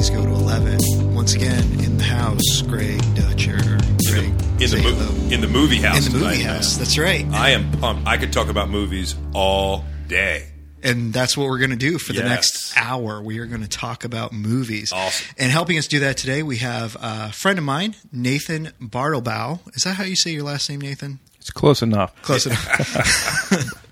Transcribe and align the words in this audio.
movies 0.00 0.10
go 0.16 0.24
to 0.24 0.32
11. 0.32 1.14
Once 1.14 1.34
again, 1.34 1.62
in 1.80 1.98
the 1.98 2.04
house, 2.04 2.62
Greg 2.62 2.98
Dutcher. 3.14 3.58
Greg, 4.08 4.24
In 4.24 4.56
the, 4.58 4.68
say 4.68 4.82
mo- 4.82 5.28
in 5.34 5.40
the 5.42 5.46
movie 5.48 5.76
house. 5.76 6.06
in 6.06 6.12
the 6.12 6.18
movie 6.18 6.38
tonight, 6.38 6.46
house. 6.54 6.76
man. 6.76 6.78
That's 6.84 6.98
right. 6.98 7.26
I 7.32 7.50
am 7.50 7.70
pumped. 7.72 8.08
I 8.08 8.16
could 8.16 8.32
talk 8.32 8.48
about 8.48 8.70
movies 8.70 9.14
all 9.34 9.84
day. 10.08 10.46
And 10.82 11.12
that's 11.12 11.36
what 11.36 11.48
we're 11.50 11.58
going 11.58 11.70
to 11.72 11.76
do 11.76 11.98
for 11.98 12.14
the 12.14 12.20
Yes. 12.20 12.28
next 12.30 12.72
hour. 12.78 13.20
We 13.20 13.40
are 13.40 13.44
going 13.46 13.60
to 13.60 13.68
talk 13.68 14.04
about 14.04 14.32
movies. 14.32 14.90
Awesome. 14.90 15.34
And 15.36 15.52
helping 15.52 15.76
us 15.76 15.86
do 15.86 16.00
that 16.00 16.16
today, 16.16 16.42
we 16.42 16.56
have 16.58 16.96
a 16.98 17.30
friend 17.32 17.58
of 17.58 17.64
mine, 17.66 17.94
Nathan 18.10 18.72
Bartlebow. 18.80 19.60
Is 19.76 19.82
that 19.82 19.96
how 19.96 20.04
you 20.04 20.16
say 20.16 20.30
your 20.30 20.44
last 20.44 20.70
name, 20.70 20.80
Nathan? 20.80 21.18
It's 21.40 21.50
close 21.50 21.82
enough. 21.82 22.14
Close 22.22 22.46
enough. 22.46 22.66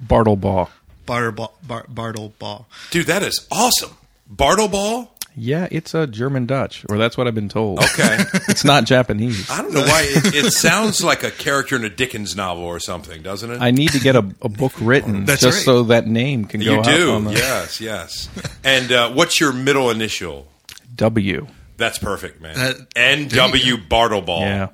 Bartleball. 0.02 0.70
Bartleball. 1.06 1.50
Bar- 1.66 1.86
Bartleball. 1.92 2.64
Dude, 2.90 3.09
that 3.09 3.22
is 3.22 3.46
awesome. 3.52 3.95
Bartleball? 4.34 5.09
Yeah, 5.41 5.69
it's 5.70 5.95
a 5.95 6.06
German 6.06 6.47
Dutch, 6.47 6.84
or 6.88 6.98
that's 6.98 7.16
what 7.16 7.28
I've 7.28 7.34
been 7.34 7.48
told. 7.48 7.78
Okay. 7.78 8.19
It's 8.48 8.65
not 8.65 8.84
Japanese. 8.87 9.48
I 9.51 9.62
don't 9.62 9.73
know 9.73 9.83
why. 9.83 10.02
It, 10.09 10.34
it 10.47 10.51
sounds 10.52 11.05
like 11.05 11.23
a 11.23 11.30
character 11.30 11.77
in 11.77 11.84
a 11.84 11.88
Dickens 11.91 12.34
novel 12.34 12.64
or 12.64 12.80
something, 12.80 13.23
doesn't 13.23 13.51
it? 13.51 13.61
I 13.61 13.70
need 13.70 13.91
to 13.92 14.01
get 14.01 14.16
a, 14.16 14.27
a 14.42 14.48
book 14.48 14.73
written 14.80 15.27
That's 15.27 15.42
just 15.42 15.59
right. 15.59 15.64
so 15.64 15.83
that 15.84 16.06
name 16.09 16.45
can 16.47 16.61
go 16.61 16.73
you 16.73 16.78
out 16.78 16.84
do. 16.87 17.12
on 17.12 17.24
the 17.24 17.33
Yes, 17.34 17.80
yes. 17.80 18.28
And 18.64 18.91
uh, 18.91 19.12
what's 19.12 19.38
your 19.38 19.52
middle 19.52 19.91
initial? 19.91 20.48
W. 20.97 21.47
That's 21.77 21.98
perfect, 21.98 22.41
man. 22.41 22.56
That- 22.56 22.86
N.W. 22.97 23.77
Bartleball. 23.77 24.41
Yeah. 24.41 24.69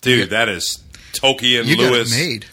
Dude, 0.00 0.30
that 0.30 0.48
is 0.48 0.82
Tolkien 1.12 1.66
You 1.66 1.76
Lewis. 1.76 2.10
got 2.10 2.18
it 2.20 2.26
made. 2.26 2.46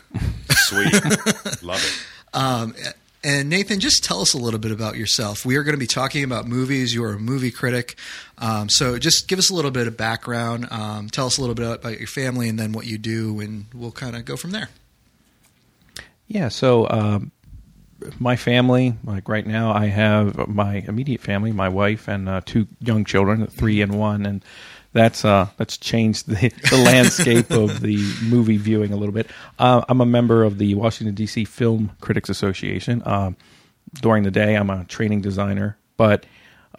Sweet. 0.52 0.94
Love 1.63 1.84
it. 1.84 2.36
Um, 2.36 2.75
and 3.23 3.49
Nathan, 3.49 3.80
just 3.80 4.03
tell 4.03 4.21
us 4.21 4.33
a 4.33 4.38
little 4.38 4.59
bit 4.59 4.71
about 4.71 4.95
yourself. 4.95 5.45
We 5.45 5.57
are 5.57 5.63
going 5.63 5.75
to 5.75 5.80
be 5.80 5.88
talking 5.88 6.23
about 6.23 6.47
movies. 6.47 6.94
You 6.94 7.03
are 7.03 7.13
a 7.13 7.19
movie 7.19 7.52
critic. 7.52 7.97
Um, 8.38 8.69
so 8.69 8.97
just 8.97 9.27
give 9.27 9.39
us 9.39 9.49
a 9.49 9.53
little 9.53 9.71
bit 9.71 9.88
of 9.88 9.97
background. 9.97 10.67
Um, 10.71 11.09
tell 11.09 11.25
us 11.25 11.38
a 11.38 11.41
little 11.41 11.55
bit 11.55 11.69
about 11.69 11.97
your 11.97 12.07
family 12.07 12.47
and 12.47 12.57
then 12.57 12.71
what 12.71 12.85
you 12.85 12.97
do, 12.97 13.39
and 13.39 13.66
we'll 13.73 13.91
kind 13.91 14.16
of 14.16 14.23
go 14.25 14.38
from 14.38 14.52
there. 14.52 14.69
Yeah, 16.27 16.47
so 16.47 16.88
um, 16.89 17.31
my 18.19 18.35
family, 18.35 18.94
like 19.03 19.27
right 19.27 19.45
now, 19.45 19.73
I 19.73 19.88
have 19.88 20.47
my 20.47 20.83
immediate 20.88 21.22
family, 21.22 21.51
my 21.51 21.69
wife 21.69 22.07
and 22.07 22.29
uh, 22.29 22.41
two 22.45 22.67
young 22.79 23.03
children, 23.03 23.47
three 23.47 23.81
and 23.81 23.99
one, 23.99 24.25
and 24.25 24.45
that's 24.93 25.23
uh, 25.23 25.47
that's 25.57 25.77
changed 25.77 26.27
the, 26.27 26.49
the 26.69 26.77
landscape 26.85 27.51
of 27.51 27.81
the 27.81 27.97
movie 28.23 28.57
viewing 28.57 28.91
a 28.91 28.95
little 28.95 29.13
bit. 29.13 29.27
Uh, 29.57 29.83
I'm 29.87 30.01
a 30.01 30.05
member 30.05 30.43
of 30.43 30.57
the 30.57 30.75
Washington 30.75 31.15
D.C. 31.15 31.45
Film 31.45 31.91
Critics 32.01 32.29
Association. 32.29 33.03
Um, 33.05 33.37
during 34.01 34.23
the 34.23 34.31
day, 34.31 34.55
I'm 34.55 34.69
a 34.69 34.85
training 34.85 35.21
designer, 35.21 35.77
but 35.97 36.25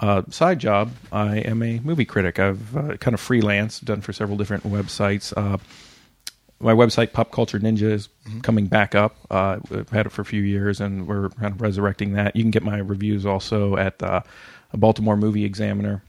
uh, 0.01 0.23
side 0.31 0.59
job, 0.59 0.93
I 1.13 1.39
am 1.39 1.63
a 1.63 1.81
movie 1.81 2.05
critic. 2.05 2.39
I've 2.39 2.77
uh, 2.77 2.97
kind 2.97 3.15
of 3.15 3.21
freelance, 3.21 3.81
done 3.81 4.01
for 4.01 4.13
several 4.13 4.39
different 4.39 4.65
websites. 4.65 5.33
Uh, 5.37 5.59
my 6.61 6.75
website 6.75 7.13
pop 7.13 7.33
culture 7.33 7.59
ninja 7.59 7.91
is 7.91 8.09
coming 8.43 8.67
back 8.67 8.95
up 8.95 9.17
uh, 9.31 9.59
we've 9.71 9.89
had 9.89 10.07
it 10.07 10.11
for 10.11 10.21
a 10.23 10.27
few 10.27 10.43
years 10.43 10.81
and 10.81 11.07
we're 11.09 11.31
kind 11.31 11.55
of 11.55 11.61
resurrecting 11.61 12.13
that 12.13 12.37
you 12.37 12.43
can 12.43 12.51
get 12.51 12.63
my 12.63 12.79
reviews 12.79 13.25
also 13.25 13.77
at 13.77 14.01
uh, 14.03 14.21
a 14.73 14.77
baltimore 14.77 15.17
movie 15.17 15.45
examiner 15.45 16.03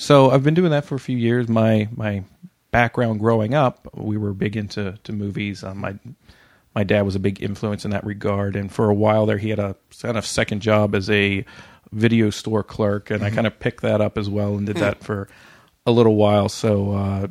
so 0.00 0.30
i've 0.30 0.42
been 0.42 0.54
doing 0.54 0.70
that 0.70 0.84
for 0.84 0.94
a 0.94 1.00
few 1.00 1.16
years. 1.16 1.48
My 1.48 1.88
my 1.94 2.24
background 2.70 3.20
growing 3.20 3.54
up 3.54 3.88
we 3.94 4.16
were 4.16 4.32
big 4.32 4.56
into 4.56 4.98
to 5.04 5.12
movies. 5.12 5.62
Um, 5.64 5.78
my 5.78 5.98
my 6.74 6.84
dad 6.84 7.02
was 7.02 7.16
a 7.16 7.20
big 7.20 7.42
influence 7.42 7.84
in 7.84 7.90
that 7.90 8.04
regard. 8.04 8.56
And 8.56 8.72
for 8.72 8.88
a 8.88 8.94
while 8.94 9.26
there 9.26 9.38
he 9.38 9.50
had 9.50 9.58
a 9.58 9.76
kind 10.00 10.16
of 10.16 10.24
second 10.24 10.62
job 10.62 10.94
as 10.94 11.10
a 11.10 11.44
video 11.92 12.30
store 12.30 12.62
clerk. 12.62 13.10
And 13.10 13.24
i 13.24 13.30
kind 13.30 13.46
of 13.46 13.58
picked 13.58 13.82
that 13.82 14.00
up 14.00 14.16
as 14.16 14.28
well 14.28 14.56
and 14.56 14.66
did 14.66 14.76
that 14.76 15.02
for 15.04 15.28
a 15.86 15.90
little 15.90 16.14
while. 16.16 16.48
So 16.48 16.92
uh, 16.92 17.26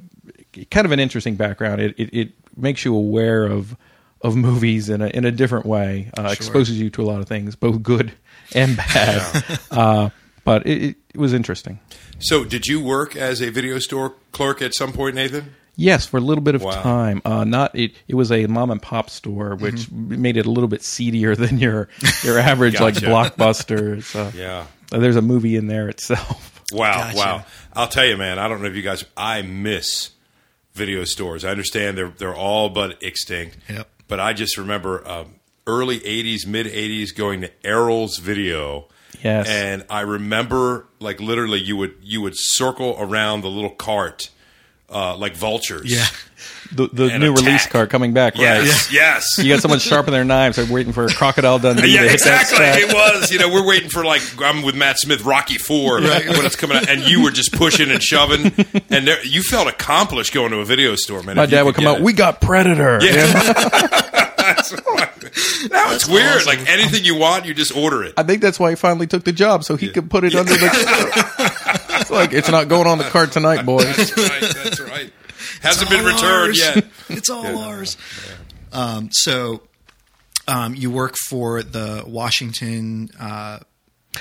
kind 0.69 0.85
of 0.85 0.91
an 0.91 0.99
interesting 0.99 1.35
background. 1.35 1.81
It, 1.81 1.95
it, 1.97 2.13
it 2.13 2.31
makes 2.55 2.85
you 2.85 2.95
aware 2.95 3.45
of 3.45 3.75
of 4.21 4.35
movies 4.35 4.89
in 4.89 5.01
a 5.01 5.07
in 5.07 5.23
a 5.23 5.31
different 5.31 5.65
way 5.65 6.11
uh, 6.17 6.23
exposes 6.23 6.77
you 6.77 6.89
to 6.89 7.01
a 7.01 7.05
lot 7.05 7.21
of 7.21 7.27
things 7.27 7.55
both 7.55 7.81
good 7.81 8.11
and 8.53 8.75
bad. 8.75 9.59
Uh, 9.71 10.09
but 10.43 10.65
it, 10.67 10.97
it 11.13 11.17
was 11.17 11.31
interesting 11.31 11.79
So, 12.19 12.43
did 12.43 12.67
you 12.67 12.79
work 12.81 13.15
as 13.15 13.41
a 13.41 13.49
video 13.49 13.79
store 13.79 14.13
clerk 14.31 14.61
at 14.61 14.75
some 14.75 14.91
point, 14.93 15.15
Nathan? 15.15 15.55
Yes, 15.75 16.05
for 16.05 16.17
a 16.17 16.21
little 16.21 16.43
bit 16.43 16.55
of 16.55 16.61
Wow. 16.61 16.81
time. 16.81 17.21
Uh, 17.23 17.45
not 17.45 17.73
it. 17.73 17.93
It 18.09 18.15
was 18.15 18.31
a 18.33 18.45
mom 18.47 18.69
and 18.71 18.81
pop 18.81 19.09
store, 19.09 19.55
which 19.55 19.89
made 19.91 20.35
it 20.35 20.45
a 20.45 20.51
little 20.51 20.67
bit 20.67 20.83
seedier 20.83 21.35
than 21.37 21.57
your 21.57 21.87
your 22.23 22.37
average 22.37 22.79
like 22.81 22.95
blockbuster. 22.95 24.03
So 24.03 24.31
Yeah. 24.37 24.65
there's 24.91 25.15
a 25.15 25.21
movie 25.21 25.55
in 25.55 25.67
there 25.67 25.87
itself. 25.89 26.55
Wow, 26.71 26.97
Gotcha. 27.05 27.17
wow. 27.17 27.45
I'll 27.73 27.87
tell 27.87 28.05
you, 28.05 28.15
man. 28.15 28.37
I 28.37 28.47
don't 28.47 28.61
know 28.61 28.67
if 28.67 28.75
you 28.75 28.83
guys. 28.83 29.03
I 29.17 29.41
miss 29.41 30.11
video 30.75 31.03
stores. 31.03 31.43
I 31.43 31.49
understand 31.49 31.97
they're 31.97 32.13
they're 32.15 32.35
all 32.35 32.69
but 32.69 33.01
extinct. 33.01 33.57
Yep. 33.67 33.89
But 34.07 34.19
I 34.19 34.33
just 34.33 34.55
remember 34.55 35.07
um, 35.09 35.35
early 35.65 35.99
'80s, 36.01 36.45
mid 36.45 36.67
'80s, 36.67 37.15
going 37.15 37.41
to 37.41 37.49
Erol's 37.63 38.17
Video. 38.19 38.87
Yes. 39.23 39.47
And 39.49 39.85
I 39.89 40.01
remember, 40.01 40.85
like 40.99 41.19
literally, 41.19 41.59
you 41.59 41.75
would 41.77 41.95
you 42.01 42.21
would 42.21 42.33
circle 42.37 42.95
around 42.99 43.41
the 43.41 43.49
little 43.49 43.69
cart, 43.71 44.29
uh, 44.89 45.15
like 45.17 45.35
vultures. 45.35 45.91
Yeah. 45.93 46.05
The, 46.71 46.87
the 46.87 47.17
new 47.17 47.33
Attack. 47.33 47.45
release 47.45 47.67
card 47.67 47.89
coming 47.89 48.13
back. 48.13 48.35
Right. 48.35 48.41
Yes. 48.63 48.93
Yes. 48.93 49.25
You 49.39 49.49
got 49.51 49.59
someone 49.61 49.79
sharpening 49.79 50.13
their 50.13 50.23
knives. 50.23 50.55
They're 50.57 50.71
waiting 50.71 50.93
for 50.93 51.05
a 51.05 51.09
Crocodile 51.13 51.57
Dundee. 51.57 51.91
Yeah, 51.95 52.03
exactly. 52.03 52.59
It 52.63 52.93
was. 52.93 53.31
You 53.31 53.39
know, 53.39 53.49
we're 53.51 53.65
waiting 53.65 53.89
for 53.89 54.05
like 54.05 54.21
I'm 54.39 54.61
with 54.61 54.75
Matt 54.75 54.99
Smith, 54.99 55.25
Rocky 55.25 55.57
Four, 55.57 55.99
when 56.01 56.45
it's 56.45 56.55
coming 56.55 56.77
out, 56.77 56.87
and 56.87 57.01
you 57.01 57.23
were 57.23 57.31
just 57.31 57.51
pushing 57.53 57.89
and 57.89 58.01
shoving, 58.03 58.45
and 58.91 59.07
there, 59.07 59.25
you 59.25 59.41
felt 59.41 59.67
accomplished 59.67 60.31
going 60.33 60.51
to 60.51 60.59
a 60.59 60.65
video 60.65 60.95
store, 60.95 61.23
man. 61.23 61.37
My 61.37 61.47
dad 61.47 61.63
would 61.63 61.73
come 61.75 61.87
out. 61.87 61.97
it. 61.97 62.03
We 62.03 62.13
got 62.13 62.39
Predator. 62.39 62.99
That's 64.55 64.71
right. 64.73 65.71
Now 65.71 65.93
it's 65.93 66.07
weird. 66.07 66.45
Like 66.45 66.67
anything 66.69 67.03
you 67.03 67.15
want, 67.17 67.45
you 67.45 67.53
just 67.53 67.75
order 67.75 68.03
it. 68.03 68.13
I 68.17 68.23
think 68.23 68.41
that's 68.41 68.59
why 68.59 68.71
he 68.71 68.75
finally 68.75 69.07
took 69.07 69.23
the 69.23 69.31
job, 69.31 69.63
so 69.63 69.75
he 69.75 69.89
could 69.89 70.09
put 70.09 70.23
it 70.23 70.35
under 70.35 70.53
the. 70.53 70.69
it's 71.99 72.11
like 72.11 72.33
it's 72.33 72.49
not 72.49 72.67
going 72.67 72.87
on 72.87 72.97
the 72.97 73.03
cart 73.05 73.31
tonight, 73.31 73.65
boys. 73.65 73.85
That's 73.95 74.17
right. 74.17 74.41
That's 74.41 74.79
right. 74.79 75.13
Hasn't 75.61 75.89
been 75.89 76.05
returned 76.05 76.23
ours. 76.23 76.59
yet. 76.59 76.85
It's 77.09 77.29
all 77.29 77.57
ours. 77.59 77.97
Um, 78.71 79.09
so 79.11 79.61
um, 80.47 80.75
you 80.75 80.91
work 80.91 81.15
for 81.27 81.63
the 81.63 82.03
Washington. 82.07 83.09
Uh, 83.19 83.59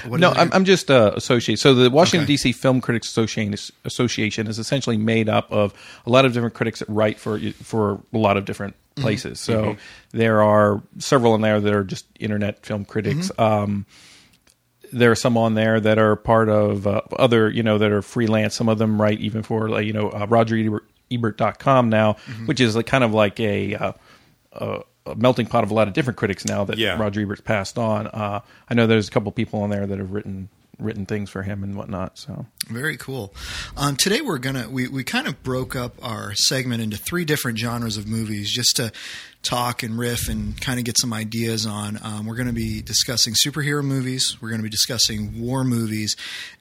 what 0.06 0.20
No. 0.20 0.32
I'm, 0.32 0.52
I'm 0.52 0.64
just 0.64 0.90
uh, 0.90 1.12
associated. 1.16 1.60
So 1.60 1.74
the 1.74 1.90
Washington 1.90 2.24
Okay. 2.24 2.34
D.C. 2.34 2.52
Film 2.52 2.80
Critics 2.80 3.08
Association 3.08 3.54
is, 3.54 3.72
Association 3.84 4.46
is 4.46 4.58
essentially 4.58 4.96
made 4.96 5.28
up 5.28 5.50
of 5.50 5.72
a 6.06 6.10
lot 6.10 6.24
of 6.24 6.32
different 6.32 6.54
critics 6.54 6.80
that 6.80 6.88
write 6.88 7.18
for 7.18 7.38
for 7.62 8.00
a 8.12 8.18
lot 8.18 8.36
of 8.36 8.44
different 8.44 8.74
places. 9.00 9.40
So 9.40 9.76
there 10.12 10.42
are 10.42 10.82
several 10.98 11.34
in 11.34 11.40
there 11.40 11.60
that 11.60 11.72
are 11.74 11.84
just 11.84 12.06
internet 12.18 12.64
film 12.64 12.84
critics. 12.84 13.30
Um, 13.38 13.86
there 14.92 15.10
are 15.10 15.14
some 15.16 15.36
on 15.36 15.54
there 15.54 15.78
that 15.80 15.98
are 15.98 16.16
part 16.16 16.48
of 16.48 16.86
uh, 16.86 17.02
other, 17.18 17.50
you 17.50 17.62
know, 17.62 17.78
that 17.78 17.92
are 17.92 18.00
freelance. 18.02 18.54
Some 18.54 18.68
of 18.68 18.78
them 18.78 19.00
write 19.00 19.20
even 19.20 19.42
for, 19.42 19.68
like, 19.68 19.84
you 19.86 19.92
know, 19.92 20.08
uh, 20.08 20.26
RogerEbert.com 21.10 21.88
now, 21.90 22.14
which 22.46 22.60
is 22.60 22.74
like 22.76 22.86
kind 22.86 23.04
of 23.04 23.12
like 23.12 23.38
a, 23.40 23.74
uh, 23.74 23.92
a, 24.52 24.80
a 25.06 25.14
melting 25.14 25.46
pot 25.46 25.64
of 25.64 25.70
a 25.70 25.74
lot 25.74 25.88
of 25.88 25.94
different 25.94 26.16
critics 26.16 26.44
now 26.44 26.64
that 26.64 26.78
Yeah. 26.78 26.98
Roger 26.98 27.20
Ebert's 27.20 27.40
passed 27.42 27.78
on. 27.78 28.06
Uh, 28.06 28.40
I 28.68 28.74
know 28.74 28.86
there's 28.86 29.08
a 29.08 29.10
couple 29.10 29.30
people 29.32 29.62
on 29.62 29.70
there 29.70 29.86
that 29.86 29.98
have 29.98 30.12
written 30.12 30.48
written 30.78 31.06
things 31.06 31.30
for 31.30 31.42
him 31.42 31.62
and 31.62 31.76
whatnot. 31.76 32.18
So 32.18 32.46
Very 32.68 32.96
cool. 32.96 33.34
Um, 33.76 33.96
today 33.96 34.20
we're 34.20 34.38
gonna 34.38 34.68
we, 34.68 34.88
we 34.88 35.04
kind 35.04 35.26
of 35.26 35.42
broke 35.42 35.74
up 35.74 35.94
our 36.02 36.34
segment 36.34 36.82
into 36.82 36.96
three 36.96 37.24
different 37.24 37.58
genres 37.58 37.96
of 37.96 38.06
movies 38.06 38.50
just 38.50 38.76
to 38.76 38.92
talk 39.42 39.82
and 39.82 39.98
riff 39.98 40.28
and 40.28 40.60
kind 40.60 40.78
of 40.78 40.84
get 40.84 40.98
some 40.98 41.12
ideas 41.12 41.64
on. 41.64 41.98
Um, 42.02 42.26
we're 42.26 42.34
going 42.34 42.48
to 42.48 42.52
be 42.52 42.82
discussing 42.82 43.34
superhero 43.34 43.84
movies. 43.84 44.36
We're 44.40 44.48
going 44.48 44.60
to 44.60 44.64
be 44.64 44.68
discussing 44.68 45.40
war 45.40 45.64
movies, 45.64 46.16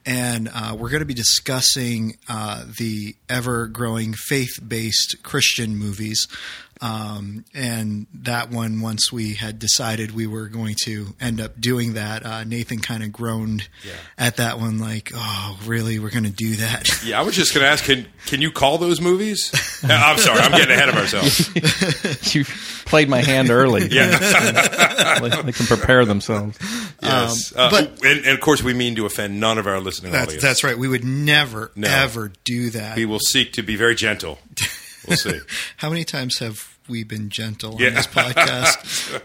and 0.05 0.49
uh, 0.53 0.75
we're 0.77 0.89
going 0.89 1.01
to 1.01 1.05
be 1.05 1.13
discussing 1.13 2.17
uh, 2.29 2.65
the 2.77 3.15
ever 3.29 3.67
growing 3.67 4.13
faith 4.13 4.59
based 4.65 5.17
Christian 5.23 5.75
movies. 5.75 6.27
Um, 6.81 7.45
and 7.53 8.07
that 8.13 8.49
one, 8.51 8.81
once 8.81 9.11
we 9.11 9.33
had 9.33 9.59
decided 9.59 10.11
we 10.15 10.27
were 10.27 10.47
going 10.47 10.75
to 10.85 11.15
end 11.19 11.41
up 11.41 11.59
doing 11.59 11.93
that, 11.93 12.25
uh, 12.25 12.43
Nathan 12.43 12.79
kind 12.79 13.03
of 13.03 13.11
groaned 13.11 13.67
at 14.17 14.37
that 14.37 14.59
one, 14.59 14.79
like, 14.79 15.11
"Oh, 15.15 15.59
really? 15.65 15.99
We're 15.99 16.11
going 16.11 16.23
to 16.25 16.29
do 16.29 16.55
that?" 16.57 16.87
Yeah, 17.05 17.19
I 17.19 17.23
was 17.23 17.35
just 17.35 17.53
going 17.53 17.63
to 17.63 17.69
ask, 17.69 17.83
can 17.85 18.07
can 18.25 18.41
you 18.41 18.51
call 18.51 18.77
those 18.77 19.01
movies? 19.01 19.51
Uh, 19.87 19.89
I'm 19.93 20.17
sorry, 20.17 20.39
I'm 20.39 20.51
getting 20.51 20.71
ahead 20.75 20.89
of 20.89 20.95
ourselves. 20.95 22.33
you 22.35 22.43
played 22.85 23.07
my 23.07 23.21
hand 23.21 23.51
early. 23.51 23.87
Yeah. 23.91 25.19
Like, 25.21 25.45
they 25.45 25.51
can 25.51 25.65
prepare 25.67 26.03
themselves. 26.03 26.57
Yes, 27.01 27.53
Um, 27.55 27.59
uh, 27.59 27.69
but- 27.69 28.03
and, 28.03 28.19
and 28.25 28.29
of 28.29 28.39
course 28.39 28.63
we 28.63 28.73
mean 28.73 28.95
to 28.95 29.05
offend 29.05 29.39
none 29.39 29.59
of 29.59 29.67
our 29.67 29.79
listening 29.79 30.11
That's, 30.13 30.27
audience. 30.29 30.43
that's 30.43 30.63
right. 30.63 30.75
We 30.77 30.87
would 30.87 31.03
never, 31.03 31.71
No. 31.75 31.87
ever 31.87 32.31
do 32.43 32.71
that. 32.71 32.95
We 32.97 33.05
will 33.05 33.19
seek 33.19 33.53
to 33.53 33.61
be 33.61 33.75
very 33.75 33.93
gentle. 33.93 34.39
We'll 35.07 35.17
see. 35.17 35.39
How 35.77 35.89
many 35.89 36.03
times 36.03 36.39
have 36.39 36.77
we 36.87 37.03
been 37.03 37.29
gentle 37.29 37.77
Yeah. 37.79 37.89
on 37.89 37.93
this 37.95 38.07
podcast? 38.07 39.21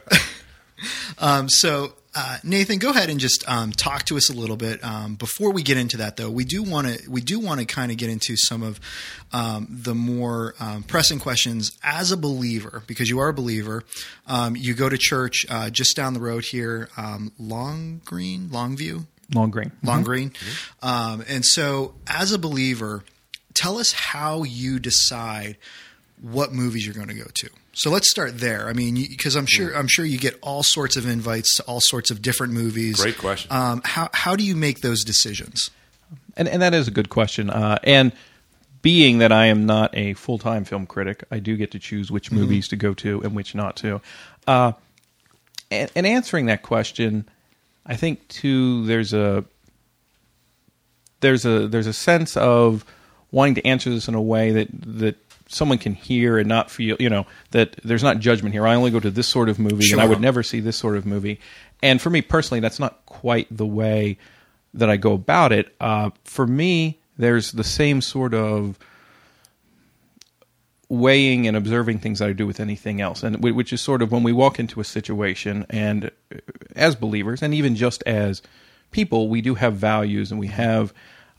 um, 1.18 1.48
so, 1.48 1.94
uh, 2.14 2.36
Nathan, 2.44 2.78
go 2.78 2.90
ahead 2.90 3.08
and 3.08 3.18
just 3.18 3.48
um, 3.48 3.72
talk 3.72 4.04
to 4.04 4.16
us 4.16 4.28
a 4.28 4.34
little 4.34 4.56
bit. 4.56 4.84
Um, 4.84 5.14
before 5.14 5.50
we 5.52 5.62
get 5.62 5.76
into 5.78 5.96
that, 5.98 6.16
though, 6.16 6.30
we 6.30 6.44
do 6.44 6.62
want 6.62 6.86
to 6.88 7.10
we 7.10 7.20
do 7.22 7.40
want 7.40 7.60
to 7.60 7.66
kind 7.66 7.90
of 7.90 7.96
get 7.96 8.10
into 8.10 8.36
some 8.36 8.62
of 8.62 8.78
um, 9.32 9.66
the 9.70 9.94
more 9.94 10.54
um, 10.60 10.82
pressing 10.82 11.18
questions 11.18 11.72
as 11.82 12.12
a 12.12 12.16
believer, 12.16 12.82
because 12.86 13.08
you 13.08 13.18
are 13.20 13.28
a 13.28 13.32
believer. 13.34 13.82
Um, 14.26 14.56
you 14.56 14.74
go 14.74 14.88
to 14.90 14.98
church 14.98 15.46
uh, 15.48 15.70
just 15.70 15.96
down 15.96 16.12
the 16.12 16.20
road 16.20 16.44
here, 16.44 16.90
um, 16.98 17.32
Long 17.38 18.02
Green, 18.04 18.48
Longview, 18.48 19.06
Long 19.32 19.50
Green. 19.50 19.72
Long 19.82 20.02
Green, 20.02 20.32
um, 20.82 21.24
and 21.26 21.44
so 21.46 21.94
as 22.06 22.32
a 22.32 22.38
believer, 22.38 23.04
tell 23.54 23.78
us 23.78 23.92
how 23.92 24.42
you 24.42 24.78
decide 24.78 25.56
what 26.20 26.52
movies 26.52 26.86
you're 26.86 26.94
going 26.94 27.08
to 27.08 27.14
go 27.14 27.26
to. 27.34 27.50
So 27.74 27.90
let's 27.90 28.10
start 28.10 28.38
there. 28.38 28.68
I 28.68 28.74
mean, 28.74 28.94
because 28.94 29.34
I'm 29.34 29.46
sure 29.46 29.74
I'm 29.74 29.88
sure 29.88 30.04
you 30.04 30.18
get 30.18 30.38
all 30.42 30.62
sorts 30.62 30.96
of 30.96 31.06
invites 31.06 31.56
to 31.56 31.62
all 31.64 31.80
sorts 31.80 32.10
of 32.10 32.20
different 32.20 32.52
movies. 32.52 33.00
Great 33.00 33.18
question. 33.18 33.50
Um, 33.50 33.80
how 33.84 34.10
how 34.12 34.36
do 34.36 34.44
you 34.44 34.54
make 34.54 34.80
those 34.80 35.04
decisions? 35.04 35.70
And, 36.36 36.48
and 36.48 36.62
that 36.62 36.74
is 36.74 36.88
a 36.88 36.90
good 36.90 37.08
question. 37.08 37.50
Uh, 37.50 37.78
and 37.82 38.12
being 38.82 39.18
that 39.18 39.32
I 39.32 39.46
am 39.46 39.64
not 39.64 39.96
a 39.96 40.14
full 40.14 40.38
time 40.38 40.64
film 40.64 40.86
critic, 40.86 41.24
I 41.30 41.38
do 41.38 41.56
get 41.56 41.70
to 41.70 41.78
choose 41.78 42.10
which 42.10 42.30
movies 42.30 42.68
to 42.68 42.76
go 42.76 42.94
to 42.94 43.22
and 43.22 43.34
which 43.34 43.54
not 43.54 43.76
to. 43.76 44.00
Uh, 44.46 44.72
and, 45.70 45.90
and 45.94 46.06
answering 46.06 46.46
that 46.46 46.62
question, 46.62 47.28
I 47.86 47.96
think 47.96 48.26
too 48.28 48.84
there's 48.86 49.14
a 49.14 49.44
there's 51.20 51.46
a 51.46 51.68
there's 51.68 51.86
a 51.86 51.92
sense 51.92 52.36
of 52.36 52.84
wanting 53.32 53.56
to 53.56 53.66
answer 53.66 53.90
this 53.90 54.06
in 54.06 54.14
a 54.14 54.22
way 54.22 54.52
that 54.52 54.68
that 55.00 55.16
someone 55.48 55.78
can 55.78 55.94
hear 55.94 56.38
and 56.38 56.48
not 56.48 56.70
feel 56.70 56.96
you 57.00 57.10
know 57.10 57.26
that 57.50 57.76
there's 57.82 58.02
not 58.02 58.20
judgment 58.20 58.54
here. 58.54 58.66
I 58.66 58.74
only 58.74 58.90
go 58.90 59.00
to 59.00 59.10
this 59.10 59.26
sort 59.26 59.48
of 59.48 59.58
movie, 59.58 59.90
and 59.90 60.00
I 60.00 60.06
would 60.06 60.20
never 60.20 60.42
see 60.42 60.60
this 60.60 60.76
sort 60.76 60.96
of 60.96 61.04
movie. 61.04 61.40
And 61.82 62.00
for 62.00 62.10
me 62.10 62.22
personally, 62.22 62.60
that's 62.60 62.78
not 62.78 63.04
quite 63.06 63.48
the 63.50 63.66
way 63.66 64.18
that 64.74 64.88
I 64.88 64.96
go 64.96 65.12
about 65.12 65.52
it. 65.52 65.74
Uh, 65.80 66.10
for 66.24 66.46
me, 66.46 67.00
there's 67.18 67.52
the 67.52 67.64
same 67.64 68.00
sort 68.00 68.34
of 68.34 68.78
weighing 70.88 71.46
and 71.46 71.56
observing 71.56 71.98
things 71.98 72.18
that 72.18 72.28
I 72.28 72.32
do 72.32 72.46
with 72.46 72.60
anything 72.60 73.00
else, 73.00 73.22
and 73.22 73.42
which 73.42 73.72
is 73.72 73.80
sort 73.80 74.02
of 74.02 74.12
when 74.12 74.22
we 74.22 74.32
walk 74.32 74.58
into 74.58 74.80
a 74.80 74.84
situation, 74.84 75.66
and 75.70 76.10
uh, 76.34 76.38
as 76.76 76.94
believers, 76.94 77.42
and 77.42 77.54
even 77.54 77.76
just 77.76 78.02
as 78.04 78.42
people, 78.90 79.28
we 79.28 79.40
do 79.40 79.54
have 79.54 79.74
values, 79.74 80.30
and 80.30 80.38
we 80.38 80.48
have 80.48 80.92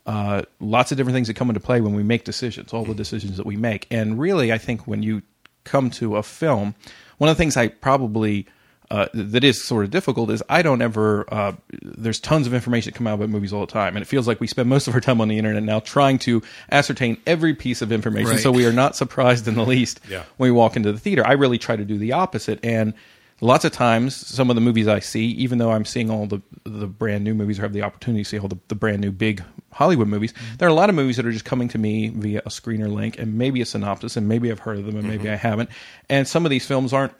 uh, 0.06 0.42
lots 0.60 0.92
of 0.92 0.98
different 0.98 1.16
things 1.16 1.28
that 1.28 1.36
come 1.36 1.50
into 1.50 1.60
play 1.60 1.82
when 1.82 1.94
we 1.96 2.04
make 2.04 2.24
decisions, 2.26 2.74
all 2.74 2.84
the 2.86 2.94
decisions 2.94 3.38
that 3.38 3.46
we 3.46 3.56
make, 3.58 3.88
and 3.92 4.20
really, 4.20 4.52
I 4.52 4.58
think 4.58 4.86
when 4.88 5.04
you 5.04 5.22
come 5.64 5.90
to 5.92 6.18
a 6.18 6.24
film, 6.24 6.76
one 7.20 7.30
of 7.30 7.38
the 7.38 7.42
things 7.42 7.56
I 7.56 7.70
probably 7.70 8.46
uh, 8.92 9.08
that 9.14 9.44
is 9.44 9.64
sort 9.64 9.86
of 9.86 9.92
difficult 9.92 10.30
is 10.30 10.44
I 10.50 10.62
don't 10.62 10.82
ever. 10.82 11.26
Uh, 11.34 11.54
there's 11.82 12.20
tons 12.20 12.46
of 12.46 12.54
information 12.54 12.92
that 12.92 12.98
come 12.98 13.08
out 13.08 13.16
about 13.16 13.30
movies 13.30 13.52
all 13.54 13.62
the 13.62 13.72
time, 13.72 13.96
and 13.96 14.04
it 14.04 14.08
feels 14.08 14.28
like 14.28 14.40
we 14.40 14.46
spend 14.46 14.70
most 14.70 14.88
of 14.88 14.94
our 14.94 15.00
time 15.02 15.20
on 15.22 15.30
the 15.30 15.38
internet 15.38 15.64
now 15.64 15.80
trying 15.80 16.20
to 16.20 16.44
ascertain 16.72 17.18
every 17.26 17.56
piece 17.56 17.82
of 17.82 17.92
information. 17.92 18.32
Right. 18.32 18.40
So 18.40 18.52
we 18.52 18.66
are 18.68 18.74
not 18.74 18.96
surprised 18.96 19.48
in 19.48 19.56
the 19.56 19.66
least 19.66 20.00
Yeah. 20.10 20.24
when 20.38 20.50
we 20.50 20.52
walk 20.52 20.76
into 20.76 20.92
the 20.92 21.00
theater. 21.00 21.26
I 21.26 21.32
really 21.32 21.58
try 21.58 21.76
to 21.76 21.86
do 21.86 21.98
the 21.98 22.12
opposite, 22.12 22.60
and 22.64 22.94
lots 23.44 23.66
of 23.66 23.72
times, 23.72 24.16
some 24.16 24.50
of 24.50 24.56
the 24.56 24.62
movies 24.62 24.88
I 24.88 25.00
see, 25.00 25.26
even 25.26 25.58
though 25.58 25.72
I'm 25.72 25.86
seeing 25.86 26.10
all 26.10 26.26
the 26.26 26.42
the 26.64 26.88
brand 26.88 27.26
new 27.26 27.34
movies 27.34 27.60
or 27.60 27.64
have 27.64 27.74
the 27.74 27.82
opportunity 27.82 28.24
to 28.24 28.30
see 28.30 28.40
all 28.40 28.48
the, 28.48 28.58
the 28.70 28.76
brand 28.76 29.02
new 29.02 29.12
big 29.12 29.44
Hollywood 29.74 30.08
movies, 30.08 30.32
mm-hmm. 30.34 30.56
there 30.58 30.68
are 30.68 30.72
a 30.72 30.76
lot 30.76 30.90
of 30.90 30.96
movies 30.96 31.18
that 31.18 31.26
are 31.26 31.32
just 31.32 31.46
coming 31.46 31.68
to 31.70 31.78
me 31.78 32.08
via 32.08 32.40
a 32.46 32.50
screener 32.50 32.92
link 32.92 33.20
and 33.20 33.38
maybe 33.38 33.62
a 33.62 33.66
synopsis, 33.66 34.16
and 34.16 34.28
maybe 34.28 34.50
I've 34.52 34.60
heard 34.60 34.80
of 34.80 34.86
them 34.86 34.96
and 34.96 35.08
maybe 35.08 35.26
mm-hmm. 35.26 35.34
I 35.34 35.38
haven't. 35.38 35.70
And 36.10 36.28
some 36.28 36.46
of 36.46 36.52
these 36.52 36.66
films 36.66 36.94
aren't 36.94 37.14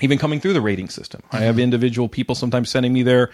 even 0.00 0.18
coming 0.18 0.40
through 0.40 0.54
the 0.54 0.60
rating 0.60 0.88
system. 0.88 1.22
I 1.30 1.40
have 1.40 1.56
mm-hmm. 1.56 1.64
individual 1.64 2.08
people 2.08 2.34
sometimes 2.34 2.70
sending 2.70 2.92
me 2.92 3.02
their 3.02 3.30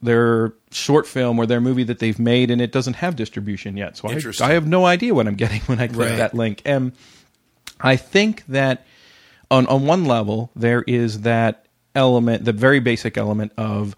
their 0.00 0.52
short 0.72 1.06
film 1.06 1.38
or 1.38 1.46
their 1.46 1.60
movie 1.60 1.84
that 1.84 2.00
they've 2.00 2.18
made 2.18 2.50
and 2.50 2.60
it 2.60 2.72
doesn't 2.72 2.94
have 2.94 3.14
distribution 3.14 3.76
yet. 3.76 3.96
So 3.96 4.08
I, 4.08 4.20
I 4.44 4.54
have 4.54 4.66
no 4.66 4.84
idea 4.84 5.14
what 5.14 5.28
I'm 5.28 5.36
getting 5.36 5.60
when 5.66 5.78
I 5.78 5.86
click 5.86 6.08
Right. 6.08 6.16
that 6.16 6.34
link. 6.34 6.60
And 6.64 6.92
I 7.80 7.94
think 7.94 8.44
that 8.46 8.84
on 9.52 9.66
on 9.66 9.86
one 9.86 10.06
level 10.06 10.50
there 10.56 10.82
is 10.82 11.20
that 11.20 11.66
element, 11.94 12.44
the 12.44 12.52
very 12.52 12.80
basic 12.80 13.16
element 13.16 13.52
of 13.56 13.94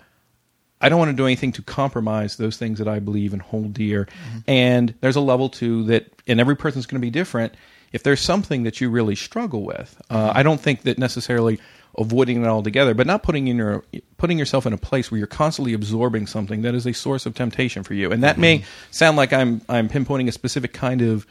I 0.80 0.88
don't 0.90 0.98
want 0.98 1.10
to 1.10 1.16
do 1.16 1.24
anything 1.24 1.52
to 1.52 1.62
compromise 1.62 2.36
those 2.36 2.58
things 2.58 2.78
that 2.78 2.88
I 2.88 2.98
believe 2.98 3.32
and 3.32 3.40
hold 3.40 3.72
dear. 3.72 4.04
Mm-hmm. 4.04 4.38
And 4.48 4.94
there's 5.00 5.16
a 5.16 5.20
level 5.20 5.48
too 5.48 5.84
that, 5.84 6.12
and 6.26 6.40
every 6.40 6.56
person's 6.56 6.84
going 6.84 7.00
to 7.00 7.04
be 7.06 7.10
different. 7.10 7.54
If 7.92 8.02
there's 8.02 8.20
something 8.20 8.64
that 8.64 8.80
you 8.80 8.90
really 8.90 9.14
struggle 9.14 9.62
with, 9.62 9.98
uh, 10.10 10.28
mm-hmm. 10.28 10.38
I 10.38 10.42
don't 10.42 10.60
think 10.60 10.82
that 10.82 10.98
necessarily 10.98 11.58
avoiding 11.96 12.42
it 12.42 12.46
altogether, 12.48 12.92
but 12.92 13.06
not 13.06 13.22
putting 13.22 13.46
in 13.46 13.56
your 13.56 13.84
putting 14.18 14.36
yourself 14.36 14.66
in 14.66 14.72
a 14.72 14.76
place 14.76 15.10
where 15.10 15.18
you're 15.18 15.28
constantly 15.28 15.72
absorbing 15.72 16.26
something 16.26 16.62
that 16.62 16.74
is 16.74 16.86
a 16.86 16.92
source 16.92 17.24
of 17.24 17.34
temptation 17.34 17.84
for 17.84 17.94
you. 17.94 18.10
And 18.10 18.24
that 18.24 18.32
mm-hmm. 18.32 18.40
may 18.40 18.64
sound 18.90 19.16
like 19.16 19.32
I'm 19.32 19.62
I'm 19.68 19.88
pinpointing 19.88 20.28
a 20.28 20.32
specific 20.32 20.72
kind 20.72 21.02
of 21.02 21.24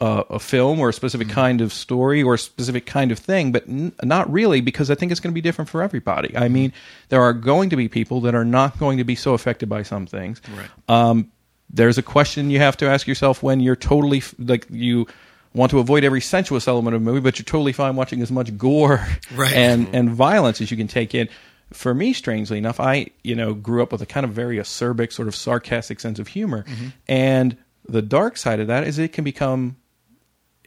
uh, 0.00 0.22
a 0.30 0.38
film 0.38 0.78
or 0.80 0.88
a 0.88 0.92
specific 0.92 1.28
kind 1.28 1.60
of 1.60 1.72
story 1.72 2.22
or 2.22 2.34
a 2.34 2.38
specific 2.38 2.86
kind 2.86 3.10
of 3.10 3.18
thing, 3.18 3.50
but 3.52 3.68
n- 3.68 3.92
not 4.02 4.32
really 4.32 4.60
because 4.60 4.90
I 4.90 4.94
think 4.94 5.10
it's 5.10 5.20
going 5.20 5.32
to 5.32 5.34
be 5.34 5.40
different 5.40 5.68
for 5.68 5.82
everybody. 5.82 6.36
I 6.36 6.48
mean, 6.48 6.72
there 7.08 7.20
are 7.22 7.32
going 7.32 7.70
to 7.70 7.76
be 7.76 7.88
people 7.88 8.20
that 8.22 8.34
are 8.34 8.44
not 8.44 8.78
going 8.78 8.98
to 8.98 9.04
be 9.04 9.14
so 9.16 9.34
affected 9.34 9.68
by 9.68 9.82
some 9.82 10.06
things. 10.06 10.40
Right. 10.56 10.68
Um, 10.88 11.32
there's 11.70 11.98
a 11.98 12.02
question 12.02 12.48
you 12.50 12.60
have 12.60 12.76
to 12.78 12.86
ask 12.86 13.06
yourself 13.06 13.42
when 13.42 13.60
you're 13.60 13.76
totally 13.76 14.18
f- 14.18 14.34
like 14.38 14.66
you 14.70 15.06
want 15.54 15.70
to 15.70 15.78
avoid 15.80 16.04
every 16.04 16.20
sensuous 16.20 16.68
element 16.68 16.94
of 16.94 17.02
a 17.02 17.04
movie, 17.04 17.20
but 17.20 17.38
you're 17.38 17.44
totally 17.44 17.72
fine 17.72 17.96
watching 17.96 18.22
as 18.22 18.30
much 18.30 18.56
gore 18.56 19.04
Right. 19.34 19.52
and 19.52 19.88
and 19.94 20.10
violence 20.10 20.60
as 20.60 20.70
you 20.70 20.76
can 20.76 20.86
take 20.88 21.14
in. 21.14 21.28
For 21.72 21.92
me, 21.92 22.14
strangely 22.14 22.56
enough, 22.56 22.80
I 22.80 23.08
you 23.24 23.34
know 23.34 23.52
grew 23.52 23.82
up 23.82 23.92
with 23.92 24.00
a 24.00 24.06
kind 24.06 24.24
of 24.24 24.30
very 24.32 24.56
acerbic, 24.58 25.12
sort 25.12 25.28
of 25.28 25.34
sarcastic 25.34 26.00
sense 26.00 26.18
of 26.18 26.28
humor, 26.28 26.64
and 27.08 27.56
the 27.86 28.00
dark 28.02 28.36
side 28.38 28.60
of 28.60 28.66
that 28.68 28.84
is 28.86 28.98
it 28.98 29.12
can 29.12 29.24
become 29.24 29.76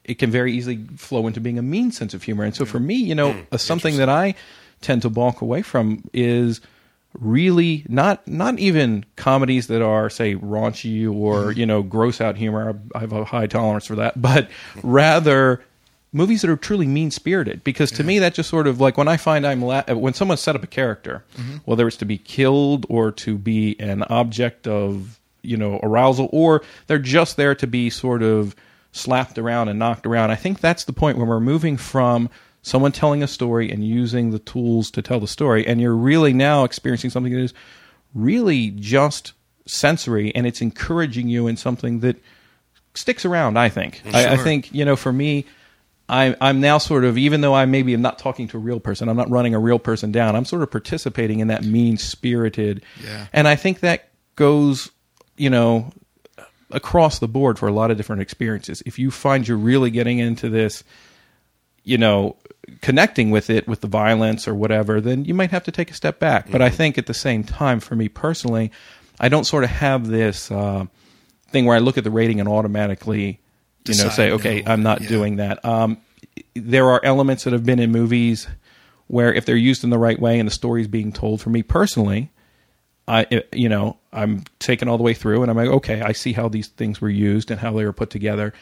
it 0.03 0.15
can 0.15 0.31
very 0.31 0.53
easily 0.53 0.85
flow 0.97 1.27
into 1.27 1.39
being 1.39 1.57
a 1.57 1.61
mean 1.61 1.91
sense 1.91 2.13
of 2.13 2.23
humor. 2.23 2.43
And 2.43 2.55
so 2.55 2.65
for 2.65 2.79
mm. 2.79 2.85
me, 2.85 2.95
you 2.95 3.15
know, 3.15 3.35
uh, 3.51 3.57
something 3.57 3.97
that 3.97 4.09
I 4.09 4.35
tend 4.81 5.03
to 5.03 5.09
balk 5.09 5.41
away 5.41 5.61
from 5.61 6.09
is 6.13 6.61
really 7.19 7.85
not 7.89 8.25
not 8.27 8.57
even 8.57 9.05
comedies 9.15 9.67
that 9.67 9.81
are 9.81 10.09
say 10.09 10.35
raunchy 10.35 11.05
or 11.05 11.35
mm-hmm. 11.35 11.59
you 11.59 11.65
know 11.65 11.83
gross 11.83 12.21
out 12.21 12.37
humor. 12.37 12.79
I 12.95 12.99
have 12.99 13.11
a 13.11 13.25
high 13.25 13.47
tolerance 13.47 13.85
for 13.85 13.95
that, 13.95 14.19
but 14.21 14.49
rather 14.81 15.63
movies 16.13 16.41
that 16.41 16.49
are 16.49 16.57
truly 16.57 16.87
mean 16.87 17.11
spirited. 17.11 17.63
Because 17.63 17.91
to 17.91 18.03
me, 18.03 18.19
that 18.19 18.33
just 18.33 18.49
sort 18.49 18.67
of 18.67 18.81
like 18.81 18.97
when 18.97 19.07
I 19.07 19.17
find 19.17 19.45
I'm 19.45 19.61
la- 19.61 19.83
when 19.93 20.13
someone 20.13 20.37
set 20.37 20.55
up 20.55 20.63
a 20.63 20.67
character, 20.67 21.23
mm-hmm. 21.37 21.57
whether 21.65 21.87
it's 21.87 21.97
to 21.97 22.05
be 22.05 22.17
killed 22.17 22.85
or 22.89 23.11
to 23.13 23.37
be 23.37 23.79
an 23.79 24.03
object 24.03 24.67
of 24.67 25.19
you 25.41 25.57
know 25.57 25.79
arousal, 25.83 26.29
or 26.31 26.63
they're 26.87 26.99
just 26.99 27.37
there 27.37 27.55
to 27.55 27.67
be 27.67 27.89
sort 27.89 28.23
of 28.23 28.55
slapped 28.91 29.37
around 29.37 29.69
and 29.69 29.79
knocked 29.79 30.05
around. 30.05 30.31
I 30.31 30.35
think 30.35 30.59
that's 30.59 30.83
the 30.85 30.93
point 30.93 31.17
when 31.17 31.27
we're 31.27 31.39
moving 31.39 31.77
from 31.77 32.29
someone 32.61 32.91
telling 32.91 33.23
a 33.23 33.27
story 33.27 33.71
and 33.71 33.83
using 33.83 34.31
the 34.31 34.39
tools 34.39 34.91
to 34.91 35.01
tell 35.01 35.19
the 35.19 35.27
story, 35.27 35.65
and 35.65 35.79
you're 35.81 35.95
really 35.95 36.33
now 36.33 36.63
experiencing 36.63 37.09
something 37.09 37.33
that 37.33 37.39
is 37.41 37.53
really 38.13 38.71
just 38.71 39.33
sensory, 39.65 40.33
and 40.35 40.45
it's 40.45 40.61
encouraging 40.61 41.27
you 41.27 41.47
in 41.47 41.55
something 41.57 42.01
that 42.01 42.17
sticks 42.93 43.25
around. 43.25 43.57
I 43.57 43.69
think. 43.69 44.01
I, 44.13 44.33
I 44.33 44.37
think 44.37 44.73
you 44.73 44.85
know, 44.85 44.95
for 44.95 45.11
me. 45.13 45.45
I, 46.09 46.35
I'm 46.41 46.59
now 46.59 46.77
sort 46.77 47.05
of, 47.05 47.17
even 47.17 47.39
though 47.39 47.53
I 47.53 47.65
maybe 47.65 47.93
am 47.93 48.01
not 48.01 48.19
talking 48.19 48.45
to 48.49 48.57
a 48.57 48.59
real 48.59 48.81
person, 48.81 49.07
I'm 49.07 49.15
not 49.15 49.29
running 49.29 49.55
a 49.55 49.59
real 49.59 49.79
person 49.79 50.11
down. 50.11 50.35
I'm 50.35 50.43
sort 50.43 50.61
of 50.61 50.69
participating 50.69 51.39
in 51.39 51.47
that 51.47 51.63
mean 51.63 51.95
spirited, 51.95 52.83
Yeah. 53.01 53.27
and 53.31 53.47
I 53.47 53.55
think 53.55 53.79
that 53.79 54.09
goes, 54.35 54.91
you 55.37 55.49
know, 55.49 55.89
across 56.73 57.19
the 57.19 57.27
board 57.27 57.57
for 57.59 57.67
a 57.67 57.71
lot 57.73 57.91
of 57.91 57.97
different 57.97 58.21
experiences. 58.21 58.81
If 58.85 58.97
you 58.99 59.11
find 59.11 59.47
you're 59.47 59.57
really 59.57 59.91
getting 59.91 60.19
into 60.19 60.49
this, 60.49 60.83
you 61.83 61.97
know, 61.97 62.35
connecting 62.81 63.31
with 63.31 63.49
it 63.49 63.67
with 63.67 63.81
the 63.81 63.87
violence 63.87 64.47
or 64.47 64.53
whatever, 64.55 65.01
then 65.01 65.25
you 65.25 65.33
might 65.33 65.51
have 65.51 65.63
to 65.65 65.71
take 65.71 65.89
a 65.91 65.93
step 65.93 66.19
back. 66.19 66.49
But 66.51 66.61
I 66.61 66.69
think 66.69 66.97
at 66.97 67.07
the 67.07 67.13
same 67.13 67.43
time, 67.43 67.79
for 67.79 67.95
me 67.95 68.07
personally, 68.09 68.71
I 69.19 69.29
don't 69.29 69.45
sort 69.45 69.63
of 69.63 69.69
have 69.71 70.07
this 70.07 70.51
uh, 70.51 70.85
thing 71.49 71.65
where 71.65 71.75
I 71.75 71.79
look 71.79 71.97
at 71.97 72.03
the 72.03 72.11
rating 72.11 72.39
and 72.39 72.47
automatically, 72.47 73.39
you 73.87 73.95
know, 73.95 74.09
say, 74.09 74.31
okay, 74.31 74.61
no. 74.61 74.71
I'm 74.71 74.83
not 74.83 75.01
Yeah. 75.01 75.09
doing 75.09 75.35
that. 75.37 75.63
Um, 75.65 75.97
there 76.55 76.89
are 76.89 77.01
elements 77.03 77.43
that 77.43 77.53
have 77.53 77.65
been 77.65 77.79
in 77.79 77.91
movies 77.91 78.47
where 79.07 79.33
if 79.33 79.45
they're 79.45 79.55
used 79.55 79.83
in 79.83 79.89
the 79.89 79.97
right 79.97 80.19
way 80.19 80.39
and 80.39 80.47
the 80.47 80.53
story's 80.53 80.87
being 80.87 81.11
told, 81.11 81.41
for 81.41 81.49
me 81.49 81.63
personally, 81.63 82.31
I 83.07 83.43
you 83.51 83.69
know 83.69 83.97
I'm 84.13 84.43
taken 84.59 84.87
all 84.87 84.97
the 84.97 85.03
way 85.03 85.13
through, 85.13 85.41
and 85.41 85.51
I'm 85.51 85.57
like, 85.57 85.69
okay, 85.69 86.01
I 86.01 86.11
see 86.11 86.33
how 86.33 86.49
these 86.49 86.67
things 86.67 87.01
were 87.01 87.09
used 87.09 87.51
and 87.51 87.59
how 87.59 87.73
they 87.73 87.85
were 87.85 87.93
put 87.93 88.09
together. 88.09 88.53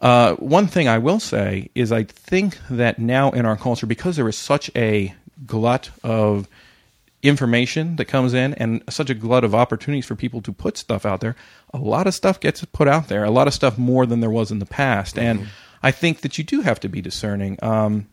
Uh, 0.00 0.34
one 0.36 0.68
thing 0.68 0.86
I 0.88 0.98
will 0.98 1.20
say 1.20 1.70
is 1.74 1.90
I 1.90 2.04
think 2.04 2.58
that 2.70 2.98
now 2.98 3.30
in 3.30 3.44
our 3.44 3.56
culture, 3.56 3.86
because 3.86 4.16
there 4.16 4.28
is 4.28 4.36
such 4.36 4.70
a 4.76 5.14
glut 5.44 5.90
of 6.04 6.48
information 7.22 7.96
that 7.96 8.04
comes 8.04 8.32
in 8.32 8.54
and 8.54 8.82
such 8.88 9.10
a 9.10 9.14
glut 9.14 9.42
of 9.42 9.54
opportunities 9.54 10.06
for 10.06 10.14
people 10.14 10.40
to 10.42 10.52
put 10.52 10.76
stuff 10.76 11.04
out 11.04 11.20
there, 11.20 11.34
a 11.74 11.78
lot 11.78 12.06
of 12.06 12.14
stuff 12.14 12.38
gets 12.38 12.64
put 12.66 12.86
out 12.86 13.08
there, 13.08 13.24
a 13.24 13.30
lot 13.30 13.48
of 13.48 13.54
stuff 13.54 13.76
more 13.76 14.06
than 14.06 14.20
there 14.20 14.30
was 14.30 14.52
in 14.52 14.60
the 14.60 14.66
past. 14.66 15.18
And 15.18 15.48
I 15.82 15.90
think 15.90 16.20
that 16.20 16.38
you 16.38 16.44
do 16.44 16.60
have 16.60 16.80
to 16.80 16.88
be 16.88 17.00
discerning. 17.00 17.58
Um, 17.62 18.06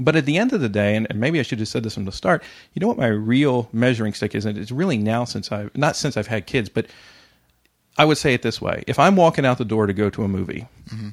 But 0.00 0.16
at 0.16 0.24
the 0.24 0.38
end 0.38 0.54
of 0.54 0.62
the 0.62 0.68
day, 0.68 0.96
and, 0.96 1.06
maybe 1.14 1.38
I 1.38 1.42
should 1.42 1.58
have 1.58 1.68
said 1.68 1.82
this 1.82 1.94
from 1.94 2.06
the 2.06 2.12
start, 2.12 2.42
you 2.72 2.80
know 2.80 2.88
what 2.88 2.96
my 2.96 3.06
real 3.06 3.68
measuring 3.72 4.14
stick 4.14 4.34
is, 4.34 4.46
and 4.46 4.56
it's 4.56 4.72
really 4.72 4.96
now 4.96 5.24
since 5.24 5.52
I've 5.52 5.76
not 5.76 5.94
since 5.94 6.16
I've 6.16 6.26
had 6.26 6.46
kids, 6.46 6.70
but 6.70 6.86
I 7.98 8.06
would 8.06 8.16
say 8.16 8.32
it 8.32 8.40
this 8.40 8.62
way: 8.62 8.82
if 8.86 8.98
I'm 8.98 9.14
walking 9.14 9.44
out 9.44 9.58
the 9.58 9.64
door 9.64 9.86
to 9.86 9.92
go 9.92 10.08
to 10.08 10.24
a 10.24 10.28
movie, 10.28 10.66
mm-hmm. 10.88 11.10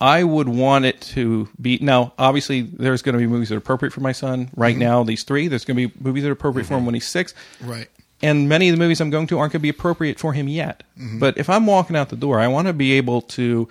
I 0.00 0.24
would 0.24 0.48
want 0.48 0.86
it 0.86 1.00
to 1.02 1.48
be 1.60 1.78
now. 1.80 2.12
Obviously, 2.18 2.62
there's 2.62 3.02
going 3.02 3.12
to 3.12 3.18
be 3.18 3.28
movies 3.28 3.50
that 3.50 3.54
are 3.54 3.58
appropriate 3.58 3.92
for 3.92 4.00
my 4.00 4.12
son. 4.12 4.50
Right 4.56 4.72
mm-hmm. 4.72 4.80
now, 4.80 5.04
these 5.04 5.22
three. 5.22 5.46
There's 5.46 5.64
going 5.64 5.76
to 5.76 5.88
be 5.88 6.04
movies 6.04 6.24
that 6.24 6.30
are 6.30 6.32
appropriate 6.32 6.66
for 6.66 6.74
him 6.74 6.80
mm-hmm. 6.80 6.86
when 6.86 6.94
he's 6.94 7.06
six. 7.06 7.32
Right. 7.60 7.88
And 8.22 8.48
many 8.48 8.68
of 8.68 8.76
the 8.76 8.78
movies 8.78 9.00
I'm 9.00 9.10
going 9.10 9.28
to 9.28 9.38
aren't 9.38 9.52
going 9.52 9.60
to 9.60 9.62
be 9.62 9.70
appropriate 9.70 10.18
for 10.18 10.32
him 10.32 10.48
yet. 10.48 10.82
But 11.18 11.38
if 11.38 11.48
I'm 11.48 11.64
walking 11.64 11.96
out 11.96 12.10
the 12.10 12.16
door, 12.16 12.38
I 12.38 12.48
want 12.48 12.66
to 12.66 12.74
be 12.74 12.92
able 12.92 13.22
to 13.22 13.68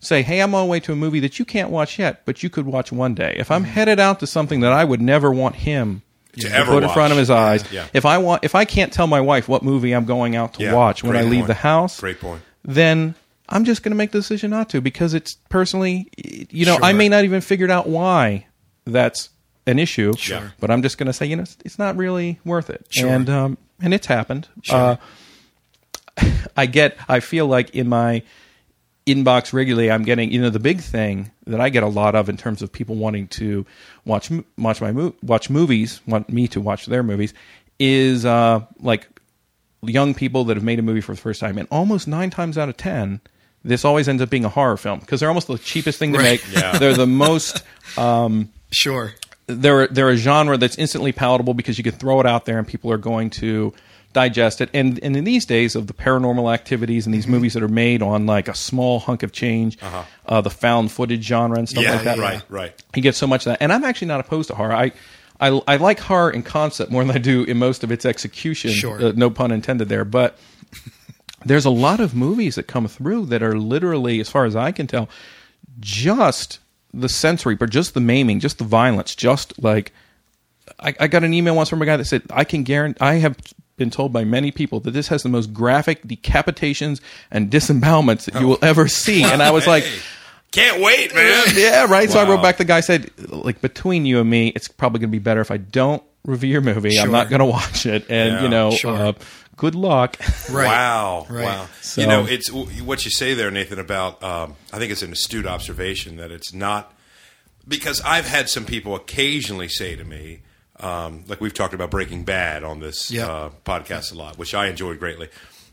say, 0.00 0.22
"Hey, 0.22 0.40
I'm 0.40 0.54
on 0.54 0.66
the 0.66 0.70
way 0.70 0.80
to 0.80 0.92
a 0.92 0.96
movie 0.96 1.20
that 1.20 1.38
you 1.38 1.44
can't 1.44 1.70
watch 1.70 1.98
yet, 1.98 2.22
but 2.24 2.42
you 2.42 2.50
could 2.50 2.66
watch 2.66 2.90
one 2.92 3.14
day." 3.14 3.34
If 3.38 3.50
I'm 3.50 3.64
headed 3.64 4.00
out 4.00 4.20
to 4.20 4.26
something 4.26 4.60
that 4.60 4.72
I 4.72 4.84
would 4.84 5.00
never 5.00 5.30
want 5.30 5.56
him 5.56 6.02
To 6.34 6.40
to 6.48 6.54
ever 6.54 6.72
put 6.72 6.82
in 6.82 6.88
front 6.90 7.12
of 7.12 7.18
his 7.18 7.30
eyes, 7.30 7.64
Yeah. 7.72 7.86
if 7.92 8.04
I 8.04 8.18
want, 8.18 8.44
if 8.44 8.54
I 8.54 8.64
can't 8.64 8.92
tell 8.92 9.06
my 9.06 9.20
wife 9.20 9.48
what 9.48 9.62
movie 9.62 9.92
I'm 9.92 10.04
going 10.06 10.36
out 10.36 10.54
to 10.54 10.62
Yeah, 10.64 10.74
watch 10.74 11.02
when 11.04 11.16
I 11.16 11.22
leave 11.22 11.40
point. 11.40 11.46
the 11.48 11.54
house, 11.54 12.00
Great 12.00 12.20
point. 12.20 12.42
then 12.64 13.14
I'm 13.48 13.64
just 13.64 13.82
going 13.82 13.90
to 13.92 13.96
make 13.96 14.12
the 14.12 14.18
decision 14.18 14.50
not 14.50 14.68
to 14.70 14.80
because 14.80 15.12
it's 15.14 15.34
personally, 15.48 16.08
you 16.50 16.64
know, 16.66 16.78
I 16.82 16.92
may 16.92 17.08
not 17.08 17.24
even 17.24 17.40
figured 17.40 17.70
out 17.70 17.88
why 17.88 18.46
that's 18.86 19.28
an 19.66 19.78
issue. 19.80 20.12
Sure. 20.16 20.52
But 20.60 20.70
I'm 20.70 20.82
just 20.82 20.98
going 20.98 21.08
to 21.08 21.12
say, 21.12 21.26
you 21.26 21.34
know, 21.36 21.42
it's, 21.42 21.56
it's 21.64 21.78
not 21.78 21.96
really 21.96 22.38
worth 22.44 22.70
it. 22.70 22.86
Sure. 22.90 23.08
And 23.08 23.28
um, 23.28 23.58
and 23.82 23.92
it's 23.92 24.06
happened. 24.06 24.46
Uh, 24.70 24.96
I 26.56 26.66
get. 26.66 26.96
I 27.08 27.20
feel 27.20 27.46
like 27.46 27.70
in 27.70 27.88
my 27.88 28.22
inbox 29.14 29.52
regularly, 29.52 29.90
I'm 29.90 30.02
getting. 30.04 30.30
You 30.32 30.40
know, 30.42 30.50
the 30.50 30.58
big 30.60 30.80
thing 30.80 31.30
that 31.46 31.60
I 31.60 31.68
get 31.68 31.82
a 31.82 31.88
lot 31.88 32.14
of 32.14 32.28
in 32.28 32.36
terms 32.36 32.62
of 32.62 32.72
people 32.72 32.94
wanting 32.96 33.28
to 33.28 33.64
watch 34.04 34.30
watch 34.58 34.80
my 34.80 35.12
watch 35.22 35.50
movies, 35.50 36.00
want 36.06 36.28
me 36.30 36.48
to 36.48 36.60
watch 36.60 36.86
their 36.86 37.02
movies, 37.02 37.34
is 37.78 38.24
uh, 38.24 38.60
like 38.80 39.06
young 39.82 40.14
people 40.14 40.44
that 40.44 40.56
have 40.56 40.64
made 40.64 40.78
a 40.78 40.82
movie 40.82 41.00
for 41.00 41.14
the 41.14 41.20
first 41.20 41.40
time, 41.40 41.58
and 41.58 41.66
almost 41.70 42.06
nine 42.08 42.30
times 42.30 42.56
out 42.58 42.68
of 42.68 42.76
ten, 42.76 43.20
this 43.64 43.84
always 43.84 44.08
ends 44.08 44.22
up 44.22 44.30
being 44.30 44.44
a 44.44 44.48
horror 44.48 44.76
film 44.76 45.00
because 45.00 45.20
they're 45.20 45.28
almost 45.28 45.46
the 45.48 45.58
cheapest 45.58 45.98
thing 45.98 46.12
to 46.12 46.18
Right. 46.18 46.40
make. 46.46 46.52
Yeah. 46.54 46.78
They're 46.78 46.94
the 46.94 47.06
most. 47.06 47.62
Sure. 48.72 49.12
They're 49.46 49.88
they're 49.88 50.10
a 50.10 50.16
genre 50.16 50.56
that's 50.56 50.78
instantly 50.78 51.10
palatable 51.12 51.54
because 51.54 51.76
you 51.76 51.82
can 51.84 51.92
throw 51.92 52.20
it 52.20 52.26
out 52.26 52.44
there 52.44 52.58
and 52.58 52.66
people 52.68 52.92
are 52.92 52.98
going 52.98 53.30
to 53.30 53.72
digest 54.12 54.60
it. 54.60 54.70
And 54.74 54.98
and 55.02 55.16
in 55.16 55.24
these 55.24 55.44
days 55.46 55.76
of 55.76 55.86
the 55.86 55.92
paranormal 55.92 56.52
activities 56.52 57.06
and 57.06 57.14
these 57.14 57.24
Mm-hmm. 57.24 57.32
movies 57.32 57.54
that 57.54 57.62
are 57.62 57.68
made 57.68 58.02
on 58.02 58.26
like 58.26 58.48
a 58.48 58.54
small 58.54 58.98
hunk 59.00 59.22
of 59.22 59.32
change, 59.32 59.78
uh 60.26 60.40
the 60.40 60.50
found 60.50 60.90
footage 60.92 61.22
genre 61.24 61.58
and 61.58 61.68
stuff 61.68 61.84
Uh-huh. 61.84 61.92
Yeah, 61.92 61.96
like 61.96 62.04
that, 62.04 62.18
right, 62.18 62.42
right. 62.48 62.84
you 62.96 63.02
get 63.02 63.14
so 63.14 63.26
much 63.26 63.42
of 63.46 63.50
that. 63.52 63.58
And 63.62 63.72
I'm 63.72 63.84
actually 63.84 64.08
not 64.08 64.20
opposed 64.20 64.48
to 64.48 64.54
horror. 64.54 64.72
I 64.74 64.92
I, 65.40 65.58
I 65.66 65.76
like 65.76 66.00
horror 66.00 66.30
in 66.30 66.42
concept 66.42 66.90
more 66.92 67.02
than 67.04 67.14
I 67.16 67.18
do 67.18 67.44
in 67.44 67.56
most 67.56 67.82
of 67.82 67.90
its 67.90 68.04
execution. 68.04 68.72
Sure. 68.72 69.02
Uh, 69.02 69.12
no 69.16 69.30
pun 69.30 69.50
intended 69.52 69.88
there. 69.88 70.04
But 70.04 70.36
there's 71.46 71.64
a 71.64 71.70
lot 71.70 71.98
of 72.00 72.14
movies 72.14 72.56
that 72.56 72.64
come 72.64 72.86
through 72.88 73.26
that 73.26 73.42
are 73.42 73.56
literally, 73.58 74.20
as 74.20 74.28
far 74.28 74.44
as 74.44 74.54
I 74.54 74.70
can 74.72 74.86
tell, 74.86 75.08
just 75.78 76.58
the 76.92 77.08
sensory, 77.08 77.54
but 77.54 77.70
just 77.70 77.94
the 77.94 78.00
maiming, 78.00 78.40
just 78.40 78.58
the 78.58 78.64
violence, 78.64 79.14
just 79.14 79.62
like 79.62 79.92
I, 80.78 80.94
I 81.00 81.06
got 81.08 81.24
an 81.24 81.32
email 81.32 81.56
once 81.56 81.68
from 81.68 81.80
a 81.82 81.86
guy 81.86 81.96
that 81.96 82.04
said, 82.04 82.22
I 82.30 82.44
can 82.44 82.62
guarantee, 82.62 82.98
I 83.00 83.14
have 83.14 83.36
been 83.80 83.90
told 83.90 84.12
by 84.12 84.22
many 84.22 84.52
people 84.52 84.78
that 84.80 84.92
this 84.92 85.08
has 85.08 85.24
the 85.24 85.28
most 85.28 85.52
graphic 85.52 86.04
decapitations 86.04 87.00
and 87.32 87.50
disembowelments 87.50 88.26
that 88.26 88.40
you 88.40 88.46
will 88.46 88.58
ever 88.62 88.86
see. 88.86 89.24
And 89.24 89.42
I 89.42 89.50
was 89.50 89.66
like, 89.66 89.84
can't 90.52 90.80
wait, 90.80 91.12
man. 91.14 91.44
yeah, 91.54 91.86
right. 91.86 92.08
So 92.08 92.20
I 92.20 92.28
wrote 92.28 92.42
back. 92.42 92.58
The 92.58 92.64
guy 92.64 92.80
said, 92.80 93.10
like, 93.30 93.60
between 93.60 94.06
you 94.06 94.20
and 94.20 94.28
me, 94.30 94.48
it's 94.48 94.68
probably 94.68 95.00
going 95.00 95.08
to 95.10 95.12
be 95.12 95.18
better 95.18 95.40
if 95.40 95.50
I 95.50 95.56
don't 95.56 96.02
review 96.24 96.50
your 96.50 96.60
movie. 96.60 96.90
I'm 96.98 97.04
Sure. 97.06 97.12
not 97.12 97.30
going 97.30 97.40
to 97.40 97.46
watch 97.46 97.86
it. 97.86 98.04
And, 98.10 98.34
Yeah, 98.34 98.42
you 98.42 98.48
know, 98.48 98.70
sure. 98.72 98.94
uh, 98.94 99.12
good 99.56 99.74
luck. 99.74 100.16
Right. 100.50 100.66
Wow, 100.66 101.26
Right. 101.30 101.44
wow. 101.44 101.66
So- 101.80 102.00
you 102.02 102.06
know, 102.06 102.26
it's 102.26 102.50
what 102.52 103.04
you 103.04 103.10
say 103.10 103.34
there, 103.34 103.50
Nathan. 103.50 103.78
About 103.78 104.22
um, 104.22 104.56
I 104.72 104.78
think 104.78 104.92
it's 104.92 105.02
an 105.02 105.12
astute 105.12 105.46
observation 105.46 106.16
that 106.16 106.30
it's 106.30 106.52
not 106.52 106.92
because 107.66 108.00
I've 108.02 108.26
had 108.26 108.48
some 108.48 108.64
people 108.66 108.94
occasionally 108.94 109.68
say 109.68 109.96
to 109.96 110.04
me, 110.04 110.40
um, 110.80 111.24
like 111.28 111.40
we've 111.40 111.54
talked 111.54 111.74
about 111.74 111.90
Breaking 111.90 112.24
Bad 112.24 112.64
on 112.64 112.80
this 112.80 113.10
Yeah. 113.10 113.26
uh, 113.28 113.50
podcast 113.64 114.12
a 114.12 114.16
lot, 114.16 114.38
which 114.38 114.54
I 114.54 114.66
enjoyed 114.68 114.98
greatly. 114.98 115.28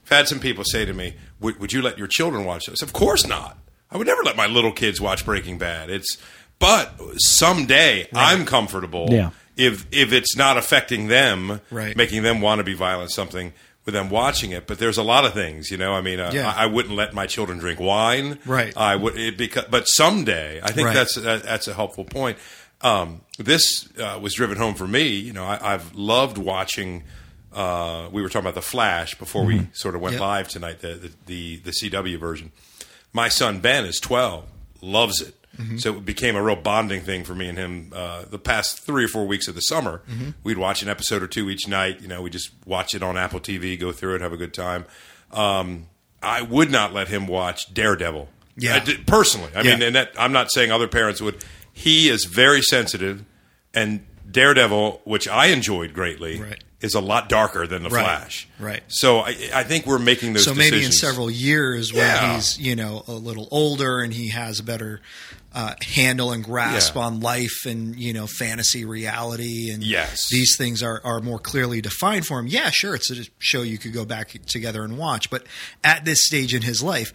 I've 0.06 0.10
had 0.18 0.28
some 0.28 0.40
people 0.40 0.64
say 0.64 0.86
to 0.86 0.94
me, 0.94 1.16
"Would, 1.40 1.60
would 1.60 1.74
you 1.74 1.82
let 1.82 1.98
your 1.98 2.08
children 2.08 2.46
watch 2.46 2.66
this?" 2.68 2.82
Of 2.82 2.94
course 2.94 3.26
not. 3.28 3.58
I 3.92 3.98
would 3.98 4.08
never 4.08 4.24
let 4.24 4.36
my 4.36 4.48
little 4.48 4.72
kids 4.72 5.00
watch 5.02 5.26
Breaking 5.26 5.58
Bad. 5.58 5.90
It's 5.90 6.18
but 6.60 6.94
someday 7.18 8.08
I'm 8.14 8.46
comfortable 8.46 9.08
Yeah. 9.12 9.30
if 9.56 9.86
if 9.92 10.12
it's 10.12 10.36
not 10.36 10.58
affecting 10.58 11.08
them, 11.08 11.62
Right. 11.72 11.96
making 11.96 12.24
them 12.24 12.42
want 12.42 12.60
to 12.60 12.64
be 12.64 12.74
violent, 12.74 13.12
something 13.12 13.54
with 13.86 13.94
them 13.94 14.10
watching 14.10 14.52
it. 14.52 14.68
But 14.68 14.80
there's 14.80 14.98
a 14.98 15.04
lot 15.04 15.24
of 15.24 15.34
things, 15.34 15.72
you 15.72 15.78
know. 15.78 15.94
I 15.94 16.02
mean, 16.02 16.20
uh, 16.20 16.32
Yeah. 16.34 16.52
I, 16.52 16.64
I 16.64 16.66
wouldn't 16.66 16.96
let 16.96 17.14
my 17.14 17.26
children 17.28 17.58
drink 17.58 17.80
wine, 17.80 18.38
Right. 18.46 18.76
I 18.76 18.96
would, 18.98 19.18
it 19.18 19.38
because, 19.38 19.66
but 19.70 19.86
someday, 19.88 20.60
I 20.62 20.72
think 20.72 20.88
Right. 20.88 20.94
that's 20.96 21.16
that, 21.16 21.44
that's 21.44 21.68
a 21.68 21.74
helpful 21.74 22.04
point. 22.04 22.38
Um, 22.82 23.22
this 23.40 23.90
uh, 23.98 24.20
was 24.22 24.34
driven 24.36 24.58
home 24.58 24.76
for 24.76 24.88
me. 24.88 25.08
You 25.08 25.34
know, 25.34 25.46
I, 25.46 25.74
I've 25.74 25.96
loved 25.96 26.38
watching. 26.38 27.04
Uh, 27.54 28.10
we 28.12 28.22
were 28.22 28.28
talking 28.30 28.42
about 28.42 28.56
the 28.56 28.62
Flash 28.62 29.16
before 29.18 29.44
we 29.46 29.68
sort 29.74 29.96
of 29.96 30.02
went 30.02 30.14
Yep. 30.14 30.22
live 30.22 30.48
tonight. 30.48 30.80
The, 30.82 30.94
the 30.96 31.12
the 31.26 31.56
the 31.58 31.72
CW 31.72 32.20
version. 32.20 32.52
My 33.14 33.30
son 33.30 33.60
Ben 33.62 33.86
is 33.86 34.00
twelve, 34.00 34.46
loves 34.82 35.22
it. 35.22 35.34
So 35.78 35.96
it 35.96 36.06
became 36.06 36.36
a 36.36 36.44
real 36.44 36.56
bonding 36.56 37.02
thing 37.02 37.24
for 37.24 37.34
me 37.34 37.50
and 37.50 37.58
him. 37.58 37.92
Uh, 37.96 38.26
the 38.30 38.38
past 38.38 38.82
three 38.86 39.04
or 39.06 39.08
four 39.08 39.26
weeks 39.26 39.48
of 39.48 39.56
the 39.56 39.62
summer, 39.62 40.04
we'd 40.44 40.60
watch 40.60 40.84
an 40.84 40.88
episode 40.90 41.24
or 41.24 41.28
two 41.28 41.50
each 41.50 41.68
night. 41.68 42.00
You 42.00 42.08
know, 42.08 42.22
we 42.22 42.30
just 42.30 42.52
watch 42.68 42.94
it 42.94 43.02
on 43.02 43.18
Apple 43.18 43.40
TV, 43.40 43.80
go 43.80 43.92
through 43.92 44.14
it, 44.14 44.22
have 44.22 44.34
a 44.34 44.38
good 44.38 44.54
time. 44.54 44.86
Um, 45.32 45.88
I 46.22 46.44
would 46.44 46.70
not 46.70 46.94
let 46.94 47.08
him 47.08 47.26
watch 47.26 47.74
Daredevil. 47.74 48.30
Yeah. 48.56 48.76
I 48.76 48.80
did- 48.80 49.08
personally. 49.08 49.50
I 49.56 49.64
mean, 49.64 49.82
and 49.82 49.96
that, 49.96 50.12
I'm 50.20 50.32
not 50.32 50.52
saying 50.52 50.72
other 50.72 50.88
parents 50.88 51.22
would. 51.22 51.44
He 51.78 52.10
is 52.10 52.26
very 52.26 52.62
sensitive, 52.64 53.24
and 53.74 54.04
Daredevil, 54.30 55.02
which 55.06 55.28
I 55.28 55.48
enjoyed 55.48 55.94
greatly, 55.94 56.40
Right. 56.42 56.64
is 56.82 56.96
a 56.96 57.00
lot 57.00 57.30
darker 57.30 57.66
than 57.68 57.84
the 57.84 57.90
Right. 57.90 58.04
Flash. 58.04 58.48
Right. 58.60 58.84
So 58.88 59.20
I, 59.20 59.36
I 59.54 59.64
think 59.64 59.86
we're 59.86 60.00
making 60.00 60.34
those. 60.34 60.44
so 60.46 60.54
maybe 60.56 60.84
in 60.84 60.92
several 60.92 61.30
years 61.30 61.94
when 61.94 62.02
Yeah. 62.02 62.36
he's 62.36 62.58
you 62.60 62.76
know 62.76 63.04
a 63.08 63.14
little 63.14 63.48
older 63.52 64.00
and 64.02 64.12
he 64.14 64.30
has 64.30 64.60
a 64.60 64.64
better 64.64 65.02
uh, 65.54 65.74
handle 65.96 66.32
and 66.34 66.44
grasp 66.44 66.96
Yeah. 66.96 67.04
on 67.04 67.20
life 67.22 67.66
and 67.66 67.96
you 67.98 68.12
know 68.14 68.28
fantasy 68.28 68.84
reality 68.86 69.70
and 69.72 69.84
Yes. 69.84 70.26
these 70.30 70.56
things 70.58 70.84
are, 70.84 71.00
are 71.04 71.20
more 71.22 71.40
clearly 71.40 71.82
defined 71.82 72.26
for 72.28 72.38
him 72.40 72.48
yeah 72.48 72.70
sure 72.70 72.94
it's 72.96 73.10
a 73.10 73.26
show 73.40 73.62
you 73.64 73.78
could 73.78 73.94
go 73.94 74.04
back 74.06 74.36
together 74.46 74.84
and 74.84 74.98
watch 74.98 75.30
but 75.32 75.46
at 75.84 76.06
this 76.06 76.20
stage 76.26 76.54
in 76.54 76.62
his 76.64 76.84
life 76.84 77.12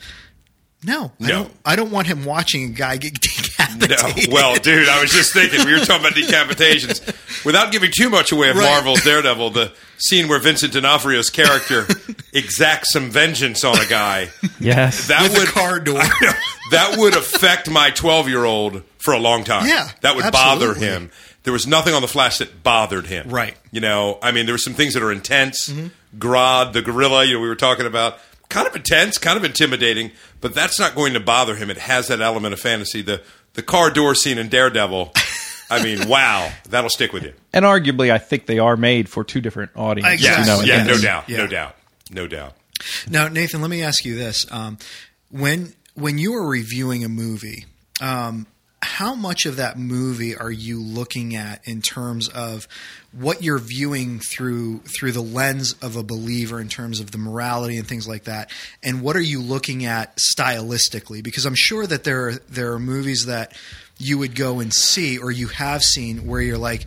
no, 0.84 1.12
I 1.20 1.26
No. 1.26 1.28
don't. 1.28 1.52
I 1.64 1.76
don't 1.76 1.90
want 1.90 2.06
him 2.08 2.24
watching 2.24 2.64
a 2.64 2.68
guy 2.68 2.96
get 2.96 3.12
No. 3.78 3.86
decapitated. 3.86 4.32
Well, 4.32 4.56
dude, 4.56 4.88
I 4.88 5.00
was 5.00 5.10
just 5.12 5.32
thinking 5.32 5.64
we 5.64 5.72
were 5.72 5.84
talking 5.84 6.04
about 6.06 6.12
decapitations. 6.14 7.44
Without 7.44 7.72
giving 7.72 7.90
too 7.96 8.10
much 8.10 8.32
away 8.32 8.50
of 8.50 8.56
Right. 8.56 8.64
Marvel's 8.70 9.02
Daredevil, 9.04 9.50
the 9.50 9.72
scene 9.98 10.28
where 10.28 10.38
Vincent 10.38 10.72
D'Onofrio's 10.72 11.30
character 11.30 11.86
exacts 12.32 12.92
some 12.92 13.10
vengeance 13.10 13.64
on 13.64 13.78
a 13.78 13.86
guy. 13.86 14.28
yes. 14.60 15.08
That 15.08 15.22
with 15.22 15.38
would 15.38 15.48
a 15.48 15.52
car 15.52 15.80
door. 15.80 16.02
that 16.70 16.96
would 16.98 17.14
affect 17.16 17.70
my 17.70 17.90
12 17.90 18.28
year 18.28 18.44
old 18.44 18.82
for 18.98 19.14
a 19.14 19.18
long 19.18 19.44
time. 19.44 19.66
Yeah, 19.66 19.88
That 20.02 20.16
would 20.16 20.30
bother 20.32 20.74
him. 20.74 21.10
There 21.44 21.52
was 21.52 21.66
nothing 21.66 21.92
on 21.94 22.02
the 22.02 22.08
Flash 22.08 22.38
that 22.38 22.62
bothered 22.62 23.06
him. 23.06 23.28
Right. 23.28 23.56
You 23.72 23.80
know, 23.80 24.18
I 24.22 24.30
mean, 24.30 24.46
there 24.46 24.54
were 24.54 24.58
some 24.58 24.74
things 24.74 24.94
that 24.94 25.02
are 25.02 25.10
intense. 25.10 25.68
Mm-hmm. 25.68 25.88
Grodd, 26.18 26.72
the 26.72 26.82
gorilla, 26.82 27.24
you 27.24 27.34
know, 27.34 27.40
we 27.40 27.48
were 27.48 27.56
talking 27.56 27.86
about, 27.86 28.18
kind 28.52 28.66
of 28.68 28.76
intense, 28.76 29.18
kind 29.18 29.36
of 29.36 29.44
intimidating, 29.44 30.10
but 30.40 30.54
that's 30.54 30.78
not 30.78 30.94
going 30.94 31.14
to 31.14 31.20
bother 31.20 31.56
him. 31.56 31.70
It 31.70 31.78
has 31.78 32.08
that 32.08 32.20
element 32.20 32.52
of 32.54 32.60
fantasy. 32.60 33.02
The, 33.02 33.22
the 33.54 33.62
car 33.62 33.90
door 33.90 34.14
scene 34.14 34.38
in 34.38 34.48
Daredevil, 34.48 35.12
I 35.70 35.82
mean, 35.82 36.08
wow, 36.08 36.50
that'll 36.68 36.90
stick 36.90 37.12
with 37.12 37.24
you. 37.24 37.32
and 37.52 37.64
arguably, 37.64 38.10
I 38.12 38.18
think 38.18 38.46
they 38.46 38.58
are 38.58 38.76
made 38.76 39.08
for 39.08 39.24
two 39.24 39.40
different 39.40 39.70
audiences. 39.74 40.14
Exactly. 40.14 40.44
Yes. 40.44 40.46
You 40.46 40.66
know, 40.66 40.72
yeah, 40.74 40.80
and- 40.80 40.88
no 40.88 40.98
doubt. 40.98 41.28
yeah. 41.28 41.36
No 41.38 41.46
doubt. 41.46 41.76
No 42.10 42.26
doubt. 42.26 42.54
Now, 43.08 43.28
Nathan, 43.28 43.60
let 43.60 43.70
me 43.70 43.82
ask 43.82 44.04
you 44.04 44.16
this: 44.16 44.44
um, 44.50 44.76
when 45.30 45.72
when 45.94 46.18
you 46.18 46.34
are 46.34 46.46
reviewing 46.46 47.04
a 47.04 47.08
movie, 47.08 47.66
um, 48.00 48.46
how 48.82 49.14
much 49.14 49.46
of 49.46 49.56
that 49.56 49.78
movie 49.78 50.36
are 50.36 50.50
you 50.50 50.82
looking 50.82 51.36
at 51.36 51.66
in 51.66 51.80
terms 51.80 52.28
of 52.28 52.66
what 53.12 53.42
you're 53.42 53.58
viewing 53.58 54.18
through 54.18 54.80
through 54.80 55.12
the 55.12 55.22
lens 55.22 55.74
of 55.80 55.96
a 55.96 56.02
believer 56.02 56.60
in 56.60 56.68
terms 56.68 56.98
of 56.98 57.12
the 57.12 57.18
morality 57.18 57.76
and 57.76 57.86
things 57.86 58.08
like 58.08 58.24
that, 58.24 58.50
and 58.82 59.00
what 59.00 59.16
are 59.16 59.20
you 59.20 59.40
looking 59.40 59.84
at 59.84 60.16
stylistically? 60.16 61.22
Because 61.22 61.46
I'm 61.46 61.54
sure 61.54 61.86
that 61.86 62.04
there 62.04 62.28
are, 62.28 62.32
there 62.48 62.72
are 62.72 62.78
movies 62.78 63.26
that 63.26 63.56
you 63.98 64.18
would 64.18 64.34
go 64.34 64.58
and 64.58 64.74
see 64.74 65.16
or 65.16 65.30
you 65.30 65.46
have 65.46 65.82
seen 65.82 66.26
where 66.26 66.40
you're 66.40 66.58
like 66.58 66.84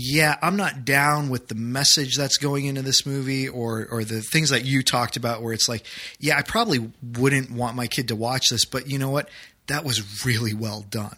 yeah, 0.00 0.36
I'm 0.42 0.54
not 0.54 0.84
down 0.84 1.28
with 1.28 1.48
the 1.48 1.56
message 1.56 2.16
that's 2.16 2.36
going 2.36 2.66
into 2.66 2.82
this 2.82 3.04
movie 3.04 3.48
or 3.48 3.84
or 3.90 4.04
the 4.04 4.20
things 4.20 4.50
that 4.50 4.64
you 4.64 4.84
talked 4.84 5.16
about 5.16 5.42
where 5.42 5.52
it's 5.52 5.68
like, 5.68 5.84
yeah, 6.20 6.38
I 6.38 6.42
probably 6.42 6.92
wouldn't 7.18 7.50
want 7.50 7.74
my 7.74 7.88
kid 7.88 8.08
to 8.08 8.16
watch 8.16 8.50
this, 8.50 8.64
but 8.64 8.88
you 8.88 8.98
know 8.98 9.10
what? 9.10 9.28
That 9.68 9.84
was 9.84 10.24
really 10.26 10.52
well 10.52 10.84
done. 10.90 11.16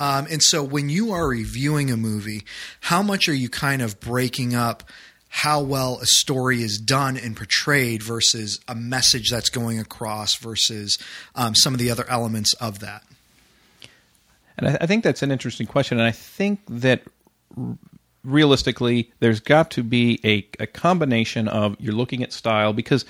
Um, 0.00 0.26
and 0.30 0.42
so 0.42 0.62
when 0.62 0.88
you 0.88 1.12
are 1.12 1.26
reviewing 1.26 1.90
a 1.90 1.96
movie, 1.96 2.44
how 2.80 3.02
much 3.02 3.28
are 3.28 3.34
you 3.34 3.48
kind 3.48 3.82
of 3.82 3.98
breaking 3.98 4.54
up 4.54 4.84
how 5.30 5.60
well 5.60 5.98
a 6.00 6.06
story 6.06 6.62
is 6.62 6.78
done 6.78 7.16
and 7.16 7.36
portrayed 7.36 8.02
versus 8.02 8.60
a 8.66 8.74
message 8.74 9.30
that's 9.30 9.50
going 9.50 9.78
across 9.78 10.36
versus 10.36 10.98
um, 11.34 11.54
some 11.54 11.74
of 11.74 11.80
the 11.80 11.90
other 11.90 12.04
elements 12.08 12.54
of 12.54 12.78
that? 12.78 13.02
And 14.56 14.68
I, 14.68 14.78
I 14.80 14.86
think 14.86 15.04
that's 15.04 15.22
an 15.22 15.30
interesting 15.30 15.66
question. 15.66 15.98
And 15.98 16.06
I 16.06 16.12
think 16.12 16.60
that 16.68 17.02
r- 17.56 17.76
realistically, 18.24 19.10
there's 19.20 19.40
got 19.40 19.70
to 19.72 19.82
be 19.82 20.20
a, 20.24 20.46
a 20.62 20.66
combination 20.66 21.48
of 21.48 21.76
you're 21.78 21.94
looking 21.94 22.22
at 22.22 22.32
style 22.32 22.72
because 22.72 23.04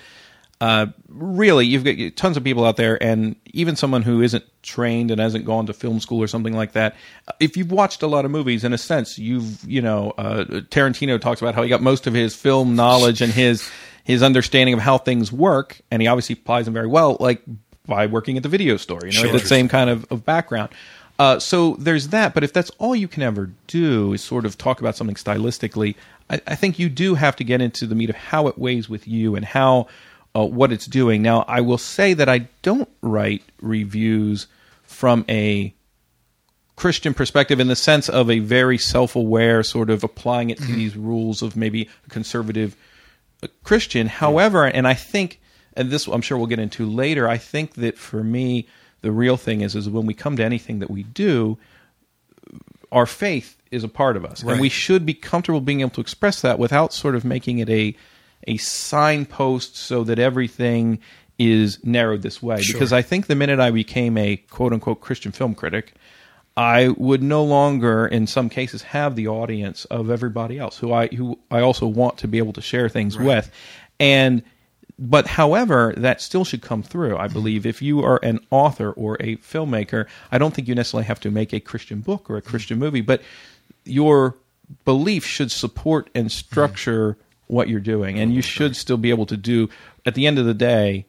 uh, 0.60 0.86
really 1.08 1.66
you've 1.66 1.84
got 1.84 2.16
tons 2.16 2.36
of 2.36 2.44
people 2.44 2.64
out 2.64 2.76
there, 2.76 3.00
and 3.02 3.36
even 3.46 3.76
someone 3.76 4.02
who 4.02 4.22
isn't 4.22 4.44
trained 4.62 5.10
and 5.10 5.20
hasn't 5.20 5.44
gone 5.44 5.66
to 5.66 5.72
film 5.72 6.00
school 6.00 6.20
or 6.22 6.26
something 6.26 6.54
like 6.54 6.72
that. 6.72 6.96
If 7.38 7.56
you've 7.56 7.70
watched 7.70 8.02
a 8.02 8.06
lot 8.06 8.24
of 8.24 8.30
movies, 8.30 8.64
in 8.64 8.72
a 8.72 8.78
sense, 8.78 9.18
you've 9.18 9.62
you 9.64 9.80
know 9.80 10.12
uh, 10.18 10.44
Tarantino 10.70 11.20
talks 11.20 11.40
about 11.40 11.54
how 11.54 11.62
he 11.62 11.68
got 11.68 11.80
most 11.82 12.06
of 12.06 12.14
his 12.14 12.34
film 12.34 12.74
knowledge 12.76 13.20
and 13.22 13.32
his 13.32 13.70
his 14.04 14.22
understanding 14.22 14.74
of 14.74 14.80
how 14.80 14.98
things 14.98 15.30
work, 15.30 15.80
and 15.90 16.02
he 16.02 16.08
obviously 16.08 16.32
applies 16.32 16.64
them 16.64 16.74
very 16.74 16.88
well, 16.88 17.16
like 17.20 17.42
by 17.86 18.06
working 18.06 18.36
at 18.36 18.42
the 18.42 18.48
video 18.48 18.76
store. 18.76 19.00
You 19.04 19.12
know, 19.12 19.28
Sure. 19.28 19.32
that 19.32 19.46
same 19.46 19.68
kind 19.68 19.88
of, 19.90 20.06
of 20.10 20.24
background. 20.24 20.70
Uh, 21.18 21.38
so 21.38 21.74
there's 21.80 22.08
that, 22.08 22.32
but 22.32 22.44
if 22.44 22.52
that's 22.52 22.70
all 22.78 22.94
you 22.94 23.08
can 23.08 23.22
ever 23.24 23.50
do 23.66 24.12
is 24.12 24.22
sort 24.22 24.44
of 24.46 24.56
talk 24.56 24.80
about 24.80 24.94
something 24.96 25.16
stylistically, 25.16 25.94
I, 26.30 26.40
I 26.46 26.54
think 26.54 26.78
you 26.78 26.88
do 26.88 27.16
have 27.16 27.34
to 27.36 27.44
get 27.44 27.60
into 27.60 27.86
the 27.86 27.94
meat 27.96 28.08
of 28.08 28.14
how 28.16 28.46
it 28.46 28.56
weighs 28.56 28.88
with 28.88 29.08
you 29.08 29.34
and 29.34 29.44
how 29.44 29.88
uh, 30.38 30.44
what 30.44 30.72
it's 30.72 30.86
doing. 30.86 31.22
Now, 31.22 31.44
I 31.48 31.60
will 31.60 31.78
say 31.78 32.14
that 32.14 32.28
I 32.28 32.48
don't 32.62 32.88
write 33.00 33.42
reviews 33.60 34.46
from 34.84 35.24
a 35.28 35.74
Christian 36.76 37.12
perspective 37.12 37.58
in 37.58 37.66
the 37.66 37.76
sense 37.76 38.08
of 38.08 38.30
a 38.30 38.38
very 38.38 38.78
self-aware 38.78 39.64
sort 39.64 39.90
of 39.90 40.04
applying 40.04 40.50
it 40.50 40.58
to 40.58 40.66
these 40.66 40.96
rules 40.96 41.42
of 41.42 41.56
maybe 41.56 41.88
a 42.06 42.10
conservative 42.10 42.76
uh, 43.42 43.48
Christian. 43.64 44.06
However, 44.06 44.64
and 44.64 44.86
I 44.86 44.94
think, 44.94 45.40
and 45.74 45.90
this 45.90 46.06
I'm 46.06 46.22
sure 46.22 46.38
we'll 46.38 46.46
get 46.46 46.60
into 46.60 46.86
later. 46.88 47.28
I 47.28 47.36
think 47.38 47.74
that 47.74 47.98
for 47.98 48.22
me, 48.22 48.68
the 49.00 49.10
real 49.10 49.36
thing 49.36 49.60
is 49.62 49.74
is 49.74 49.88
when 49.88 50.06
we 50.06 50.14
come 50.14 50.36
to 50.36 50.44
anything 50.44 50.78
that 50.78 50.90
we 50.90 51.02
do, 51.02 51.58
our 52.92 53.06
faith 53.06 53.56
is 53.70 53.84
a 53.84 53.88
part 53.88 54.16
of 54.16 54.24
us, 54.24 54.42
and 54.42 54.60
we 54.60 54.68
should 54.68 55.04
be 55.04 55.14
comfortable 55.14 55.60
being 55.60 55.80
able 55.80 55.90
to 55.90 56.00
express 56.00 56.40
that 56.42 56.58
without 56.58 56.92
sort 56.92 57.14
of 57.14 57.24
making 57.24 57.58
it 57.58 57.68
a 57.68 57.94
a 58.48 58.56
signpost 58.56 59.76
so 59.76 60.02
that 60.04 60.18
everything 60.18 60.98
is 61.38 61.84
narrowed 61.84 62.22
this 62.22 62.42
way. 62.42 62.60
Sure. 62.60 62.74
Because 62.74 62.92
I 62.92 63.02
think 63.02 63.26
the 63.26 63.36
minute 63.36 63.60
I 63.60 63.70
became 63.70 64.18
a 64.18 64.36
quote 64.36 64.72
unquote 64.72 65.00
Christian 65.00 65.30
film 65.30 65.54
critic, 65.54 65.94
I 66.56 66.88
would 66.88 67.22
no 67.22 67.44
longer, 67.44 68.06
in 68.06 68.26
some 68.26 68.48
cases, 68.48 68.82
have 68.82 69.14
the 69.14 69.28
audience 69.28 69.84
of 69.84 70.10
everybody 70.10 70.58
else 70.58 70.78
who 70.78 70.92
I 70.92 71.06
who 71.06 71.38
I 71.50 71.60
also 71.60 71.86
want 71.86 72.18
to 72.18 72.28
be 72.28 72.38
able 72.38 72.54
to 72.54 72.60
share 72.60 72.88
things 72.88 73.16
with, 73.16 73.50
and 74.00 74.42
but 74.98 75.28
however, 75.28 75.94
that 75.98 76.20
still 76.20 76.44
should 76.44 76.62
come 76.62 76.82
through. 76.82 77.16
I 77.16 77.26
mm-hmm. 77.26 77.34
believe 77.34 77.66
if 77.66 77.80
you 77.80 78.00
are 78.00 78.18
an 78.24 78.40
author 78.50 78.90
or 78.90 79.16
a 79.20 79.36
filmmaker, 79.36 80.06
I 80.32 80.38
don't 80.38 80.52
think 80.52 80.66
you 80.66 80.74
necessarily 80.74 81.06
have 81.06 81.20
to 81.20 81.30
make 81.30 81.52
a 81.52 81.60
Christian 81.60 82.00
book 82.00 82.28
or 82.28 82.36
a 82.36 82.40
mm-hmm. 82.40 82.50
Christian 82.50 82.78
movie, 82.80 83.02
but 83.02 83.22
your 83.84 84.34
belief 84.84 85.24
should 85.24 85.52
support 85.52 86.10
and 86.14 86.32
structure 86.32 87.16
what 87.48 87.68
you're 87.68 87.80
doing, 87.80 88.18
and 88.18 88.32
you 88.32 88.42
should 88.42 88.76
still 88.76 88.96
be 88.96 89.10
able 89.10 89.26
to 89.26 89.36
do. 89.36 89.68
At 90.06 90.14
the 90.14 90.26
end 90.26 90.38
of 90.38 90.46
the 90.46 90.54
day, 90.54 91.06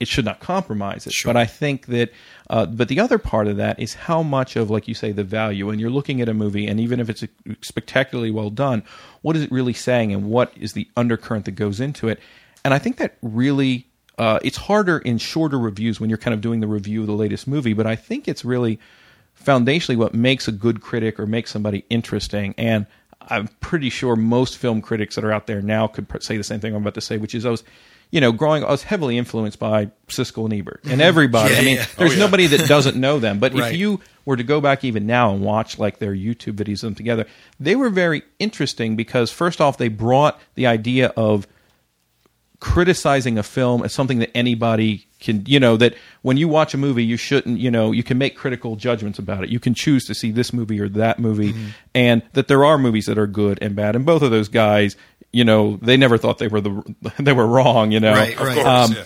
it 0.00 0.08
should 0.08 0.24
not 0.24 0.40
compromise 0.40 1.06
it. 1.06 1.12
Sure. 1.12 1.32
But 1.32 1.38
I 1.38 1.46
think 1.46 1.86
that, 1.86 2.12
uh, 2.50 2.66
but 2.66 2.88
the 2.88 3.00
other 3.00 3.16
part 3.16 3.46
of 3.46 3.56
that 3.56 3.78
is 3.78 3.94
how 3.94 4.22
much 4.22 4.56
of, 4.56 4.68
like 4.68 4.88
you 4.88 4.94
say, 4.94 5.12
the 5.12 5.24
value. 5.24 5.70
And 5.70 5.80
you're 5.80 5.88
looking 5.88 6.20
at 6.20 6.28
a 6.28 6.34
movie, 6.34 6.66
and 6.66 6.80
even 6.80 7.00
if 7.00 7.08
it's 7.08 7.24
spectacularly 7.62 8.30
well 8.30 8.50
done, 8.50 8.82
what 9.22 9.36
is 9.36 9.42
it 9.42 9.52
really 9.52 9.72
saying, 9.72 10.12
and 10.12 10.28
what 10.28 10.52
is 10.56 10.72
the 10.72 10.88
undercurrent 10.96 11.44
that 11.46 11.52
goes 11.52 11.80
into 11.80 12.08
it? 12.08 12.20
And 12.64 12.74
I 12.74 12.78
think 12.78 12.96
that 12.96 13.16
really, 13.22 13.86
uh, 14.18 14.40
it's 14.42 14.56
harder 14.56 14.98
in 14.98 15.18
shorter 15.18 15.58
reviews 15.58 16.00
when 16.00 16.10
you're 16.10 16.18
kind 16.18 16.34
of 16.34 16.40
doing 16.40 16.60
the 16.60 16.66
review 16.66 17.00
of 17.02 17.06
the 17.06 17.12
latest 17.12 17.46
movie. 17.46 17.72
But 17.72 17.86
I 17.86 17.94
think 17.94 18.26
it's 18.26 18.44
really 18.44 18.80
foundationally 19.42 19.96
what 19.96 20.14
makes 20.14 20.48
a 20.48 20.52
good 20.52 20.80
critic 20.80 21.18
or 21.18 21.26
makes 21.26 21.50
somebody 21.50 21.84
interesting. 21.88 22.54
And 22.58 22.86
I'm 23.28 23.48
pretty 23.60 23.90
sure 23.90 24.16
most 24.16 24.58
film 24.58 24.80
critics 24.82 25.14
that 25.16 25.24
are 25.24 25.32
out 25.32 25.46
there 25.46 25.62
now 25.62 25.86
could 25.86 26.08
pr- 26.08 26.20
say 26.20 26.36
the 26.36 26.44
same 26.44 26.60
thing 26.60 26.74
I'm 26.74 26.82
about 26.82 26.94
to 26.94 27.00
say, 27.00 27.16
which 27.16 27.34
is 27.34 27.44
I 27.46 27.50
was, 27.50 27.64
you 28.10 28.20
know, 28.20 28.32
growing, 28.32 28.62
I 28.64 28.70
was 28.70 28.82
heavily 28.82 29.18
influenced 29.18 29.58
by 29.58 29.90
Siskel 30.08 30.44
and 30.44 30.54
Ebert 30.54 30.80
and 30.84 31.00
everybody. 31.02 31.54
Yeah, 31.54 31.60
I 31.60 31.64
mean, 31.64 31.76
yeah. 31.76 31.86
Oh, 31.88 31.94
there's 31.98 32.10
Oh, 32.12 32.14
yeah. 32.14 32.20
nobody 32.20 32.46
that 32.48 32.68
doesn't 32.68 32.96
know 32.96 33.18
them. 33.18 33.38
But 33.38 33.54
Right. 33.54 33.72
if 33.72 33.78
you 33.78 34.00
were 34.24 34.36
to 34.36 34.44
go 34.44 34.60
back 34.60 34.84
even 34.84 35.06
now 35.06 35.32
and 35.34 35.42
watch 35.42 35.78
like 35.78 35.98
their 35.98 36.14
YouTube 36.14 36.54
videos 36.54 36.74
of 36.76 36.80
them 36.82 36.94
together, 36.94 37.26
they 37.58 37.76
were 37.76 37.90
very 37.90 38.22
interesting 38.38 38.96
because 38.96 39.30
first 39.30 39.60
off, 39.60 39.78
they 39.78 39.88
brought 39.88 40.40
the 40.54 40.66
idea 40.66 41.12
of 41.16 41.46
criticizing 42.64 43.36
a 43.36 43.42
film 43.42 43.82
as 43.82 43.92
something 43.92 44.20
that 44.20 44.34
anybody 44.34 45.06
can 45.20 45.44
you 45.46 45.60
know 45.60 45.76
that 45.76 45.94
when 46.22 46.38
you 46.38 46.48
watch 46.48 46.72
a 46.72 46.78
movie 46.78 47.04
you 47.04 47.18
shouldn't 47.18 47.58
you 47.60 47.70
know 47.70 47.92
you 47.92 48.02
can 48.02 48.16
make 48.16 48.34
critical 48.34 48.74
judgments 48.74 49.18
about 49.18 49.44
it 49.44 49.50
you 49.50 49.60
can 49.60 49.74
choose 49.74 50.06
to 50.06 50.14
see 50.14 50.30
this 50.30 50.50
movie 50.50 50.80
or 50.80 50.88
that 50.88 51.18
movie 51.18 51.54
and 51.94 52.22
that 52.32 52.48
there 52.48 52.64
are 52.64 52.78
movies 52.78 53.04
that 53.04 53.18
are 53.18 53.26
good 53.26 53.58
and 53.60 53.76
bad 53.76 53.94
and 53.94 54.06
both 54.06 54.22
of 54.22 54.30
those 54.30 54.48
guys 54.48 54.96
you 55.30 55.44
know 55.44 55.76
they 55.82 55.98
never 55.98 56.16
thought 56.16 56.38
they 56.38 56.48
were 56.48 56.62
the 56.62 56.94
they 57.18 57.34
were 57.34 57.46
wrong 57.46 57.92
you 57.92 58.00
know 58.00 58.12
Right, 58.14 58.32
Of 58.34 58.40
right. 58.46 58.54
course, 58.54 58.66
Um, 58.66 58.92
yeah. 58.96 59.04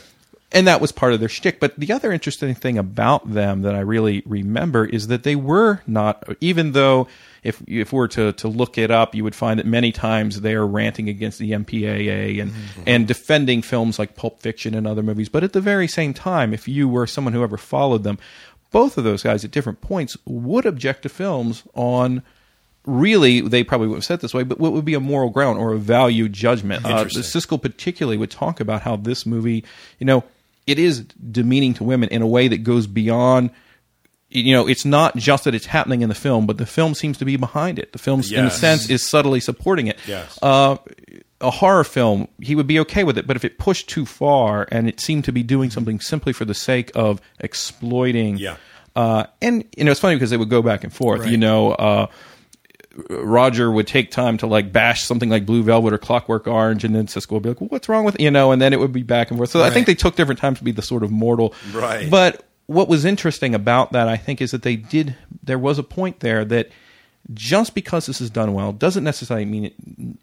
and 0.52 0.66
that 0.68 0.80
was 0.80 0.92
part 0.92 1.12
of 1.12 1.18
their 1.18 1.28
shtick. 1.28 1.58
But 1.58 1.74
the 1.76 1.92
other 1.92 2.12
interesting 2.12 2.54
thing 2.54 2.78
about 2.78 3.28
them 3.28 3.62
that 3.62 3.74
I 3.74 3.80
really 3.80 4.22
remember 4.24 4.84
is 4.86 5.08
that 5.08 5.24
they 5.24 5.34
were 5.36 5.82
not, 5.84 6.22
even 6.40 6.72
though 6.72 7.08
if 7.42 7.62
if 7.66 7.92
we 7.92 7.98
were 7.98 8.08
to 8.08 8.32
to 8.32 8.48
look 8.48 8.78
it 8.78 8.90
up, 8.90 9.14
you 9.14 9.24
would 9.24 9.34
find 9.34 9.58
that 9.58 9.66
many 9.66 9.92
times 9.92 10.40
they 10.40 10.54
are 10.54 10.66
ranting 10.66 11.08
against 11.08 11.38
the 11.38 11.52
MPAA 11.52 12.40
and 12.40 12.52
and 12.86 13.06
defending 13.06 13.62
films 13.62 13.98
like 13.98 14.16
Pulp 14.16 14.40
Fiction 14.40 14.74
and 14.74 14.86
other 14.86 15.02
movies. 15.02 15.28
But 15.28 15.44
at 15.44 15.52
the 15.52 15.60
very 15.60 15.88
same 15.88 16.14
time, 16.14 16.52
if 16.52 16.68
you 16.68 16.88
were 16.88 17.06
someone 17.06 17.34
who 17.34 17.42
ever 17.42 17.56
followed 17.56 18.04
them, 18.04 18.18
both 18.70 18.98
of 18.98 19.04
those 19.04 19.22
guys 19.22 19.44
at 19.44 19.50
different 19.50 19.80
points 19.80 20.16
would 20.24 20.66
object 20.66 21.02
to 21.02 21.08
films 21.08 21.62
on 21.74 22.22
really 22.88 23.40
they 23.40 23.62
probably 23.62 23.86
would 23.86 23.96
have 23.96 24.04
said 24.04 24.20
this 24.20 24.34
way, 24.34 24.42
but 24.42 24.58
what 24.58 24.72
would 24.72 24.84
be 24.84 24.94
a 24.94 25.00
moral 25.00 25.30
ground 25.30 25.58
or 25.58 25.74
a 25.74 25.78
value 25.78 26.28
judgment? 26.28 26.84
Uh, 26.84 27.04
Siskel 27.04 27.60
particularly 27.60 28.16
would 28.16 28.30
talk 28.30 28.60
about 28.60 28.82
how 28.82 28.96
this 28.96 29.26
movie, 29.26 29.64
you 29.98 30.06
know, 30.06 30.24
it 30.66 30.78
is 30.78 31.02
demeaning 31.30 31.74
to 31.74 31.84
women 31.84 32.08
in 32.10 32.22
a 32.22 32.26
way 32.26 32.48
that 32.48 32.58
goes 32.58 32.86
beyond. 32.86 33.50
You 34.30 34.52
know, 34.52 34.68
it's 34.68 34.84
not 34.84 35.16
just 35.16 35.44
that 35.44 35.54
it's 35.54 35.64
happening 35.66 36.02
in 36.02 36.10
the 36.10 36.14
film, 36.14 36.46
but 36.46 36.58
the 36.58 36.66
film 36.66 36.94
seems 36.94 37.16
to 37.18 37.24
be 37.24 37.36
behind 37.36 37.78
it. 37.78 37.92
The 37.92 37.98
film, 37.98 38.20
in 38.30 38.44
a 38.44 38.50
sense, 38.50 38.90
is 38.90 39.06
subtly 39.08 39.40
supporting 39.40 39.86
it. 39.86 39.98
Yes. 40.06 40.38
Uh, 40.42 40.76
a 41.40 41.50
horror 41.50 41.84
film, 41.84 42.28
he 42.40 42.54
would 42.54 42.66
be 42.66 42.78
okay 42.80 43.04
with 43.04 43.16
it, 43.16 43.26
but 43.26 43.36
if 43.36 43.44
it 43.44 43.58
pushed 43.58 43.88
too 43.88 44.04
far 44.04 44.66
and 44.70 44.86
it 44.88 45.00
seemed 45.00 45.24
to 45.24 45.32
be 45.32 45.42
doing 45.42 45.70
something 45.70 45.98
simply 46.00 46.32
for 46.34 46.44
the 46.44 46.52
sake 46.52 46.90
of 46.94 47.20
exploiting, 47.40 48.36
Yeah. 48.38 48.56
uh, 48.96 49.24
and 49.40 49.64
you 49.76 49.84
know, 49.84 49.92
it's 49.92 50.00
funny 50.00 50.16
because 50.16 50.30
they 50.30 50.36
would 50.36 50.50
go 50.50 50.60
back 50.62 50.84
and 50.84 50.92
forth. 50.92 51.20
Right. 51.20 51.30
You 51.30 51.36
know, 51.38 51.70
uh, 51.72 52.06
Roger 53.10 53.70
would 53.70 53.86
take 53.86 54.10
time 54.10 54.38
to 54.38 54.46
like 54.46 54.72
bash 54.72 55.04
something 55.04 55.30
like 55.30 55.46
Blue 55.46 55.62
Velvet 55.62 55.92
or 55.92 55.98
Clockwork 55.98 56.48
Orange, 56.48 56.82
and 56.84 56.94
then 56.94 57.06
Siskel 57.06 57.32
would 57.32 57.44
be 57.44 57.48
like, 57.50 57.60
well, 57.60 57.68
"What's 57.68 57.88
wrong 57.88 58.04
with 58.04 58.16
it?" 58.16 58.20
you 58.20 58.30
know? 58.30 58.50
And 58.50 58.60
then 58.60 58.72
it 58.72 58.80
would 58.80 58.92
be 58.92 59.04
back 59.04 59.30
and 59.30 59.38
forth. 59.38 59.50
So 59.50 59.62
I 59.62 59.70
think 59.70 59.86
they 59.86 59.94
took 59.94 60.16
different 60.16 60.40
times 60.40 60.58
to 60.58 60.64
be 60.64 60.72
the 60.72 60.82
sort 60.82 61.04
of 61.04 61.10
mortal. 61.12 61.54
Right. 61.72 62.10
But 62.10 62.44
what 62.68 62.86
was 62.86 63.04
interesting 63.04 63.54
about 63.54 63.92
that, 63.92 64.08
I 64.08 64.16
think, 64.16 64.40
is 64.40 64.52
that 64.52 64.62
they 64.62 64.76
did. 64.76 65.16
There 65.42 65.58
was 65.58 65.78
a 65.78 65.82
point 65.82 66.20
there 66.20 66.44
that 66.44 66.68
just 67.34 67.74
because 67.74 68.06
this 68.06 68.20
is 68.20 68.30
done 68.30 68.54
well 68.54 68.72
doesn't 68.72 69.04
necessarily 69.04 69.44
mean 69.44 69.64
it 69.64 69.74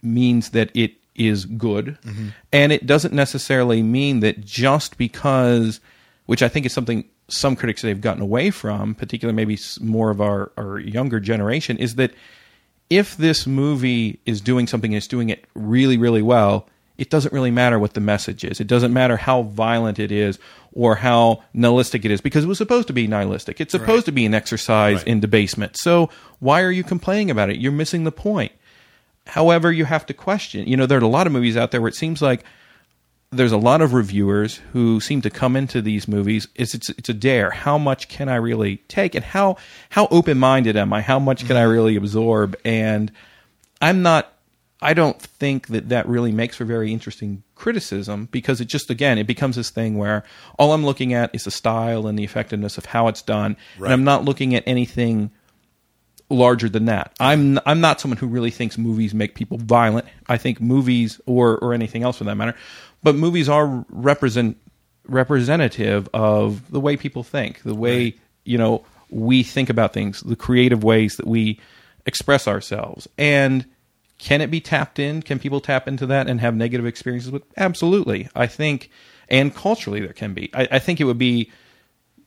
means 0.04 0.52
that 0.52 0.70
it 0.74 0.94
is 1.16 1.46
good, 1.46 1.98
mm-hmm. 2.06 2.30
and 2.54 2.72
it 2.72 2.86
doesn't 2.86 3.14
necessarily 3.14 3.82
mean 3.82 4.20
that 4.20 4.46
just 4.46 4.98
because, 4.98 5.80
which 6.28 6.44
I 6.44 6.48
think 6.48 6.66
is 6.66 6.74
something 6.74 7.06
some 7.28 7.56
critics 7.56 7.82
they've 7.82 8.00
gotten 8.00 8.22
away 8.22 8.52
from, 8.52 8.94
particularly 8.94 9.36
maybe 9.36 9.58
more 9.82 10.12
of 10.12 10.22
our, 10.22 10.52
our 10.56 10.78
younger 10.78 11.20
generation, 11.20 11.78
is 11.78 11.96
that 11.96 12.14
if 12.92 13.18
this 13.18 13.48
movie 13.48 14.20
is 14.28 14.40
doing 14.40 14.68
something 14.68 14.92
and 14.92 14.98
it's 14.98 15.08
doing 15.08 15.30
it 15.30 15.46
really, 15.56 15.98
really 15.98 16.22
well, 16.22 16.68
it 17.00 17.10
doesn't 17.10 17.34
really 17.34 17.50
matter 17.52 17.80
what 17.80 17.94
the 17.94 18.00
message 18.00 18.44
is. 18.44 18.60
It 18.60 18.68
doesn't 18.68 18.94
matter 18.94 19.18
how 19.18 19.42
violent 19.44 19.98
it 19.98 20.12
is 20.12 20.38
or 20.76 20.96
how 20.96 21.42
nihilistic 21.54 22.06
it 22.06 22.12
is 22.12 22.22
because 22.22 22.44
it 22.44 22.48
was 22.48 22.58
supposed 22.58 22.88
to 22.88 22.94
be 22.94 23.08
nihilistic. 23.08 23.60
It's 23.60 23.72
supposed 23.72 23.90
Right. 23.90 24.06
to 24.06 24.12
be 24.12 24.26
an 24.26 24.34
exercise 24.36 24.98
Right. 24.98 25.08
in 25.08 25.20
debasement. 25.22 25.78
So 25.78 26.10
why 26.40 26.62
are 26.62 26.72
you 26.72 26.84
complaining 26.84 27.32
about 27.32 27.50
it? 27.50 27.58
You're 27.58 27.72
missing 27.72 28.04
the 28.04 28.12
point. 28.12 28.52
However, 29.28 29.72
you 29.72 29.86
have 29.86 30.06
to 30.08 30.14
question. 30.14 30.68
You 30.68 30.78
know, 30.78 30.86
there 30.86 31.00
are 31.00 31.02
a 31.04 31.08
lot 31.08 31.26
of 31.26 31.34
movies 31.34 31.58
out 31.58 31.72
there 31.72 31.82
where 31.82 31.88
it 31.88 31.96
seems 31.96 32.22
like 32.22 32.44
there's 33.32 33.52
a 33.52 33.58
lot 33.58 33.82
of 33.82 33.94
reviewers 33.94 34.62
who 34.74 35.00
seem 35.00 35.22
to 35.22 35.30
come 35.30 35.56
into 35.56 35.82
these 35.82 36.08
movies. 36.08 36.48
It's 36.56 36.76
it's, 36.76 36.90
it's 36.92 37.10
a 37.10 37.14
dare. 37.14 37.50
How 37.52 37.78
much 37.78 38.08
can 38.08 38.30
I 38.30 38.36
really 38.36 38.78
take, 38.88 39.16
and 39.16 39.26
how 39.26 39.58
how 39.90 40.08
open 40.12 40.38
minded 40.38 40.76
am 40.78 40.94
I? 40.94 41.02
How 41.02 41.20
much 41.20 41.48
can 41.48 41.58
I 41.58 41.62
mm-hmm. 41.62 41.72
really 41.72 41.96
absorb? 41.96 42.56
And 42.64 43.12
I'm 43.82 44.04
not 44.04 44.32
I 44.82 44.94
don't 44.94 45.20
think 45.20 45.68
that 45.68 45.90
that 45.90 46.08
really 46.08 46.32
makes 46.32 46.58
for 46.58 46.66
very 46.66 46.92
interesting 46.92 47.44
criticism 47.56 48.28
because 48.32 48.60
it 48.62 48.66
just 48.66 48.90
again 48.90 49.18
it 49.18 49.26
becomes 49.26 49.56
this 49.56 49.70
thing 49.70 49.98
where 49.98 50.24
all 50.60 50.74
I'm 50.74 50.86
looking 50.86 51.14
at 51.14 51.34
is 51.34 51.46
the 51.46 51.52
style 51.52 52.08
and 52.08 52.20
the 52.20 52.24
effectiveness 52.24 52.78
of 52.78 52.86
how 52.86 53.08
it's 53.08 53.22
done, 53.22 53.56
Right. 53.80 53.88
and 53.88 53.94
I'm 53.94 54.04
not 54.04 54.26
looking 54.26 54.54
at 54.54 54.64
anything 54.68 55.32
larger 56.30 56.68
than 56.70 56.86
that. 56.86 57.14
I'm 57.20 57.60
I'm 57.66 57.80
not 57.82 58.02
someone 58.02 58.18
who 58.18 58.28
really 58.28 58.52
thinks 58.52 58.78
movies 58.78 59.14
make 59.14 59.36
people 59.36 59.58
violent. 59.58 60.08
I 60.28 60.38
think 60.38 60.60
movies 60.60 61.22
or 61.26 61.58
or 61.60 61.74
anything 61.74 62.04
else 62.04 62.18
for 62.18 62.24
that 62.26 62.36
matter, 62.36 62.56
but 63.04 63.16
movies 63.16 63.48
are 63.48 63.86
represent 63.90 64.58
representative 65.08 66.10
of 66.14 66.70
the 66.72 66.80
way 66.80 66.98
people 66.98 67.24
think, 67.24 67.62
the 67.64 67.76
way 67.76 68.16
you 68.44 68.58
know 68.58 68.84
we 69.10 69.44
think 69.44 69.70
about 69.70 69.94
things, 69.94 70.22
the 70.22 70.36
creative 70.36 70.84
ways 70.84 71.16
that 71.18 71.28
we 71.28 71.60
express 72.06 72.48
ourselves, 72.48 73.08
and 73.18 73.66
can 74.26 74.42
it 74.42 74.50
be 74.50 74.60
tapped 74.60 74.98
in? 74.98 75.22
Can 75.22 75.38
people 75.38 75.62
tap 75.62 75.88
into 75.88 76.08
that 76.08 76.28
and 76.28 76.42
have 76.42 76.56
negative 76.56 76.88
experiences 76.88 77.30
with? 77.30 77.44
Absolutely, 77.58 78.28
I 78.36 78.48
think, 78.48 78.90
and 79.30 79.54
culturally 79.54 80.00
there 80.00 80.14
can 80.14 80.34
be. 80.34 80.50
I, 80.52 80.68
I 80.72 80.80
think 80.80 81.00
it 81.00 81.04
would 81.04 81.20
be 81.20 81.52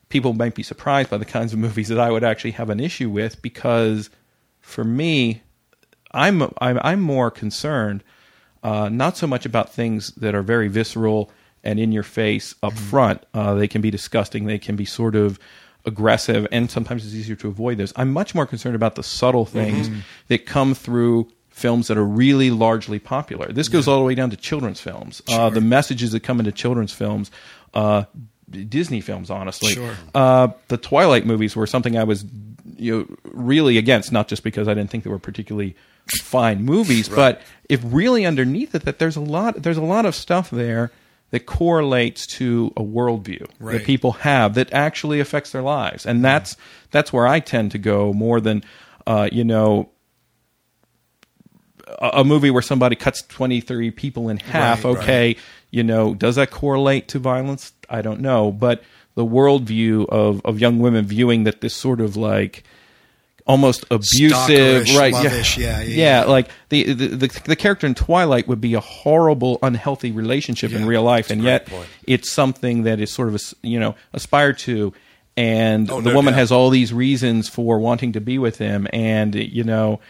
people 0.07 0.31
might 0.31 0.55
be 0.55 0.63
surprised 0.63 1.09
by 1.09 1.17
the 1.17 1.25
kinds 1.25 1.51
of 1.51 1.59
movies 1.59 1.89
that 1.89 1.99
I 1.99 2.09
would 2.09 2.23
actually 2.23 2.51
have 2.51 2.69
an 2.69 2.79
issue 2.79 3.09
with 3.09 3.41
because 3.41 4.09
for 4.61 4.85
me, 4.85 5.41
I'm 6.11 6.41
I'm, 6.59 6.79
I'm 6.81 7.01
more 7.01 7.29
concerned 7.29 8.05
uh, 8.63 8.87
not 8.87 9.17
so 9.17 9.27
much 9.27 9.45
about 9.45 9.73
things 9.73 10.13
that 10.15 10.33
are 10.33 10.41
very 10.41 10.69
visceral 10.69 11.29
and 11.65 11.81
in 11.81 11.91
your 11.91 12.03
face 12.03 12.55
up 12.63 12.77
front. 12.77 13.25
Uh, 13.33 13.55
they 13.55 13.67
can 13.67 13.81
be 13.81 13.91
disgusting. 13.91 14.45
They 14.45 14.57
can 14.57 14.77
be 14.77 14.85
sort 14.85 15.17
of 15.17 15.37
aggressive, 15.85 16.47
and 16.49 16.71
sometimes 16.71 17.05
it's 17.05 17.13
easier 17.13 17.35
to 17.35 17.49
avoid 17.49 17.77
those. 17.77 17.91
I'm 17.97 18.13
much 18.13 18.33
more 18.33 18.45
concerned 18.45 18.75
about 18.75 18.95
the 18.95 19.03
subtle 19.03 19.45
things 19.45 19.89
that 20.29 20.45
come 20.45 20.73
through 20.73 21.29
films 21.59 21.87
that 21.87 21.97
are 21.97 22.03
really 22.05 22.49
largely 22.49 22.97
popular. 22.99 23.51
This 23.51 23.67
goes 23.67 23.87
all 23.87 23.99
the 23.99 24.05
way 24.05 24.15
down 24.15 24.29
to 24.31 24.37
children's 24.37 24.79
films. 24.81 25.21
Uh, 25.29 25.49
the 25.49 25.61
messages 25.61 26.11
that 26.13 26.21
come 26.21 26.39
into 26.39 26.51
children's 26.51 26.93
films. 26.93 27.29
Uh, 27.73 28.03
Disney 28.49 28.99
films, 29.01 29.29
honestly. 29.29 29.73
Sure. 29.73 29.93
Uh, 30.15 30.47
the 30.69 30.77
Twilight 30.77 31.25
movies 31.25 31.55
were 31.55 31.67
something 31.67 31.95
I 31.97 32.03
was, 32.03 32.25
you 32.77 32.97
know, 33.07 33.15
really 33.25 33.77
against. 33.77 34.11
Not 34.11 34.27
just 34.27 34.43
because 34.43 34.67
I 34.67 34.73
didn't 34.73 34.89
think 34.89 35.03
they 35.03 35.11
were 35.11 35.19
particularly 35.19 35.75
fine 36.23 36.63
movies, 36.63 37.07
but 37.09 37.41
if 37.69 37.79
really 37.83 38.25
underneath 38.25 38.73
it, 38.73 38.85
that 38.85 38.97
there's 38.97 39.15
a 39.15 39.21
lot, 39.21 39.61
there's 39.61 39.77
a 39.77 39.83
lot 39.83 40.05
of 40.07 40.15
stuff 40.15 40.49
there 40.49 40.89
that 41.29 41.45
correlates 41.45 42.25
to 42.25 42.73
a 42.75 42.81
worldview 42.81 43.45
Right. 43.59 43.73
that 43.77 43.83
people 43.85 44.13
have 44.13 44.55
that 44.55 44.73
actually 44.73 45.19
affects 45.19 45.51
their 45.51 45.61
lives, 45.61 46.07
and 46.07 46.25
that's 46.25 46.57
that's 46.89 47.13
where 47.13 47.27
I 47.27 47.39
tend 47.39 47.69
to 47.73 47.77
go 47.77 48.11
more 48.13 48.41
than, 48.41 48.63
uh, 49.05 49.29
you 49.31 49.43
know, 49.43 49.89
a, 51.99 52.23
movie 52.23 52.49
where 52.49 52.61
somebody 52.61 52.95
cuts 52.95 53.21
23 53.23 53.91
people 53.91 54.29
in 54.29 54.37
half. 54.37 54.83
Right, 54.85 54.97
okay, 54.97 55.35
you 55.71 55.83
know, 55.83 56.13
does 56.13 56.35
that 56.35 56.49
correlate 56.51 57.07
to 57.09 57.19
violence? 57.19 57.73
I 57.89 58.01
don't 58.01 58.21
know, 58.21 58.51
but 58.51 58.83
the 59.15 59.25
worldview 59.25 60.07
of 60.09 60.41
of 60.45 60.59
young 60.59 60.79
women 60.79 61.05
viewing 61.05 61.43
that 61.43 61.61
this 61.61 61.73
sort 61.73 61.99
of 62.01 62.15
like 62.15 62.63
almost 63.45 63.83
abusive, 63.89 64.87
right? 64.95 65.13
lovish, 65.13 65.57
yeah, 65.57 65.81
yeah, 65.81 66.21
yeah. 66.21 66.23
Like 66.25 66.49
the, 66.69 66.93
the 66.93 67.07
the 67.07 67.41
the 67.45 67.55
character 67.55 67.87
in 67.87 67.95
Twilight 67.95 68.47
would 68.47 68.61
be 68.61 68.75
a 68.75 68.79
horrible, 68.79 69.57
unhealthy 69.63 70.11
relationship 70.11 70.71
in 70.71 70.85
real 70.85 71.03
life, 71.03 71.29
and 71.31 71.43
yet 71.43 71.65
point. 71.65 71.87
it's 72.05 72.31
something 72.31 72.83
that 72.83 72.99
is 72.99 73.11
sort 73.11 73.27
of 73.27 73.35
a, 73.35 73.39
you 73.67 73.79
know 73.79 73.95
aspired 74.13 74.57
to. 74.59 74.93
And 75.37 75.89
Oh, 75.89 76.01
the 76.01 76.09
no 76.09 76.15
woman 76.15 76.33
doubt. 76.33 76.39
has 76.39 76.51
all 76.51 76.69
these 76.69 76.91
reasons 76.91 77.47
for 77.47 77.79
wanting 77.79 78.11
to 78.13 78.19
be 78.21 78.37
with 78.37 78.57
him, 78.57 78.87
and 78.91 79.33
you 79.35 79.63
know, 79.63 80.01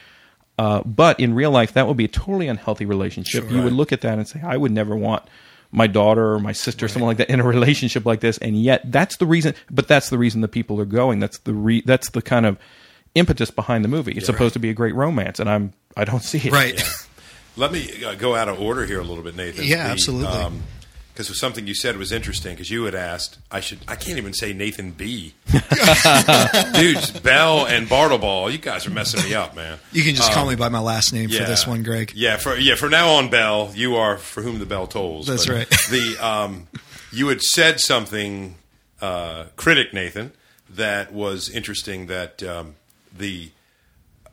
uh, 0.59 0.83
but 0.83 1.21
in 1.21 1.33
real 1.33 1.51
life, 1.51 1.71
that 1.73 1.87
would 1.87 1.95
be 1.95 2.03
a 2.03 2.09
totally 2.09 2.49
unhealthy 2.49 2.85
relationship. 2.85 3.49
You 3.49 3.61
would 3.63 3.71
look 3.71 3.93
at 3.93 4.01
that 4.01 4.17
and 4.17 4.27
say, 4.27 4.41
I 4.43 4.57
would 4.57 4.73
never 4.73 4.93
want 4.93 5.23
my 5.71 5.87
daughter 5.87 6.33
or 6.33 6.39
my 6.39 6.51
sister, 6.51 6.87
or 6.87 6.89
someone 6.89 7.07
like 7.07 7.17
that, 7.17 7.29
in 7.29 7.39
a 7.39 7.43
relationship 7.45 8.05
like 8.05 8.19
this. 8.19 8.37
And 8.39 8.61
yet, 8.61 8.91
that's 8.91 9.15
the 9.15 9.25
reason. 9.25 9.55
But 9.71 9.87
that's 9.87 10.09
the 10.09 10.17
reason 10.17 10.41
the 10.41 10.49
people 10.49 10.81
are 10.81 10.85
going. 10.85 11.19
That's 11.19 11.37
the 11.37 11.53
re, 11.53 11.81
that's 11.85 12.09
the 12.09 12.21
kind 12.21 12.45
of 12.45 12.57
impetus 13.15 13.51
behind 13.51 13.85
the 13.85 13.87
movie. 13.87 14.11
It's 14.11 14.25
supposed 14.25 14.51
to 14.51 14.59
be 14.59 14.69
a 14.69 14.73
great 14.73 14.95
romance, 14.95 15.39
and 15.39 15.49
I'm 15.49 15.71
I 15.95 16.03
don't 16.03 16.23
see 16.23 16.39
it. 16.39 16.51
Right. 16.51 16.81
Let 17.55 17.71
me 17.71 18.03
uh, 18.03 18.15
go 18.15 18.35
out 18.35 18.49
of 18.49 18.59
order 18.59 18.85
here 18.85 18.99
a 18.99 19.03
little 19.05 19.23
bit, 19.23 19.37
Nathan. 19.37 19.63
Yeah, 19.63 19.87
absolutely. 19.87 20.61
Because 21.19 21.38
something 21.38 21.67
you 21.67 21.75
said 21.75 21.97
was 21.97 22.13
interesting. 22.13 22.53
Because 22.55 22.71
you 22.71 22.86
had 22.86 22.95
asked, 22.95 23.39
I 23.51 23.60
should, 23.60 23.79
I 23.89 23.97
can't 23.97 24.17
even 24.17 24.34
say 24.34 24.53
Nathan 24.53 24.91
B. 24.91 25.34
Dudes, 26.73 27.12
Bell 27.12 27.65
and 27.65 27.89
Bartleball, 27.89 28.49
you 28.49 28.58
guys 28.58 28.88
are 28.88 28.89
messing 28.89 29.21
me 29.29 29.36
up, 29.36 29.53
man. 29.53 29.79
You 29.91 30.01
can 30.03 30.15
just 30.15 30.32
call 30.32 30.47
me 30.47 30.55
by 30.55 30.69
my 30.69 30.79
last 30.79 31.12
name 31.12 31.29
for 31.29 31.43
this 31.43 31.67
one, 31.67 31.84
Greg. 31.84 32.13
Yeah, 32.15 32.38
for 32.38 32.55
yeah, 32.55 32.75
from 32.75 32.91
now 32.91 33.10
on, 33.15 33.29
Bell, 33.29 33.69
you 33.75 33.97
are 33.97 34.17
for 34.17 34.41
whom 34.41 34.60
the 34.60 34.65
bell 34.65 34.88
tolls. 34.88 35.27
That's 35.27 35.45
But 35.45 35.55
right. 35.55 35.69
The 35.69 36.17
um, 36.25 36.67
you 37.12 37.27
had 37.27 37.41
said 37.41 37.82
something, 37.82 38.55
uh, 39.01 39.47
critic 39.58 39.93
Nathan, 39.93 40.32
that 40.69 41.12
was 41.12 41.49
interesting. 41.49 42.08
That 42.08 42.41
um, 42.43 42.75
the 43.13 43.51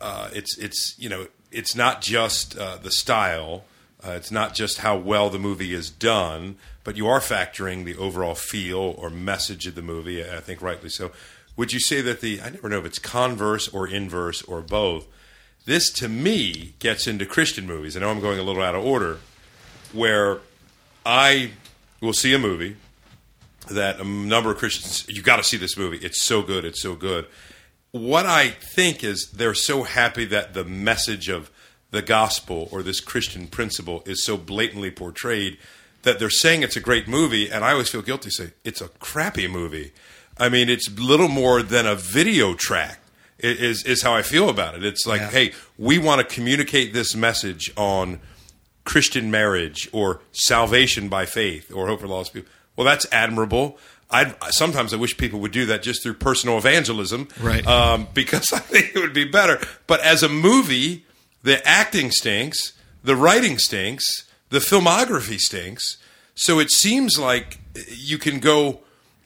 uh, 0.01 0.31
it's 0.33 0.57
it's 0.57 0.95
you 1.01 1.09
know 1.09 1.27
it's 1.51 1.75
not 1.75 2.01
just 2.01 2.57
uh, 2.57 2.77
the 2.77 2.93
style, 2.93 3.65
uh, 4.07 4.13
it's 4.13 4.31
not 4.31 4.55
just 4.55 4.79
how 4.79 4.97
well 4.97 5.31
the 5.31 5.39
movie 5.41 5.75
is 5.75 5.91
done, 5.91 6.59
but 6.87 6.97
you 6.97 7.09
are 7.09 7.19
factoring 7.19 7.85
the 7.85 7.97
overall 7.97 8.37
feel 8.37 8.95
or 8.97 9.11
message 9.11 9.67
of 9.67 9.75
the 9.75 9.83
movie. 9.83 10.23
I 10.23 10.39
think 10.39 10.63
rightly 10.63 10.89
so. 10.89 11.11
Would 11.57 11.73
you 11.73 11.81
say 11.81 12.01
that 12.01 12.21
the 12.21 12.41
I 12.41 12.51
never 12.51 12.69
know 12.69 12.79
if 12.79 12.85
it's 12.85 13.01
converse 13.01 13.67
or 13.67 13.89
inverse 13.89 14.41
or 14.43 14.61
both. 14.61 15.09
This 15.65 15.91
to 15.95 16.09
me 16.09 16.75
gets 16.79 17.09
into 17.09 17.27
Christian 17.27 17.67
movies. 17.67 17.97
I 17.97 18.01
know 18.01 18.11
I'm 18.11 18.21
going 18.21 18.39
a 18.39 18.45
little 18.45 18.63
out 18.63 18.77
of 18.77 18.85
order, 18.85 19.19
where 19.93 20.39
I 21.05 21.51
will 22.01 22.13
see 22.13 22.33
a 22.33 22.39
movie 22.39 22.77
that 23.69 23.99
a 23.99 24.05
number 24.05 24.53
of 24.53 24.59
Christians 24.59 25.07
you 25.09 25.23
got 25.23 25.39
to 25.39 25.45
see 25.45 25.57
this 25.57 25.77
movie. 25.77 25.99
It's 25.99 26.23
so 26.23 26.41
good. 26.41 26.65
It's 26.65 26.81
so 26.81 26.95
good. 26.95 27.27
What 27.91 28.27
I 28.27 28.51
think 28.51 29.03
is 29.03 29.33
they're 29.35 29.55
so 29.55 29.83
happy 29.83 30.25
that 30.27 30.55
the 30.55 30.65
message 30.65 31.29
of 31.29 31.51
the 31.91 32.03
gospel 32.03 32.69
or 32.71 32.85
this 32.85 33.01
Christian 33.01 33.49
principle 33.49 34.05
is 34.07 34.25
so 34.25 34.37
blatantly 34.37 34.93
portrayed 34.93 35.59
that 36.07 36.19
they're 36.19 36.31
saying 36.31 36.63
it's 36.63 36.77
a 36.77 36.81
great 36.81 37.07
movie, 37.09 37.51
and 37.51 37.65
I 37.65 37.73
always 37.73 37.91
feel 37.91 38.01
guilty 38.01 38.31
say 38.31 38.53
it's 38.65 38.81
a 38.81 38.89
crappy 39.01 39.49
movie. 39.49 39.93
I 40.39 40.49
mean, 40.49 40.69
it's 40.71 40.89
little 40.99 41.29
more 41.29 41.63
than 41.63 41.85
a 41.87 41.95
video 41.97 42.55
track. 42.55 43.01
Is 43.39 43.83
is 43.85 44.03
how 44.03 44.15
I 44.15 44.23
feel 44.23 44.49
about 44.49 44.75
it. 44.77 44.83
It's 44.85 45.05
like, 45.07 45.21
Yeah. 45.21 45.31
hey, 45.31 45.53
we 45.77 45.99
want 45.99 46.27
to 46.27 46.35
communicate 46.35 46.95
this 46.95 47.15
message 47.15 47.71
on 47.77 48.21
Christian 48.85 49.31
marriage 49.31 49.89
or 49.93 50.21
salvation 50.33 51.09
by 51.11 51.27
faith 51.27 51.71
or 51.71 51.87
hope 51.87 52.01
for 52.01 52.07
lost 52.07 52.33
people. 52.33 52.49
Well, 52.77 52.87
that's 52.87 53.07
admirable. 53.13 53.79
I 54.11 54.35
sometimes 54.51 54.95
I 54.95 54.97
wish 54.97 55.17
people 55.17 55.41
would 55.41 55.53
do 55.53 55.67
that 55.67 55.83
just 55.83 56.03
through 56.03 56.15
personal 56.15 56.57
evangelism, 56.57 57.29
Right. 57.41 57.67
Um, 57.67 58.07
because 58.15 58.47
I 58.55 58.61
think 58.61 58.95
it 58.95 59.01
would 59.01 59.13
be 59.13 59.25
better. 59.25 59.61
But 59.87 60.01
as 60.01 60.23
a 60.23 60.29
movie, 60.29 61.05
the 61.43 61.67
acting 61.69 62.11
stinks, 62.13 62.73
the 63.03 63.17
writing 63.17 63.59
stinks, 63.59 64.05
the 64.51 64.59
filmography 64.59 65.39
stinks. 65.39 65.99
So 66.35 66.59
it 66.59 66.71
seems 66.71 67.19
like 67.19 67.59
you 67.89 68.19
can 68.19 68.41
go 68.41 68.81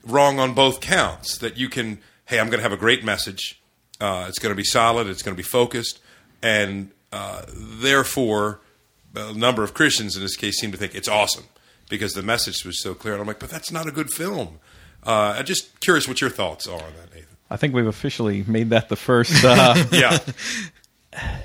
wrong 0.05 0.39
on 0.39 0.55
both 0.55 0.81
counts. 0.81 1.39
That 1.39 1.57
you 1.57 1.69
can, 1.69 1.99
hey, 2.27 2.39
I'm 2.39 2.47
going 2.47 2.59
to 2.59 2.63
have 2.63 2.73
a 2.73 2.77
great 2.77 3.05
message. 3.05 3.61
Uh, 4.01 4.27
it's 4.29 4.39
going 4.39 4.53
to 4.53 4.57
be 4.57 4.65
solid. 4.65 5.07
It's 5.09 5.23
going 5.23 5.35
to 5.35 5.43
be 5.43 5.47
focused, 5.47 5.99
and 6.43 6.91
uh, 7.13 7.43
therefore, 7.55 8.61
a 9.15 9.33
number 9.35 9.63
of 9.63 9.75
Christians 9.75 10.17
in 10.17 10.23
this 10.23 10.37
case 10.37 10.59
seem 10.59 10.73
to 10.73 10.79
think 10.79 10.95
it's 10.95 11.09
awesome 11.09 11.45
because 11.91 12.13
the 12.13 12.23
message 12.23 12.65
was 12.65 12.81
so 12.83 12.95
clear. 12.95 13.15
And 13.15 13.21
I'm 13.21 13.27
like, 13.27 13.41
but 13.41 13.51
that's 13.51 13.71
not 13.73 13.87
a 13.87 13.91
good 13.91 14.11
film. 14.11 14.59
Uh, 15.05 15.35
I'm 15.39 15.45
just 15.45 15.81
curious 15.81 16.07
what 16.07 16.21
your 16.21 16.31
thoughts 16.31 16.67
are 16.67 16.81
on 16.81 16.93
that, 16.97 17.13
Nathan. 17.15 17.27
I 17.51 17.57
think 17.57 17.75
we've 17.75 17.87
officially 17.87 18.45
made 18.47 18.71
that 18.71 18.89
the 18.89 18.97
first. 18.97 19.45
Uh, 19.45 19.75
Yeah, 19.93 20.19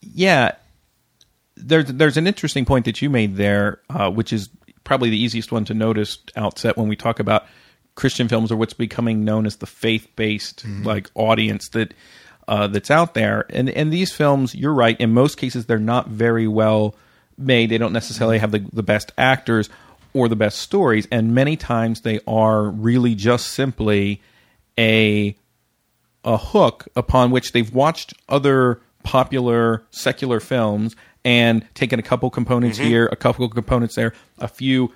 yeah, 0.00 0.52
there's 1.56 1.86
there's 1.86 2.16
an 2.16 2.26
interesting 2.26 2.64
point 2.64 2.84
that 2.84 3.00
you 3.02 3.10
made 3.10 3.36
there, 3.36 3.80
uh, 3.90 4.10
which 4.10 4.32
is 4.32 4.48
probably 4.84 5.10
the 5.10 5.20
easiest 5.20 5.50
one 5.50 5.64
to 5.64 5.74
notice 5.74 6.18
outset 6.36 6.76
when 6.76 6.88
we 6.88 6.96
talk 6.96 7.18
about 7.18 7.46
Christian 7.94 8.28
films 8.28 8.52
or 8.52 8.56
what's 8.56 8.74
becoming 8.74 9.24
known 9.24 9.46
as 9.46 9.56
the 9.56 9.66
faith 9.66 10.06
based 10.16 10.64
like 10.84 11.10
audience 11.14 11.68
that 11.70 11.94
uh, 12.46 12.66
that's 12.68 12.90
out 12.90 13.14
there. 13.14 13.46
And 13.50 13.70
and 13.70 13.92
these 13.92 14.12
films, 14.12 14.54
you're 14.54 14.74
right. 14.74 14.98
In 15.00 15.12
most 15.12 15.38
cases, 15.38 15.66
they're 15.66 15.78
not 15.78 16.08
very 16.08 16.46
well 16.46 16.94
made. 17.36 17.70
They 17.70 17.78
don't 17.78 17.92
necessarily 17.92 18.38
have 18.38 18.52
the 18.52 18.64
the 18.72 18.82
best 18.82 19.12
actors 19.18 19.68
or 20.12 20.28
the 20.28 20.36
best 20.36 20.58
stories, 20.58 21.06
and 21.10 21.34
many 21.34 21.56
times 21.56 22.02
they 22.02 22.20
are 22.26 22.64
really 22.64 23.14
just 23.14 23.48
simply 23.48 24.20
a 24.78 25.36
a 26.24 26.36
hook 26.36 26.88
upon 26.96 27.30
which 27.30 27.52
they've 27.52 27.72
watched 27.72 28.12
other 28.28 28.80
popular 29.04 29.84
secular 29.90 30.40
films 30.40 30.96
and 31.26 31.66
taking 31.74 31.98
a 31.98 32.02
couple 32.02 32.30
components 32.30 32.78
mm-hmm. 32.78 32.88
here, 32.88 33.06
a 33.06 33.16
couple 33.16 33.48
components 33.48 33.96
there, 33.96 34.12
a 34.38 34.46
few 34.46 34.92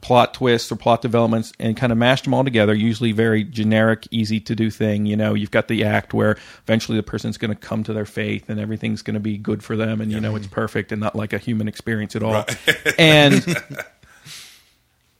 plot 0.00 0.32
twists 0.32 0.70
or 0.70 0.76
plot 0.76 1.02
developments 1.02 1.52
and 1.58 1.76
kind 1.76 1.90
of 1.90 1.98
mashed 1.98 2.22
them 2.22 2.32
all 2.32 2.44
together. 2.44 2.72
Usually, 2.72 3.10
very 3.10 3.42
generic, 3.42 4.06
easy 4.12 4.38
to 4.38 4.54
do 4.54 4.70
thing. 4.70 5.06
You 5.06 5.16
know, 5.16 5.34
you've 5.34 5.50
got 5.50 5.66
the 5.66 5.84
act 5.84 6.14
where 6.14 6.38
eventually 6.62 6.96
the 6.96 7.02
person's 7.02 7.36
going 7.36 7.50
to 7.50 7.56
come 7.56 7.82
to 7.82 7.92
their 7.92 8.06
faith 8.06 8.48
and 8.48 8.60
everything's 8.60 9.02
going 9.02 9.14
to 9.14 9.20
be 9.20 9.36
good 9.36 9.64
for 9.64 9.76
them, 9.76 10.00
and 10.00 10.12
you 10.12 10.20
know 10.20 10.36
it's 10.36 10.46
perfect 10.46 10.92
and 10.92 11.00
not 11.00 11.16
like 11.16 11.32
a 11.32 11.38
human 11.38 11.66
experience 11.66 12.14
at 12.14 12.22
all. 12.22 12.44
and 12.98 13.44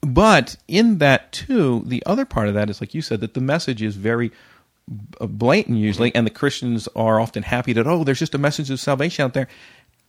but 0.00 0.56
in 0.68 0.98
that 0.98 1.32
too, 1.32 1.82
the 1.86 2.04
other 2.06 2.24
part 2.24 2.46
of 2.46 2.54
that 2.54 2.70
is 2.70 2.80
like 2.80 2.94
you 2.94 3.02
said 3.02 3.20
that 3.20 3.34
the 3.34 3.40
message 3.40 3.82
is 3.82 3.96
very 3.96 4.30
blatant 5.20 5.78
usually, 5.78 6.10
mm-hmm. 6.10 6.18
and 6.18 6.26
the 6.26 6.30
Christians 6.30 6.88
are 6.94 7.20
often 7.20 7.42
happy 7.42 7.72
that 7.72 7.86
oh, 7.88 8.04
there's 8.04 8.20
just 8.20 8.34
a 8.34 8.38
message 8.38 8.70
of 8.70 8.78
salvation 8.78 9.24
out 9.24 9.34
there, 9.34 9.48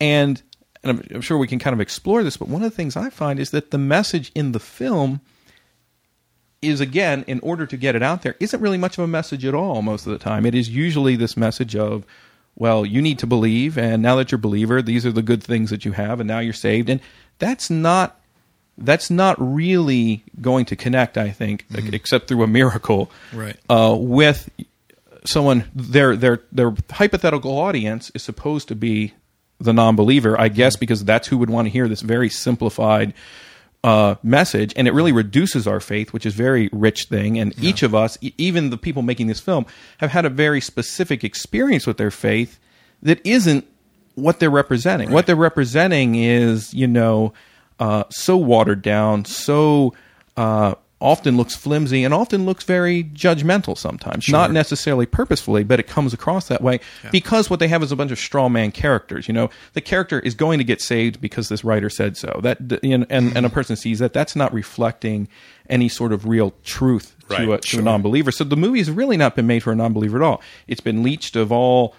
and 0.01 0.41
and 0.83 0.97
I'm, 0.99 1.07
I'm 1.15 1.21
sure 1.21 1.37
we 1.37 1.47
can 1.47 1.59
kind 1.59 1.73
of 1.73 1.79
explore 1.79 2.23
this. 2.23 2.35
But 2.35 2.49
one 2.49 2.63
of 2.63 2.69
the 2.69 2.75
things 2.75 2.97
I 2.97 3.09
find 3.09 3.39
is 3.39 3.51
that 3.51 3.71
the 3.71 3.77
message 3.77 4.31
in 4.33 4.51
the 4.51 4.59
film 4.59 5.21
is 6.61 6.81
again, 6.81 7.23
in 7.27 7.39
order 7.39 7.65
to 7.65 7.77
get 7.77 7.95
it 7.95 8.03
out 8.03 8.23
there, 8.23 8.35
isn't 8.39 8.59
really 8.59 8.77
much 8.77 8.97
of 8.97 9.03
a 9.03 9.07
message 9.07 9.45
at 9.45 9.55
all 9.55 9.81
most 9.81 10.05
of 10.05 10.11
the 10.11 10.19
time. 10.19 10.45
It 10.45 10.55
is 10.55 10.69
usually 10.69 11.15
this 11.15 11.37
message 11.37 11.75
of, 11.75 12.05
well, 12.55 12.85
you 12.85 13.01
need 13.01 13.19
to 13.19 13.27
believe, 13.27 13.77
and 13.77 14.01
now 14.01 14.15
that 14.17 14.31
you're 14.31 14.37
a 14.37 14.41
believer, 14.41 14.81
these 14.81 15.05
are 15.05 15.11
the 15.11 15.21
good 15.21 15.43
things 15.43 15.69
that 15.69 15.85
you 15.85 15.93
have, 15.93 16.19
and 16.19 16.27
now 16.27 16.39
you're 16.39 16.53
saved. 16.53 16.89
And 16.89 16.99
that's 17.39 17.69
not 17.69 18.19
that's 18.77 19.11
not 19.11 19.35
really 19.39 20.23
going 20.39 20.65
to 20.65 20.75
connect, 20.75 21.17
I 21.17 21.29
think, 21.29 21.65
except 21.93 22.27
through 22.27 22.43
a 22.43 22.47
miracle, 22.47 23.11
Right. 23.33 23.57
Uh, 23.69 23.95
with 23.99 24.49
someone 25.25 25.69
their 25.75 26.15
their 26.15 26.41
their 26.51 26.73
hypothetical 26.89 27.57
audience 27.57 28.11
is 28.15 28.23
supposed 28.23 28.67
to 28.69 28.75
be 28.75 29.13
the 29.63 29.73
non-believer, 29.73 30.39
I 30.39 30.49
guess, 30.49 30.75
because 30.75 31.03
that's 31.03 31.27
who 31.27 31.37
would 31.37 31.49
want 31.49 31.67
to 31.67 31.69
hear 31.69 31.87
this 31.87 32.01
very 32.01 32.29
simplified 32.29 33.13
uh, 33.83 34.15
message, 34.21 34.73
and 34.75 34.87
it 34.87 34.93
really 34.93 35.11
reduces 35.11 35.67
our 35.67 35.79
faith, 35.79 36.13
which 36.13 36.25
is 36.25 36.33
a 36.33 36.37
very 36.37 36.69
rich 36.71 37.05
thing. 37.05 37.39
And 37.39 37.53
each 37.63 37.81
of 37.81 37.95
us, 37.95 38.17
e- 38.21 38.33
even 38.37 38.69
the 38.69 38.77
people 38.77 39.01
making 39.01 39.27
this 39.27 39.39
film, 39.39 39.65
have 39.97 40.11
had 40.11 40.25
a 40.25 40.29
very 40.29 40.61
specific 40.61 41.23
experience 41.23 41.87
with 41.87 41.97
their 41.97 42.11
faith 42.11 42.59
that 43.01 43.19
isn't 43.25 43.65
what 44.15 44.39
they're 44.39 44.51
representing. 44.51 45.11
What 45.11 45.25
they're 45.25 45.35
representing 45.35 46.15
is, 46.15 46.73
you 46.73 46.87
know, 46.87 47.33
uh, 47.79 48.03
so 48.11 48.37
watered 48.37 48.83
down, 48.83 49.25
so 49.25 49.95
uh, 50.37 50.75
often 51.01 51.35
looks 51.35 51.55
flimsy, 51.55 52.03
and 52.03 52.13
often 52.13 52.45
looks 52.45 52.63
very 52.63 53.03
judgmental 53.03 53.77
sometimes. 53.77 54.29
Not 54.29 54.51
necessarily 54.51 55.05
purposefully, 55.05 55.63
but 55.63 55.79
it 55.79 55.87
comes 55.87 56.13
across 56.13 56.47
that 56.47 56.61
way 56.61 56.79
because 57.11 57.49
what 57.49 57.59
they 57.59 57.67
have 57.67 57.83
is 57.83 57.91
a 57.91 57.95
bunch 57.95 58.11
of 58.11 58.19
straw 58.19 58.47
man 58.47 58.71
characters. 58.71 59.27
You 59.27 59.33
know, 59.33 59.49
the 59.73 59.81
character 59.81 60.19
is 60.19 60.35
going 60.35 60.59
to 60.59 60.63
get 60.63 60.81
saved 60.81 61.19
because 61.19 61.49
this 61.49 61.63
writer 61.63 61.89
said 61.89 62.17
so. 62.17 62.39
That 62.43 62.81
know, 62.83 63.05
and 63.09 63.35
and 63.35 63.45
a 63.45 63.49
person 63.49 63.75
sees 63.75 63.99
that 63.99 64.13
that's 64.13 64.35
not 64.35 64.53
reflecting 64.53 65.27
any 65.69 65.89
sort 65.89 66.13
of 66.13 66.27
real 66.27 66.53
truth 66.63 67.15
to, 67.29 67.35
Right, 67.35 67.49
a, 67.49 67.57
to 67.57 67.79
a 67.79 67.81
non-believer. 67.81 68.31
So 68.31 68.43
the 68.43 68.57
movie 68.57 68.79
has 68.79 68.91
really 68.91 69.17
not 69.17 69.35
been 69.35 69.47
made 69.47 69.63
for 69.63 69.71
a 69.71 69.75
non-believer 69.75 70.17
at 70.17 70.23
all. 70.23 70.41
It's 70.67 70.81
been 70.81 71.01
leached 71.01 71.35
of 71.35 71.51
all 71.51 71.95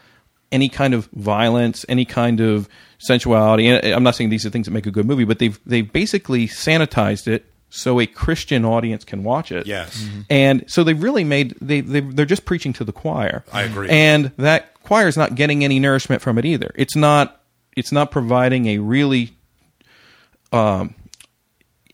any 0.50 0.68
kind 0.68 0.94
of 0.94 1.06
violence, 1.14 1.84
any 1.88 2.04
kind 2.04 2.40
of 2.40 2.68
sensuality. 2.98 3.66
And 3.66 3.94
I'm 3.94 4.02
not 4.02 4.14
saying 4.14 4.30
these 4.30 4.46
are 4.46 4.50
things 4.50 4.66
that 4.66 4.72
make 4.72 4.86
a 4.86 4.90
good 4.90 5.06
movie, 5.06 5.24
but 5.24 5.38
they've 5.38 5.58
they've 5.66 5.90
basically 5.90 6.46
sanitized 6.46 7.26
it 7.26 7.46
so 7.74 7.98
a 8.00 8.06
Christian 8.06 8.64
audience 8.66 9.02
can 9.02 9.24
watch 9.24 9.50
it. 9.50 9.66
Yes. 9.66 10.02
Mhm. 10.02 10.24
And 10.28 10.64
so 10.66 10.84
they've 10.84 11.02
really 11.02 11.24
made 11.24 11.54
they, 11.60 11.80
they 11.80 12.00
they're 12.00 12.26
just 12.26 12.44
preaching 12.44 12.72
to 12.74 12.84
the 12.84 12.92
choir. 12.92 13.44
I 13.52 13.62
agree. 13.62 13.88
And 13.88 14.30
that 14.36 14.74
choir 14.82 15.08
is 15.08 15.16
not 15.16 15.34
getting 15.34 15.64
any 15.64 15.80
nourishment 15.80 16.20
from 16.20 16.36
it 16.38 16.44
either. 16.44 16.70
It's 16.74 16.94
not 16.94 17.40
it's 17.74 17.90
not 17.90 18.10
providing 18.10 18.66
a 18.66 18.78
really 18.78 19.30
um, 20.52 20.94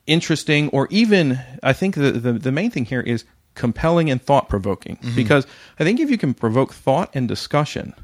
interesting 0.06 0.68
or 0.70 0.88
even 0.90 1.38
I 1.62 1.72
think 1.72 1.94
the, 1.94 2.12
the 2.12 2.32
the 2.32 2.52
main 2.52 2.70
thing 2.70 2.84
here 2.84 3.00
is 3.00 3.24
compelling 3.54 4.10
and 4.10 4.22
thought 4.22 4.48
provoking 4.48 4.96
Mm-hmm. 4.96 5.16
because 5.16 5.46
I 5.78 5.84
think 5.84 6.00
if 6.00 6.10
you 6.10 6.18
can 6.18 6.32
provoke 6.34 6.72
thought 6.72 7.10
and 7.14 7.28
discussion 7.28 7.94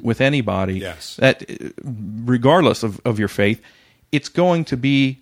with 0.00 0.20
anybody 0.20 0.78
Yes. 0.78 1.16
that 1.16 1.42
uh, 1.50 1.70
regardless 2.24 2.82
of, 2.84 3.00
of 3.04 3.18
your 3.18 3.28
faith 3.28 3.60
it's 4.12 4.28
going 4.28 4.64
to 4.66 4.76
be 4.76 5.20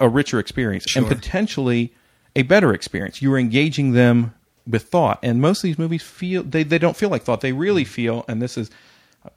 a 0.00 0.08
richer 0.08 0.38
experience 0.38 0.96
and 0.96 1.06
potentially 1.06 1.92
a 2.36 2.42
better 2.42 2.72
experience. 2.72 3.20
You're 3.20 3.38
engaging 3.38 3.92
them 3.92 4.34
with 4.66 4.84
thought. 4.84 5.18
And 5.22 5.40
most 5.40 5.58
of 5.58 5.62
these 5.64 5.78
movies 5.78 6.02
feel 6.02 6.42
they, 6.42 6.62
they 6.62 6.78
don't 6.78 6.96
feel 6.96 7.08
like 7.08 7.22
thought. 7.22 7.40
They 7.40 7.52
really 7.52 7.84
feel 7.84 8.24
and 8.28 8.40
this 8.40 8.56
is 8.56 8.70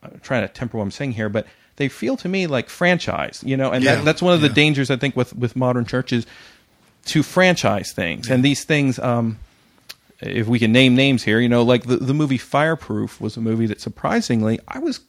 I'm 0.04 0.20
trying 0.22 0.48
to 0.48 0.54
temper 0.54 0.78
what 0.78 0.84
I'm 0.84 0.92
saying 0.92 1.14
here, 1.14 1.30
but 1.30 1.46
they 1.76 1.90
feel 1.90 2.16
to 2.18 2.30
me 2.30 2.48
like 2.48 2.70
franchise, 2.70 3.44
you 3.46 3.58
know, 3.58 3.72
and 3.72 3.84
Yeah, 3.84 3.96
that, 3.96 4.06
that's 4.06 4.22
one 4.22 4.34
of 4.34 4.42
the 4.42 4.48
yeah. 4.48 4.54
dangers 4.54 4.90
I 4.90 4.96
think 4.96 5.16
with 5.16 5.36
with 5.36 5.56
modern 5.56 5.86
churches 5.86 6.26
to 7.06 7.24
franchise 7.24 7.92
things. 7.92 8.30
And 8.30 8.44
these 8.44 8.64
things. 8.64 9.00
Um, 9.00 9.40
if 10.22 10.48
we 10.48 10.60
can 10.60 10.72
name 10.72 10.96
names 10.96 11.24
here, 11.24 11.40
you 11.42 11.50
know, 11.50 11.62
like 11.62 11.86
the 11.86 11.98
the 11.98 12.14
movie 12.14 12.38
Fireproof 12.38 13.20
was 13.20 13.36
a 13.36 13.42
movie 13.42 13.66
that 13.66 13.82
surprisingly 13.82 14.60
I 14.68 14.80
was 14.80 15.02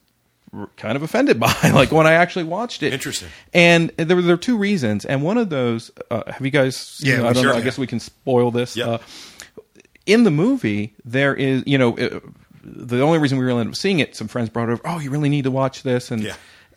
kind 0.77 0.97
of 0.97 1.03
offended 1.03 1.39
by, 1.41 1.55
like 1.73 1.93
when 1.93 2.07
I 2.07 2.13
actually 2.13 2.45
watched 2.45 2.83
it. 2.83 2.93
Interesting. 2.93 3.29
And 3.53 3.91
there 3.97 4.17
were 4.17 4.23
there 4.23 4.35
were 4.35 4.41
two 4.41 4.57
reasons, 4.59 5.05
and 5.05 5.23
one 5.23 5.39
of 5.39 5.51
those, 5.51 5.91
uh, 6.11 6.31
have 6.31 6.45
you 6.45 6.51
guys? 6.51 7.01
Yeah, 7.03 7.21
I 7.27 7.33
don't 7.33 7.43
sure 7.43 7.53
know. 7.53 7.59
I 7.59 7.61
guess 7.61 7.79
we 7.79 7.87
can 7.87 8.01
spoil 8.01 8.51
this. 8.51 8.77
Yeah. 8.77 8.87
Uh, 8.87 8.99
in 10.07 10.23
the 10.23 10.31
movie, 10.31 10.95
there 11.05 11.35
is, 11.35 11.65
you 11.67 11.79
know, 11.79 11.99
uh, 11.99 12.21
the 12.63 13.01
only 13.01 13.19
reason 13.19 13.39
we 13.39 13.45
really 13.45 13.61
ended 13.61 13.73
up 13.73 13.77
seeing 13.77 13.99
it, 13.99 14.15
some 14.17 14.29
friends 14.29 14.49
brought 14.51 14.69
it 14.69 14.73
over. 14.73 14.83
Oh, 14.85 14.99
you 14.99 15.11
really 15.11 15.29
need 15.29 15.45
to 15.45 15.51
watch 15.51 15.83
this, 15.83 16.11
and 16.11 16.23
Yeah. 16.23 16.35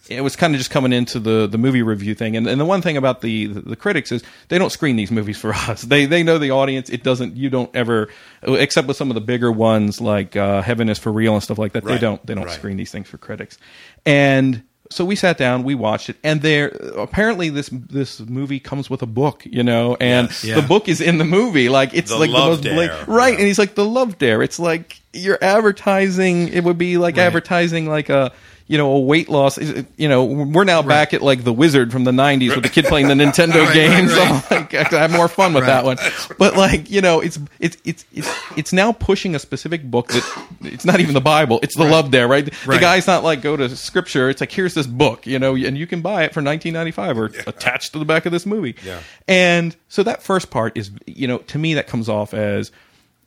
It 0.09 0.21
was 0.21 0.35
kind 0.35 0.53
of 0.55 0.57
just 0.59 0.71
coming 0.71 0.91
into 0.93 1.19
the 1.19 1.47
the 1.47 1.57
movie 1.57 1.81
review 1.83 2.15
thing. 2.15 2.35
And, 2.35 2.47
and 2.47 2.59
the 2.59 2.65
one 2.65 2.81
thing 2.81 2.97
about 2.97 3.21
the, 3.21 3.47
the 3.47 3.61
the 3.61 3.75
critics 3.75 4.11
is 4.11 4.23
they 4.47 4.57
don't 4.57 4.71
screen 4.71 4.95
these 4.95 5.11
movies 5.11 5.37
for 5.37 5.53
us. 5.53 5.81
They 5.83 6.05
they 6.05 6.23
know 6.23 6.37
the 6.37 6.51
audience. 6.51 6.89
It 6.89 7.03
doesn't. 7.03 7.37
You 7.37 7.49
don't 7.49 7.73
ever, 7.75 8.09
except 8.43 8.87
with 8.87 8.97
some 8.97 9.09
of 9.11 9.15
the 9.15 9.21
bigger 9.21 9.51
ones 9.51 10.01
like 10.01 10.35
uh, 10.35 10.61
Heaven 10.61 10.89
is 10.89 10.97
for 10.99 11.11
Real 11.11 11.33
and 11.33 11.43
stuff 11.43 11.57
like 11.57 11.73
that. 11.73 11.85
They 11.85 11.97
don't 11.97 12.25
they 12.25 12.33
don't 12.35 12.45
Right. 12.45 12.53
screen 12.53 12.77
these 12.77 12.91
things 12.91 13.07
for 13.07 13.17
critics. 13.17 13.57
And 14.05 14.63
so 14.91 15.05
we 15.05 15.15
sat 15.15 15.37
down, 15.37 15.61
we 15.63 15.75
watched 15.75 16.09
it, 16.09 16.15
and 16.23 16.41
there 16.41 16.69
apparently 16.97 17.49
this 17.49 17.69
this 17.71 18.19
movie 18.21 18.59
comes 18.59 18.89
with 18.89 19.03
a 19.03 19.05
book, 19.05 19.43
you 19.45 19.61
know, 19.61 19.95
and 19.99 20.29
Yes. 20.29 20.43
Yeah. 20.43 20.55
the 20.55 20.67
book 20.67 20.87
is 20.89 20.99
in 20.99 21.19
the 21.19 21.25
movie, 21.25 21.69
like 21.69 21.93
it's 21.93 22.09
The 22.09 22.17
like 22.17 22.31
the 22.31 22.37
most 22.37 22.63
bla- 22.63 23.05
right? 23.07 23.33
Yeah. 23.33 23.37
And 23.37 23.45
he's 23.45 23.59
like 23.59 23.75
the 23.75 23.85
love 23.85 24.17
dare. 24.17 24.41
It's 24.41 24.57
like 24.57 24.99
you're 25.13 25.37
advertising. 25.43 26.47
It 26.49 26.63
would 26.63 26.77
be 26.79 26.97
like 26.97 27.17
Right. 27.17 27.23
advertising 27.25 27.87
like 27.87 28.09
a 28.09 28.31
you 28.69 28.77
know 28.77 28.91
a 28.91 28.99
weight 28.99 29.29
loss. 29.29 29.57
You 29.97 30.07
know, 30.07 30.23
we're 30.23 30.63
now 30.63 30.83
back 30.83 31.15
at 31.15 31.23
like 31.23 31.43
the 31.43 31.51
Wizard 31.51 31.91
from 31.91 32.03
the 32.03 32.11
'90s 32.11 32.53
with 32.53 32.63
the 32.63 32.69
kid 32.69 32.85
playing 32.85 33.07
the 33.07 33.15
Nintendo 33.15 33.65
Right, 33.65 33.73
games. 33.73 34.13
right, 34.13 34.51
like, 34.51 34.93
I 34.93 35.01
have 35.01 35.11
more 35.11 35.27
fun 35.27 35.53
with 35.53 35.65
that 35.65 35.83
one. 35.83 35.97
But 36.37 36.55
like 36.55 36.89
you 36.91 37.01
know, 37.01 37.19
it's 37.19 37.39
it's 37.59 37.77
it's 37.83 38.05
it's 38.13 38.29
it's 38.55 38.71
now 38.71 38.91
pushing 38.91 39.33
a 39.33 39.39
specific 39.39 39.83
book 39.83 40.09
that 40.09 40.47
it's 40.61 40.85
not 40.85 40.99
even 40.99 41.15
the 41.15 41.19
Bible. 41.19 41.59
It's 41.63 41.75
the 41.75 41.83
love 41.83 42.11
dare, 42.11 42.27
right? 42.27 42.45
The 42.45 42.77
guy's 42.77 43.07
not 43.07 43.23
like 43.23 43.41
go 43.41 43.57
to 43.57 43.75
scripture. 43.75 44.29
It's 44.29 44.39
like 44.39 44.51
here's 44.51 44.75
this 44.75 44.85
book, 44.85 45.25
you 45.25 45.39
know, 45.39 45.55
and 45.55 45.75
you 45.75 45.87
can 45.87 46.01
buy 46.01 46.23
it 46.25 46.33
for 46.33 46.41
19.95 46.41 47.17
or 47.17 47.25
attached 47.49 47.93
to 47.93 47.99
the 47.99 48.05
back 48.05 48.27
of 48.27 48.31
this 48.31 48.45
movie. 48.45 48.75
Yeah. 48.85 48.99
And 49.27 49.75
so 49.87 50.03
that 50.03 50.21
first 50.21 50.51
part 50.51 50.77
is, 50.77 50.91
you 51.07 51.27
know, 51.27 51.39
to 51.39 51.57
me 51.57 51.73
that 51.73 51.87
comes 51.87 52.07
off 52.07 52.35
as, 52.35 52.71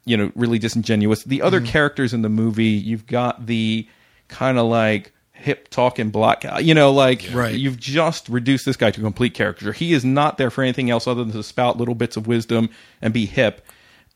you 0.05 0.17
know, 0.17 0.31
really 0.37 0.61
disingenuous. 0.61 1.25
The 1.25 1.43
other 1.43 1.61
mm-hmm. 1.61 1.73
characters 1.73 2.15
in 2.15 2.23
the 2.23 2.29
movie, 2.29 2.67
you've 2.67 3.09
got 3.09 3.47
the 3.47 3.89
kind 4.29 4.57
of 4.57 4.67
like 4.67 5.13
hip 5.43 5.69
talking 5.69 6.11
black 6.11 6.43
guy, 6.43 6.61
you 6.61 6.75
know, 6.75 6.93
like 6.93 7.29
Right. 7.33 7.55
you've 7.55 7.79
just 7.79 8.29
reduced 8.29 8.65
this 8.65 8.77
guy 8.77 8.91
to 8.91 9.01
a 9.01 9.05
complete 9.05 9.35
caricature. 9.35 9.73
He 9.73 9.93
is 9.93 10.05
not 10.05 10.39
there 10.39 10.51
for 10.51 10.63
anything 10.63 10.89
else 10.91 11.07
other 11.07 11.23
than 11.25 11.33
to 11.35 11.43
spout 11.43 11.77
little 11.79 11.95
bits 11.95 12.17
of 12.17 12.27
wisdom 12.27 12.71
and 13.01 13.13
be 13.13 13.27
hip. 13.27 13.67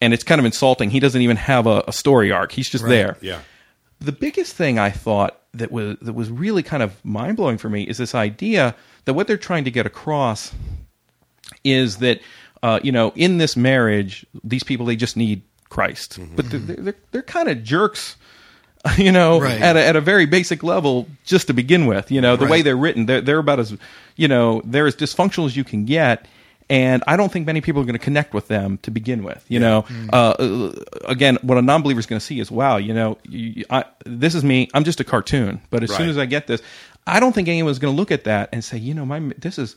And 0.00 0.12
it's 0.14 0.24
kind 0.24 0.38
of 0.38 0.44
insulting. 0.44 0.90
He 0.90 1.00
doesn't 1.00 1.20
even 1.22 1.36
have 1.36 1.66
a, 1.66 1.82
a 1.88 1.92
story 1.92 2.30
arc. 2.32 2.52
He's 2.52 2.68
just 2.70 2.86
there 2.86 3.16
Yeah. 3.20 3.40
the 4.00 4.12
biggest 4.12 4.54
thing 4.54 4.78
I 4.78 4.90
thought 4.90 5.40
that 5.54 5.72
was 5.72 5.96
that 6.02 6.12
was 6.12 6.30
really 6.30 6.62
kind 6.62 6.82
of 6.82 7.02
mind 7.04 7.36
blowing 7.38 7.56
for 7.58 7.70
me 7.70 7.82
is 7.84 7.96
this 7.96 8.14
idea 8.14 8.74
that 9.06 9.14
what 9.14 9.26
they're 9.26 9.38
trying 9.38 9.64
to 9.64 9.70
get 9.70 9.86
across 9.86 10.52
is 11.64 11.96
that 11.98 12.20
uh, 12.62 12.80
you 12.82 12.92
know 12.92 13.12
in 13.14 13.38
this 13.38 13.56
marriage 13.56 14.26
these 14.44 14.62
people 14.62 14.86
they 14.86 14.96
just 14.96 15.16
need 15.16 15.42
Christ, 15.68 16.18
but 16.36 16.48
they're 16.50 16.60
they're, 16.60 16.94
they're 17.10 17.22
kind 17.22 17.48
of 17.48 17.62
jerks. 17.64 18.16
You 18.98 19.12
know, 19.12 19.40
Right. 19.40 19.60
at 19.60 19.76
a, 19.76 19.84
at 19.84 19.96
a 19.96 20.00
very 20.00 20.26
basic 20.26 20.62
level, 20.62 21.06
just 21.24 21.46
to 21.48 21.52
begin 21.54 21.86
with, 21.86 22.10
you 22.10 22.20
know, 22.20 22.36
the 22.36 22.46
way 22.46 22.62
they're 22.62 22.76
written, 22.76 23.06
they're, 23.06 23.20
they're 23.20 23.38
about 23.38 23.60
as, 23.60 23.76
you 24.16 24.28
know, 24.28 24.62
they're 24.64 24.86
as 24.86 24.96
dysfunctional 24.96 25.46
as 25.46 25.56
you 25.56 25.64
can 25.64 25.84
get. 25.84 26.26
And 26.68 27.04
I 27.06 27.16
don't 27.16 27.30
think 27.30 27.46
many 27.46 27.60
people 27.60 27.80
are 27.82 27.84
going 27.84 27.98
to 27.98 28.04
connect 28.04 28.34
with 28.34 28.48
them 28.48 28.78
to 28.78 28.90
begin 28.90 29.22
with. 29.22 29.44
You 29.48 29.60
know, 29.60 29.84
uh, 30.12 30.30
uh, 30.30 30.72
again, 31.04 31.38
what 31.42 31.58
a 31.58 31.62
non-believer 31.62 32.00
is 32.00 32.06
going 32.06 32.18
to 32.18 32.24
see 32.24 32.40
is, 32.40 32.50
wow, 32.50 32.76
you 32.76 32.92
know, 32.92 33.18
you, 33.22 33.64
I, 33.70 33.84
this 34.04 34.34
is 34.34 34.42
me. 34.42 34.68
I'm 34.74 34.82
just 34.82 34.98
a 34.98 35.04
cartoon. 35.04 35.60
But 35.70 35.84
as 35.84 35.94
soon 35.94 36.08
as 36.08 36.18
I 36.18 36.26
get 36.26 36.48
this, 36.48 36.60
I 37.06 37.20
don't 37.20 37.32
think 37.32 37.46
anyone's 37.46 37.78
going 37.78 37.94
to 37.94 37.96
look 37.96 38.10
at 38.10 38.24
that 38.24 38.48
and 38.52 38.64
say, 38.64 38.78
you 38.78 38.94
know, 38.94 39.04
my 39.06 39.20
this 39.38 39.58
is 39.60 39.76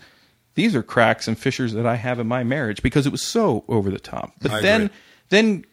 these 0.56 0.76
are 0.76 0.82
cracks 0.82 1.28
and 1.28 1.38
fissures 1.38 1.74
that 1.74 1.86
I 1.86 1.96
have 1.96 2.20
in 2.20 2.28
my 2.28 2.44
marriage 2.44 2.82
because 2.82 3.06
it 3.06 3.12
was 3.12 3.22
so 3.22 3.64
over 3.68 3.92
the 3.92 4.00
top. 4.00 4.34
But 4.42 4.52
I 4.52 4.62
then, 4.62 4.82
agree. 4.82 4.96
then 5.30 5.66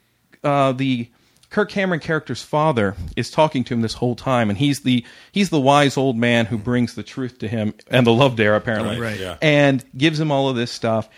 uh, 0.44 0.72
the 0.72 1.08
Kirk 1.56 1.70
Cameron 1.70 2.00
character's 2.00 2.42
father 2.42 2.94
is 3.16 3.30
talking 3.30 3.64
to 3.64 3.72
him 3.72 3.80
this 3.80 3.94
whole 3.94 4.14
time, 4.14 4.50
and 4.50 4.58
he's 4.58 4.80
the 4.80 5.02
he's 5.32 5.48
the 5.48 5.58
wise 5.58 5.96
old 5.96 6.14
man 6.14 6.44
who 6.44 6.58
brings 6.58 6.94
the 6.94 7.02
truth 7.02 7.38
to 7.38 7.48
him 7.48 7.72
and 7.88 8.06
the 8.06 8.12
love 8.12 8.36
dare 8.36 8.56
apparently, 8.56 9.00
Right, 9.00 9.18
yeah. 9.18 9.38
and 9.40 9.82
gives 9.96 10.20
him 10.20 10.30
all 10.30 10.50
of 10.50 10.56
this 10.56 10.70
stuff. 10.70 11.08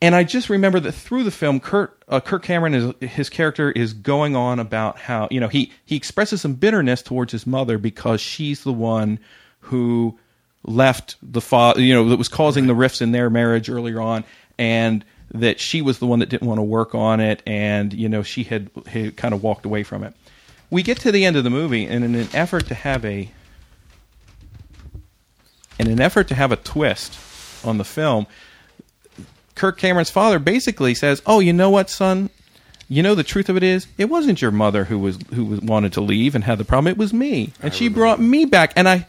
And 0.00 0.14
I 0.14 0.22
just 0.22 0.48
remember 0.48 0.78
that 0.78 0.92
through 0.92 1.24
the 1.24 1.32
film, 1.32 1.58
Kurt 1.58 2.00
uh, 2.06 2.20
Kirk 2.20 2.44
Cameron 2.44 2.72
is 2.72 3.10
his 3.10 3.28
character 3.28 3.72
is 3.72 3.94
going 3.94 4.36
on 4.36 4.60
about 4.60 4.96
how 4.96 5.26
you 5.32 5.40
know 5.40 5.48
he 5.48 5.72
he 5.84 5.96
expresses 5.96 6.40
some 6.40 6.54
bitterness 6.54 7.02
towards 7.02 7.32
his 7.32 7.44
mother 7.44 7.76
because 7.76 8.20
she's 8.20 8.62
the 8.62 8.72
one 8.72 9.18
who 9.58 10.16
left 10.62 11.16
the 11.20 11.40
father 11.40 11.80
you 11.80 11.94
know 11.94 12.10
that 12.10 12.16
was 12.16 12.28
causing 12.28 12.68
the 12.68 12.76
rifts 12.76 13.00
in 13.00 13.10
their 13.10 13.28
marriage 13.28 13.68
earlier 13.68 14.00
on 14.00 14.22
and 14.56 15.04
that 15.34 15.58
she 15.58 15.82
was 15.82 15.98
the 15.98 16.06
one 16.06 16.20
that 16.20 16.28
didn't 16.28 16.46
want 16.46 16.58
to 16.58 16.62
work 16.62 16.94
on 16.94 17.18
it 17.18 17.42
and 17.44 17.92
you 17.92 18.08
know 18.08 18.22
she 18.22 18.44
had, 18.44 18.70
had 18.86 19.16
kind 19.16 19.34
of 19.34 19.42
walked 19.42 19.66
away 19.66 19.82
from 19.82 20.04
it. 20.04 20.14
We 20.70 20.82
get 20.82 20.98
to 21.00 21.12
the 21.12 21.24
end 21.24 21.36
of 21.36 21.44
the 21.44 21.50
movie 21.50 21.84
and 21.86 22.04
in 22.04 22.14
an 22.14 22.28
effort 22.32 22.66
to 22.68 22.74
have 22.74 23.04
a 23.04 23.28
in 25.78 25.88
an 25.88 26.00
effort 26.00 26.28
to 26.28 26.34
have 26.34 26.52
a 26.52 26.56
twist 26.56 27.18
on 27.64 27.78
the 27.78 27.84
film 27.84 28.26
kirk 29.56 29.76
cameron's 29.76 30.10
father 30.10 30.38
basically 30.38 30.94
says 30.94 31.20
oh 31.26 31.40
you 31.40 31.52
know 31.52 31.68
what 31.68 31.90
son? 31.90 32.30
You 32.88 33.02
know 33.02 33.14
the 33.14 33.24
truth 33.24 33.48
of 33.48 33.56
it 33.56 33.62
is 33.64 33.88
it 33.98 34.04
wasn't 34.06 34.40
your 34.40 34.52
mother 34.52 34.84
who 34.84 34.98
was 34.98 35.18
who 35.34 35.44
was, 35.44 35.60
wanted 35.60 35.92
to 35.94 36.00
leave 36.00 36.34
and 36.34 36.44
had 36.44 36.58
the 36.58 36.64
problem. 36.64 36.90
It 36.92 36.98
was 36.98 37.12
me. 37.12 37.52
And 37.60 37.74
she 37.74 37.88
brought 37.88 38.20
me 38.20 38.44
back. 38.44 38.72
And 38.76 38.88
i 38.88 39.06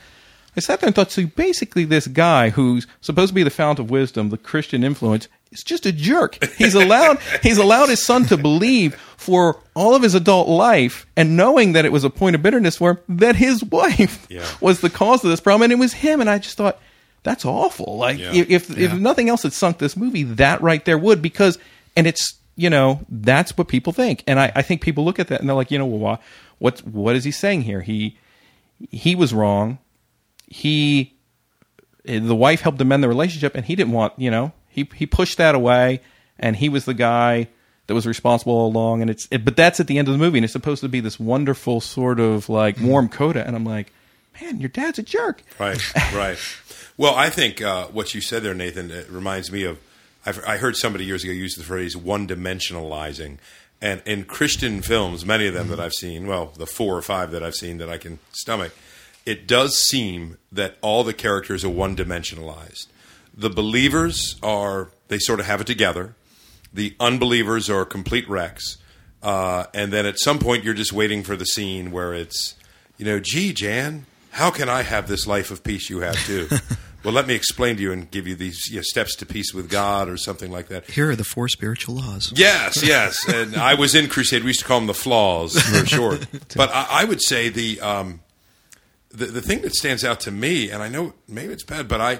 I 0.57 0.61
sat 0.61 0.79
there 0.79 0.88
and 0.88 0.95
thought, 0.95 1.11
so 1.11 1.25
basically, 1.25 1.83
this 1.83 2.07
guy 2.07 2.49
who's 2.49 2.88
supposed 3.01 3.31
to 3.31 3.35
be 3.35 3.43
the 3.43 3.49
fount 3.49 3.79
of 3.79 3.89
wisdom, 3.89 4.29
the 4.29 4.38
Christian 4.38 4.83
influence, 4.83 5.27
is 5.55 5.63
just 5.63 5.85
a 5.85 5.91
jerk. 5.91 6.43
He's 6.57 6.75
allowed 6.75 7.19
he's 7.41 7.57
allowed 7.57 7.89
his 7.89 8.05
son 8.05 8.25
to 8.25 8.37
believe 8.37 8.95
for 9.17 9.59
all 9.75 9.95
of 9.95 10.03
his 10.03 10.13
adult 10.13 10.47
life, 10.47 11.05
and 11.17 11.35
knowing 11.35 11.73
that 11.73 11.85
it 11.85 11.91
was 11.91 12.03
a 12.03 12.09
point 12.09 12.35
of 12.35 12.43
bitterness 12.43 12.77
for 12.77 12.91
him, 12.91 12.97
that 13.17 13.35
his 13.35 13.63
wife 13.63 14.27
Yeah. 14.29 14.45
was 14.61 14.81
the 14.81 14.89
cause 14.89 15.23
of 15.23 15.29
this 15.31 15.39
problem, 15.39 15.63
and 15.63 15.71
it 15.71 15.79
was 15.79 15.93
him. 15.93 16.21
And 16.21 16.29
I 16.29 16.37
just 16.37 16.57
thought, 16.57 16.79
that's 17.23 17.43
awful. 17.45 17.97
Like 17.97 18.19
Yeah. 18.19 18.33
if 18.33 18.49
if, 18.69 18.77
if 18.77 18.93
nothing 18.93 19.29
else 19.29 19.43
had 19.43 19.53
sunk 19.53 19.79
this 19.79 19.97
movie, 19.97 20.23
that 20.23 20.61
right 20.61 20.83
there 20.85 20.97
would 20.97 21.21
because, 21.21 21.57
and 21.95 22.05
it's 22.05 22.35
you 22.55 22.69
know 22.69 23.01
that's 23.09 23.57
what 23.57 23.67
people 23.67 23.91
think, 23.93 24.23
and 24.27 24.39
I, 24.39 24.51
I 24.55 24.61
think 24.61 24.81
people 24.81 25.03
look 25.03 25.19
at 25.19 25.27
that 25.29 25.39
and 25.39 25.49
they're 25.49 25.55
like, 25.55 25.71
you 25.71 25.79
know, 25.79 25.85
well, 25.87 26.21
what 26.59 26.79
what 26.85 27.15
is 27.15 27.23
he 27.23 27.31
saying 27.31 27.63
here? 27.63 27.81
He 27.81 28.17
he 28.91 29.15
was 29.15 29.33
wrong 29.33 29.77
he 30.47 31.13
the 32.03 32.35
wife 32.35 32.61
helped 32.61 32.79
amend 32.81 33.01
the 33.01 33.07
relationship 33.07 33.55
and 33.55 33.65
he 33.65 33.75
didn't 33.75 33.93
want 33.93 34.13
you 34.17 34.29
know 34.29 34.51
he 34.75 34.88
he 34.93 35.05
pushed 35.05 35.38
that 35.38 35.55
away 35.55 36.01
and 36.38 36.55
he 36.57 36.69
was 36.69 36.85
the 36.85 36.93
guy 36.93 37.47
that 37.88 37.93
was 37.93 38.05
responsible 38.05 38.53
all 38.53 38.67
along 38.67 39.01
and 39.01 39.09
it's 39.09 39.27
it, 39.31 39.45
but 39.45 39.55
that's 39.55 39.79
at 39.79 39.88
the 39.88 39.97
end 39.97 40.07
of 40.07 40.13
the 40.13 40.17
movie 40.17 40.38
and 40.38 40.43
it's 40.43 40.53
supposed 40.53 40.81
to 40.81 40.89
be 40.89 40.99
this 40.99 41.19
wonderful 41.19 41.79
sort 41.79 42.19
of 42.19 42.49
like 42.49 42.79
warm 42.81 43.07
coda 43.07 43.45
and 43.47 43.55
i'm 43.55 43.63
like 43.65 43.93
man 44.41 44.59
your 44.59 44.69
dad's 44.69 44.99
a 44.99 45.03
jerk 45.03 45.41
Right, 45.59 45.79
right. 46.13 46.38
Well, 46.97 47.13
I 47.15 47.29
think 47.29 47.61
uh, 47.61 47.88
what 47.88 48.13
you 48.13 48.21
said 48.21 48.41
there, 48.43 48.53
Nathan, 48.53 48.89
it 48.91 49.09
reminds 49.09 49.51
me 49.51 49.63
of. 49.63 49.79
I've, 50.25 50.43
I 50.45 50.57
heard 50.57 50.75
somebody 50.75 51.03
years 51.05 51.23
ago 51.23 51.33
use 51.33 51.55
the 51.55 51.63
phrase 51.63 51.95
"one 51.97 52.25
dimensionalizing," 52.27 53.38
and 53.81 54.01
in 54.05 54.23
Christian 54.23 54.81
films, 54.81 55.25
many 55.25 55.45
of 55.45 55.53
them 55.53 55.67
that 55.67 55.79
I've 55.79 55.93
seen, 55.93 56.25
well, 56.25 56.53
the 56.57 56.65
four 56.65 56.97
or 56.97 57.01
five 57.01 57.31
that 57.31 57.43
I've 57.43 57.53
seen 57.55 57.77
that 57.79 57.89
I 57.89 57.97
can 57.97 58.19
stomach, 58.31 58.73
it 59.25 59.45
does 59.45 59.77
seem 59.77 60.38
that 60.51 60.77
all 60.81 61.03
the 61.03 61.13
characters 61.13 61.63
are 61.65 61.69
one 61.69 61.95
dimensionalized. 61.95 62.88
The 63.38 63.50
believers 63.50 64.38
are 64.41 64.91
they 65.08 65.19
sort 65.19 65.39
of 65.39 65.45
have 65.45 65.62
it 65.62 65.67
together. 65.67 66.15
The 66.74 66.95
unbelievers 67.00 67.69
are 67.69 67.86
complete 67.86 68.28
wrecks. 68.30 68.78
Uh, 69.21 69.65
and 69.74 69.91
then 69.91 70.06
at 70.06 70.19
some 70.19 70.39
point, 70.39 70.63
you're 70.63 70.74
just 70.74 70.93
waiting 70.93 71.24
for 71.24 71.36
the 71.36 71.45
scene 71.45 71.91
where 71.91 72.13
it's, 72.13 72.56
you 72.98 73.06
know, 73.06 73.19
gee, 73.19 73.54
Jan, 73.54 74.06
how 74.32 74.52
can 74.52 74.69
I 74.69 74.84
have 74.84 75.08
this 75.08 75.26
life 75.26 75.52
of 75.52 75.63
peace 75.63 75.89
you 75.89 76.02
have 76.02 76.15
too? 76.26 76.48
well, 77.04 77.13
let 77.13 77.28
me 77.28 77.34
explain 77.34 77.76
to 77.78 77.82
you 77.82 77.91
and 77.91 78.10
give 78.12 78.28
you 78.28 78.36
these 78.36 78.67
you 78.69 78.78
know, 78.78 78.82
steps 78.84 79.15
to 79.17 79.26
peace 79.26 79.54
with 79.54 79.69
God 79.69 80.10
or 80.10 80.17
something 80.17 80.52
like 80.52 80.67
that. 80.67 80.89
Here 80.89 81.10
are 81.10 81.15
the 81.15 81.24
four 81.24 81.48
spiritual 81.48 81.95
laws. 81.95 82.32
Yes, 82.36 82.84
yes. 82.84 83.17
And 83.34 83.56
I 83.56 83.74
was 83.74 83.95
in 83.95 84.08
Crusade. 84.08 84.43
We 84.43 84.50
used 84.50 84.60
to 84.60 84.65
call 84.65 84.80
them 84.80 84.88
the 84.88 84.93
flaws 84.93 85.60
for 85.60 85.86
short. 85.88 86.28
But 86.56 86.69
I, 86.71 86.88
I 86.89 87.06
would 87.06 87.21
say 87.21 87.50
the, 87.50 87.82
um, 87.82 88.21
the 89.10 89.28
the 89.28 89.41
thing 89.41 89.62
that 89.62 89.74
stands 89.74 90.04
out 90.04 90.19
to 90.21 90.32
me, 90.32 90.69
and 90.69 90.84
I 90.84 90.89
know 90.89 91.13
maybe 91.28 91.54
it's 91.54 91.63
bad, 91.63 91.88
but 91.88 92.02
I 92.02 92.19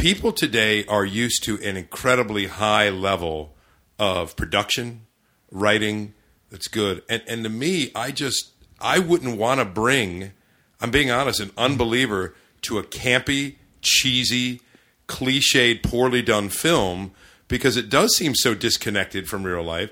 people 0.00 0.32
today 0.32 0.84
are 0.86 1.04
used 1.04 1.44
to 1.44 1.60
an 1.62 1.76
incredibly 1.76 2.46
high 2.46 2.88
level 2.88 3.54
of 3.98 4.34
production, 4.34 5.02
writing 5.50 6.14
that's 6.50 6.68
good. 6.68 7.02
And 7.08 7.22
and 7.28 7.44
to 7.44 7.50
me, 7.50 7.90
I 7.94 8.10
just 8.10 8.50
I 8.80 8.98
wouldn't 8.98 9.36
want 9.36 9.60
to 9.60 9.64
bring, 9.66 10.32
I'm 10.80 10.90
being 10.90 11.10
honest, 11.10 11.40
an 11.40 11.50
unbeliever 11.56 12.34
to 12.62 12.78
a 12.78 12.82
campy, 12.82 13.56
cheesy, 13.82 14.60
cliched, 15.06 15.82
poorly 15.82 16.22
done 16.22 16.48
film 16.48 17.12
because 17.48 17.76
it 17.76 17.90
does 17.90 18.16
seem 18.16 18.34
so 18.34 18.54
disconnected 18.54 19.28
from 19.28 19.42
real 19.42 19.62
life. 19.62 19.90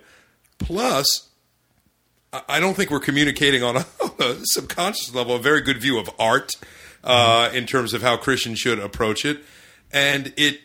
Plus, 0.58 1.28
I- 2.32 2.60
don't 2.60 2.74
think 2.74 2.90
we're 2.90 3.00
communicating 3.00 3.62
on 3.62 3.76
a, 3.76 3.86
a 4.20 4.36
subconscious 4.44 5.14
level 5.14 5.36
a 5.36 5.38
very 5.38 5.60
good 5.60 5.80
view 5.80 5.98
of 5.98 6.08
art 6.18 6.52
uh, 7.04 7.50
in 7.52 7.66
terms 7.66 7.94
of 7.94 8.02
how 8.02 8.16
Christians 8.16 8.58
should 8.58 8.78
approach 8.78 9.24
it, 9.24 9.40
and 9.92 10.32
it 10.36 10.60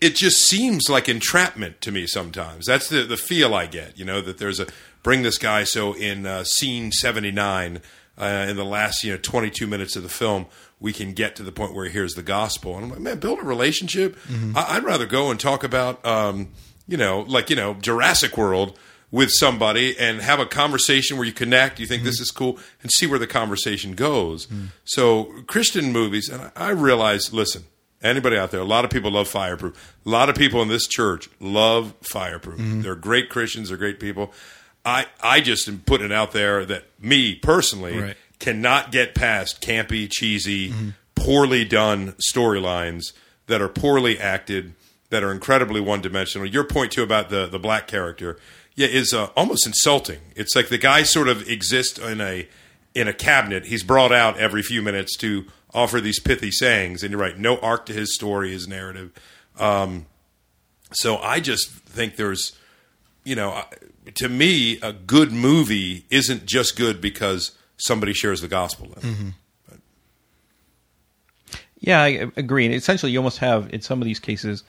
it 0.00 0.14
just 0.14 0.38
seems 0.46 0.88
like 0.90 1.08
entrapment 1.08 1.80
to 1.80 1.90
me 1.92 2.06
sometimes. 2.06 2.66
That's 2.66 2.88
the 2.88 3.02
the 3.04 3.16
feel 3.16 3.54
I 3.54 3.66
get. 3.66 3.98
You 3.98 4.04
know 4.04 4.20
that 4.20 4.38
there's 4.38 4.60
a 4.60 4.66
bring 5.02 5.22
this 5.22 5.38
guy 5.38 5.64
so 5.64 5.92
in 5.94 6.26
uh, 6.26 6.44
scene 6.44 6.92
seventy 6.92 7.30
nine. 7.32 7.80
Uh, 8.18 8.46
in 8.48 8.56
the 8.56 8.64
last, 8.64 9.04
you 9.04 9.12
know, 9.12 9.18
22 9.18 9.66
minutes 9.66 9.94
of 9.94 10.02
the 10.02 10.08
film, 10.08 10.46
we 10.80 10.90
can 10.90 11.12
get 11.12 11.36
to 11.36 11.42
the 11.42 11.52
point 11.52 11.74
where 11.74 11.84
he 11.84 11.90
hears 11.92 12.14
the 12.14 12.22
gospel. 12.22 12.74
And 12.74 12.84
I'm 12.84 12.90
like, 12.90 13.00
man, 13.00 13.18
build 13.18 13.40
a 13.40 13.42
relationship. 13.42 14.16
I- 14.56 14.76
I'd 14.78 14.84
rather 14.84 15.04
go 15.04 15.30
and 15.30 15.38
talk 15.38 15.62
about, 15.62 16.02
um, 16.06 16.48
you 16.88 16.96
know, 16.96 17.26
like, 17.28 17.50
you 17.50 17.56
know, 17.56 17.74
Jurassic 17.74 18.38
World 18.38 18.78
with 19.10 19.28
somebody 19.32 19.94
and 19.98 20.22
have 20.22 20.40
a 20.40 20.46
conversation 20.46 21.18
where 21.18 21.26
you 21.26 21.32
connect, 21.34 21.78
you 21.78 21.84
think 21.84 22.04
this 22.04 22.18
is 22.18 22.30
cool, 22.30 22.58
and 22.82 22.90
see 22.90 23.06
where 23.06 23.18
the 23.18 23.26
conversation 23.26 23.92
goes. 23.94 24.48
So, 24.86 25.24
Christian 25.46 25.92
movies, 25.92 26.30
and 26.30 26.40
I 26.40 26.50
I 26.56 26.70
realize, 26.70 27.34
listen, 27.34 27.64
anybody 28.02 28.36
out 28.36 28.50
there, 28.50 28.60
a 28.60 28.64
lot 28.64 28.84
of 28.84 28.90
people 28.90 29.10
love 29.10 29.28
Fireproof. 29.28 29.96
A 30.04 30.08
lot 30.08 30.28
of 30.28 30.36
people 30.36 30.62
in 30.62 30.68
this 30.68 30.86
church 30.86 31.28
love 31.40 31.94
Fireproof. 32.02 32.58
They're 32.82 32.94
great 32.94 33.28
Christians, 33.28 33.68
they're 33.68 33.78
great 33.78 34.00
people. 34.00 34.32
I, 34.84 35.06
I 35.22 35.40
just 35.40 35.66
am 35.68 35.80
putting 35.84 36.06
it 36.06 36.12
out 36.12 36.32
there 36.32 36.64
that 36.64 36.84
me 37.00 37.34
personally 37.34 37.98
Right. 37.98 38.16
cannot 38.38 38.92
get 38.92 39.14
past 39.14 39.60
campy, 39.60 40.08
cheesy, 40.10 40.72
poorly 41.16 41.64
done 41.64 42.12
storylines 42.32 43.12
that 43.48 43.60
are 43.60 43.68
poorly 43.68 44.18
acted, 44.18 44.74
that 45.10 45.24
are 45.24 45.32
incredibly 45.32 45.80
one 45.80 46.00
dimensional. 46.02 46.46
Your 46.46 46.64
point 46.64 46.92
too 46.92 47.02
about 47.02 47.30
the 47.30 47.46
the 47.46 47.58
black 47.58 47.86
character, 47.88 48.38
yeah, 48.76 48.86
is 48.88 49.12
uh, 49.12 49.30
almost 49.36 49.66
insulting. 49.66 50.20
It's 50.36 50.54
like 50.54 50.68
the 50.68 50.78
guy 50.78 51.02
sort 51.02 51.28
of 51.28 51.48
exists 51.48 51.98
in 51.98 52.20
a 52.20 52.46
in 52.94 53.08
a 53.08 53.12
cabinet. 53.12 53.66
He's 53.66 53.82
brought 53.82 54.12
out 54.12 54.38
every 54.38 54.62
few 54.62 54.82
minutes 54.82 55.16
to 55.18 55.46
offer 55.76 56.00
these 56.00 56.18
pithy 56.18 56.50
sayings, 56.50 57.02
and 57.02 57.12
you're 57.12 57.20
right, 57.20 57.38
no 57.38 57.58
arc 57.58 57.86
to 57.86 57.92
his 57.92 58.14
story, 58.14 58.50
his 58.50 58.66
narrative. 58.66 59.12
Um, 59.58 60.06
so 60.90 61.18
I 61.18 61.38
just 61.38 61.70
think 61.70 62.16
there's, 62.16 62.56
you 63.24 63.36
know, 63.36 63.62
to 64.14 64.28
me, 64.28 64.80
a 64.80 64.92
good 64.92 65.32
movie 65.32 66.06
isn't 66.10 66.46
just 66.46 66.76
good 66.76 67.00
because 67.00 67.52
somebody 67.76 68.14
shares 68.14 68.40
the 68.40 68.48
gospel. 68.48 68.88
It. 68.96 69.32
Yeah, 71.78 72.02
I 72.02 72.30
agree. 72.36 72.64
And 72.64 72.74
essentially, 72.74 73.12
you 73.12 73.18
almost 73.18 73.38
have 73.38 73.72
in 73.72 73.82
some 73.82 74.00
of 74.00 74.06
these 74.06 74.18
cases, 74.18 74.64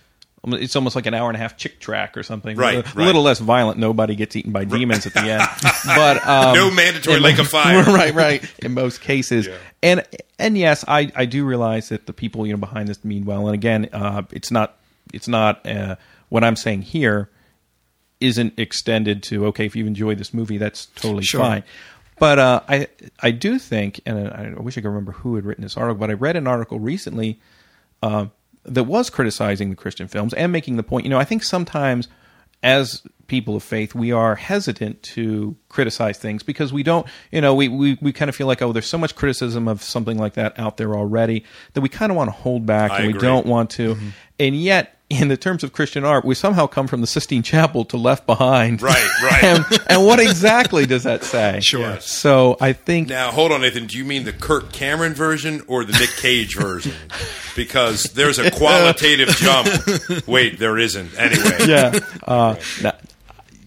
it's 0.53 0.75
almost 0.75 0.95
like 0.95 1.05
an 1.05 1.13
hour 1.13 1.29
and 1.29 1.35
a 1.35 1.39
half 1.39 1.57
Chick 1.57 1.79
tract 1.79 2.17
or 2.17 2.23
something. 2.23 2.55
Right, 2.57 2.77
a, 2.77 2.81
right. 2.81 2.95
little 3.05 3.21
less 3.23 3.39
violent. 3.39 3.77
Nobody 3.79 4.15
gets 4.15 4.35
eaten 4.35 4.51
by 4.51 4.63
demons 4.65 5.05
at 5.05 5.13
the 5.13 5.21
end, 5.21 5.43
but 5.85 6.25
um, 6.27 6.55
No 6.55 6.71
mandatory 6.71 7.17
in 7.17 7.23
lake 7.23 7.37
mo- 7.37 7.41
of 7.43 7.47
fire. 7.49 7.83
right, 7.83 8.13
right. 8.13 8.53
In 8.59 8.73
most 8.73 9.01
cases, 9.01 9.47
Yeah. 9.47 9.55
and 9.83 10.03
and 10.39 10.57
yes, 10.57 10.83
I 10.87 11.11
I 11.15 11.25
do 11.25 11.45
realize 11.45 11.89
that 11.89 12.05
the 12.05 12.13
people 12.13 12.45
you 12.47 12.53
know 12.53 12.59
behind 12.59 12.87
this 12.87 13.03
mean 13.05 13.25
well. 13.25 13.45
And 13.47 13.53
again, 13.53 13.89
uh, 13.93 14.23
it's 14.31 14.51
not 14.51 14.77
it's 15.13 15.27
not 15.27 15.65
uh, 15.67 15.95
what 16.29 16.43
I'm 16.43 16.55
saying 16.55 16.81
here 16.83 17.29
isn't 18.19 18.57
extended 18.57 19.21
to 19.23 19.45
okay 19.45 19.65
if 19.65 19.75
you 19.75 19.85
enjoy 19.85 20.15
this 20.15 20.33
movie 20.33 20.57
that's 20.57 20.87
totally 20.95 21.23
Sure. 21.23 21.39
fine 21.39 21.63
but 22.17 22.39
uh, 22.39 22.61
I 22.67 22.87
I 23.19 23.29
do 23.29 23.59
think 23.59 24.01
and 24.07 24.27
I, 24.29 24.55
I 24.57 24.59
wish 24.59 24.75
I 24.75 24.81
could 24.81 24.87
remember 24.87 25.11
who 25.11 25.35
had 25.35 25.45
written 25.45 25.61
this 25.61 25.77
article 25.77 25.99
but 25.99 26.09
I 26.09 26.13
read 26.13 26.35
an 26.35 26.47
article 26.47 26.79
recently 26.79 27.39
uh, 28.01 28.25
that 28.67 28.83
was 28.83 29.09
criticizing 29.09 29.69
the 29.69 29.75
Christian 29.75 30.07
films 30.07 30.33
and 30.33 30.51
making 30.51 30.77
the 30.77 30.83
point 30.83 31.05
you 31.05 31.09
know 31.09 31.19
I 31.19 31.23
think 31.23 31.43
sometimes 31.43 32.07
as 32.63 33.03
people 33.27 33.55
of 33.55 33.63
faith 33.63 33.93
we 33.93 34.11
are 34.11 34.35
hesitant 34.35 35.03
to 35.03 35.55
criticize 35.69 36.17
things 36.17 36.43
because 36.43 36.71
we 36.73 36.81
don't 36.81 37.05
you 37.31 37.41
know 37.41 37.53
we, 37.53 37.67
we, 37.67 37.97
we 38.01 38.11
kind 38.11 38.29
of 38.29 38.35
feel 38.35 38.47
like 38.47 38.61
oh 38.61 38.71
there's 38.71 38.87
so 38.87 38.97
much 38.97 39.15
criticism 39.15 39.67
of 39.67 39.83
something 39.83 40.17
like 40.17 40.33
that 40.33 40.57
out 40.57 40.77
there 40.77 40.95
already 40.95 41.43
that 41.73 41.81
we 41.81 41.89
kind 41.89 42.11
of 42.11 42.15
want 42.15 42.29
to 42.29 42.35
hold 42.35 42.65
back 42.65 42.91
I 42.91 42.99
and 42.99 43.13
we 43.13 43.19
don't 43.19 43.45
want 43.45 43.69
to. 43.71 43.95
Mm-hmm. 43.95 44.09
And 44.39 44.55
yet 44.55 44.96
in 45.09 45.29
the 45.29 45.37
terms 45.37 45.63
of 45.63 45.71
Christian 45.71 46.03
art, 46.03 46.25
we 46.25 46.35
somehow 46.35 46.67
come 46.67 46.85
from 46.87 46.99
the 46.99 47.07
Sistine 47.07 47.41
Chapel 47.41 47.85
to 47.85 47.97
Left 47.97 48.25
Behind. 48.25 48.81
Right, 48.81 49.07
right. 49.23 49.43
and, 49.43 49.65
and 49.89 50.05
what 50.05 50.19
exactly 50.19 50.85
does 50.85 51.03
that 51.03 51.23
say? 51.23 51.59
Sure. 51.67 51.81
Yes. 51.81 52.05
So 52.09 52.55
I 52.61 52.73
think 52.73 53.09
Now, 53.09 53.31
hold 53.31 53.51
on, 53.51 53.61
Nathan. 53.61 53.87
Do 53.87 53.97
you 53.97 54.05
mean 54.05 54.23
the 54.25 54.31
Kirk 54.33 54.71
Cameron 54.71 55.13
version 55.13 55.63
or 55.67 55.83
the 55.85 55.93
Nick 55.93 56.11
Cage 56.11 56.55
version? 56.55 56.93
Because 57.55 58.03
there's 58.03 58.37
a 58.39 58.51
qualitative 58.51 59.29
jump. 59.29 59.67
Wait, 60.27 60.59
there 60.59 60.77
isn't. 60.77 61.17
Anyway. 61.17 61.57
yeah. 61.67 61.99
Uh, 62.23 62.55
now, 62.81 62.93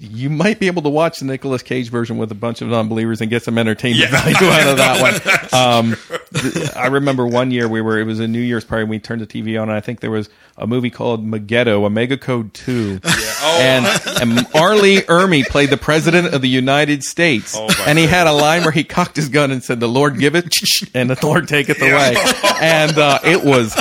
you 0.03 0.31
might 0.31 0.59
be 0.59 0.67
able 0.67 0.81
to 0.83 0.89
watch 0.89 1.19
the 1.19 1.27
Nicolas 1.27 1.63
Cage 1.63 1.91
version 1.91 2.17
with 2.17 2.33
a 2.33 2.35
bunch 2.35 2.63
of 2.63 2.69
non-believers 2.69 3.21
and 3.21 3.29
get 3.29 3.43
some 3.43 3.59
entertainment 3.59 4.11
Yeah. 4.11 4.21
value 4.23 4.47
out 4.49 4.69
of 4.69 4.77
that 4.79 5.01
one. 5.03 5.37
Um, 5.53 5.97
th- 6.33 6.77
I 6.77 6.87
remember 6.87 7.27
one 7.27 7.51
year 7.51 7.67
we 7.69 7.81
were 7.81 7.99
it 7.99 8.05
was 8.05 8.21
a 8.21 8.29
New 8.29 8.41
Year's 8.41 8.65
party 8.65 8.83
and 8.83 8.91
we 8.91 8.99
turned 9.01 9.21
the 9.21 9.27
TV 9.27 9.61
on 9.61 9.69
and 9.69 9.77
I 9.77 9.81
think 9.81 9.99
there 10.01 10.13
was 10.13 10.31
a 10.57 10.67
movie 10.67 10.89
called 10.91 11.25
Megiddo, 11.25 11.85
Omega 11.85 12.17
Code 12.17 12.55
Two, 12.55 13.01
Oh. 13.05 13.59
and 13.61 13.85
and 14.23 14.47
R. 14.55 14.77
Lee 14.77 15.01
Ermey 15.01 15.45
played 15.45 15.71
the 15.71 15.77
president 15.77 16.33
of 16.35 16.41
the 16.41 16.49
United 16.49 17.03
States, 17.03 17.55
Oh, 17.59 17.69
and 17.87 17.99
he 17.99 18.07
had 18.07 18.27
a 18.29 18.33
line 18.33 18.63
where 18.63 18.71
he 18.71 18.85
cocked 18.85 19.17
his 19.17 19.29
gun 19.29 19.51
and 19.51 19.63
said, 19.63 19.81
"The 19.81 19.89
Lord 19.89 20.19
give 20.21 20.35
it, 20.37 20.55
and 20.95 21.11
the 21.11 21.19
Lord 21.27 21.49
taketh 21.49 21.81
away," 21.83 22.15
and 22.61 22.97
uh, 22.97 23.19
it 23.25 23.43
was 23.43 23.75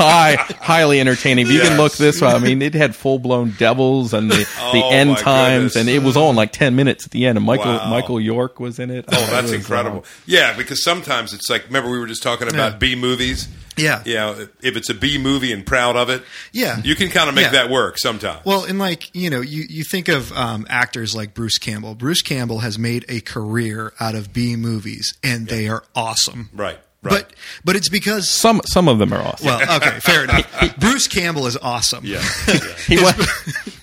high, 0.00 0.36
highly 0.60 1.00
entertaining. 1.00 1.46
If 1.46 1.52
you 1.52 1.60
can 1.60 1.76
look 1.76 1.92
this 1.94 2.20
one, 2.20 2.34
I 2.34 2.38
mean, 2.38 2.62
it 2.62 2.74
had 2.74 2.96
full 2.96 3.18
blown 3.18 3.50
devils 3.58 4.12
and 4.14 4.30
the 4.30 4.36
the 4.72 4.82
Oh, 4.82 4.90
end 4.90 5.16
times, 5.18 5.74
goodness. 5.74 5.76
and 5.76 5.88
it 5.88 6.02
was 6.02 6.16
on 6.16 6.36
like 6.36 6.52
ten 6.52 6.76
minutes 6.76 7.04
at 7.04 7.10
the 7.12 7.26
end. 7.26 7.38
And 7.38 7.46
Michael 7.46 7.66
Wow. 7.72 7.90
Michael 7.90 8.20
York 8.20 8.58
was 8.60 8.78
in 8.78 8.90
it. 8.90 9.04
Oh, 9.08 9.22
It 9.22 9.30
that's 9.30 9.42
was, 9.42 9.52
uh, 9.52 9.56
incredible. 9.56 10.04
Yeah, 10.26 10.56
because 10.56 10.82
sometimes 10.82 11.32
it's 11.32 11.48
like, 11.50 11.66
remember 11.66 11.90
we 11.90 11.98
were 11.98 12.06
just 12.06 12.22
talking 12.22 12.48
about 12.48 12.72
Yeah. 12.72 12.78
B 12.78 12.94
movies? 12.96 13.48
Yeah. 13.76 14.02
You 14.04 14.14
know, 14.14 14.48
if 14.62 14.76
it's 14.76 14.90
a 14.90 14.94
B 14.94 15.16
movie 15.16 15.52
and 15.52 15.64
proud 15.64 15.96
of 15.96 16.10
it, 16.10 16.22
Yeah. 16.52 16.80
you 16.84 16.94
can 16.96 17.08
kind 17.08 17.28
of 17.28 17.34
make 17.34 17.44
Yeah. 17.46 17.50
that 17.52 17.70
work 17.70 17.98
sometimes. 17.98 18.44
Well, 18.44 18.64
and 18.64 18.78
like 18.78 19.14
you 19.14 19.30
know, 19.30 19.40
you 19.40 19.64
you 19.68 19.84
think 19.84 20.08
of 20.08 20.32
um, 20.32 20.66
actors 20.68 21.14
like 21.14 21.32
Bruce 21.34 21.58
Campbell. 21.58 21.94
Bruce 21.94 22.20
Campbell 22.22 22.58
has 22.58 22.78
made 22.78 23.04
a 23.08 23.20
career 23.20 23.92
out 24.00 24.14
of 24.14 24.32
B 24.32 24.56
movies, 24.56 25.14
and 25.22 25.46
they 25.46 25.68
are 25.68 25.84
awesome. 25.94 26.50
right, 26.54 26.78
right. 27.02 27.24
But 27.24 27.34
but 27.64 27.76
it's 27.76 27.88
because 27.88 28.28
some 28.28 28.60
some 28.64 28.88
of 28.88 28.98
them 28.98 29.12
are 29.12 29.20
awesome. 29.20 29.46
well, 29.46 29.76
okay, 29.76 30.00
fair 30.00 30.24
enough. 30.24 30.76
Bruce 30.80 31.08
Campbell 31.08 31.46
is 31.46 31.56
awesome. 31.56 32.04
yeah, 32.04 32.22
yeah. 32.48 32.58
He 32.86 32.96
went, 33.02 33.16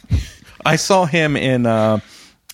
I 0.65 0.75
saw 0.75 1.05
him 1.05 1.35
in 1.37 1.65
uh, 1.65 1.99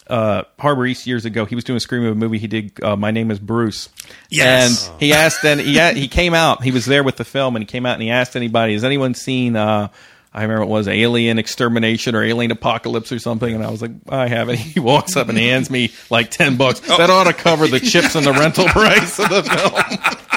uh, 0.08 0.44
Harbor 0.60 0.86
East 0.86 1.08
years 1.08 1.26
ago. 1.26 1.46
He 1.46 1.56
was 1.56 1.64
doing 1.64 1.78
a 1.78 1.80
Scream 1.80 2.06
of 2.06 2.12
a 2.12 2.16
movie. 2.16 2.38
He 2.38 2.48
did 2.48 2.84
uh, 2.84 2.96
My 2.96 3.12
Name 3.12 3.32
is 3.32 3.40
Bruce. 3.40 3.90
Yes. 4.30 4.90
And 4.90 5.00
he 5.00 5.14
asked, 5.14 5.44
and 5.44 5.60
he, 5.60 5.80
he 6.00 6.08
came 6.08 6.34
out, 6.34 6.64
he 6.64 6.72
was 6.72 6.86
there 6.86 7.04
with 7.04 7.18
the 7.18 7.26
film, 7.26 7.56
and 7.56 7.64
he 7.64 7.66
came 7.66 7.86
out 7.86 7.94
and 7.94 8.04
he 8.04 8.10
asked 8.10 8.36
anybody, 8.36 8.74
has 8.74 8.84
anyone 8.84 9.14
seen, 9.14 9.56
uh, 9.56 9.88
I 10.34 10.42
remember 10.42 10.64
it 10.64 10.68
was 10.68 10.88
Alien 10.88 11.38
Extermination 11.38 12.16
or 12.16 12.24
Alien 12.24 12.52
Apocalypse 12.52 13.12
or 13.12 13.20
something, 13.20 13.54
and 13.54 13.64
I 13.64 13.70
was 13.70 13.82
like, 13.82 13.92
I 14.10 14.28
haven't. 14.28 14.58
He 14.58 14.80
walks 14.80 15.16
up 15.16 15.30
and 15.30 15.38
hands 15.38 15.70
me 15.70 15.92
like 16.10 16.32
10 16.32 16.58
bucks. 16.58 16.80
That 16.82 17.10
ought 17.10 17.26
to 17.26 17.34
cover 17.34 17.68
the 17.68 17.80
chips 17.80 18.16
and 18.16 18.26
the 18.26 18.34
rental 18.34 18.66
price 18.66 19.20
of 19.20 19.30
the 19.30 19.44
film. 19.44 20.33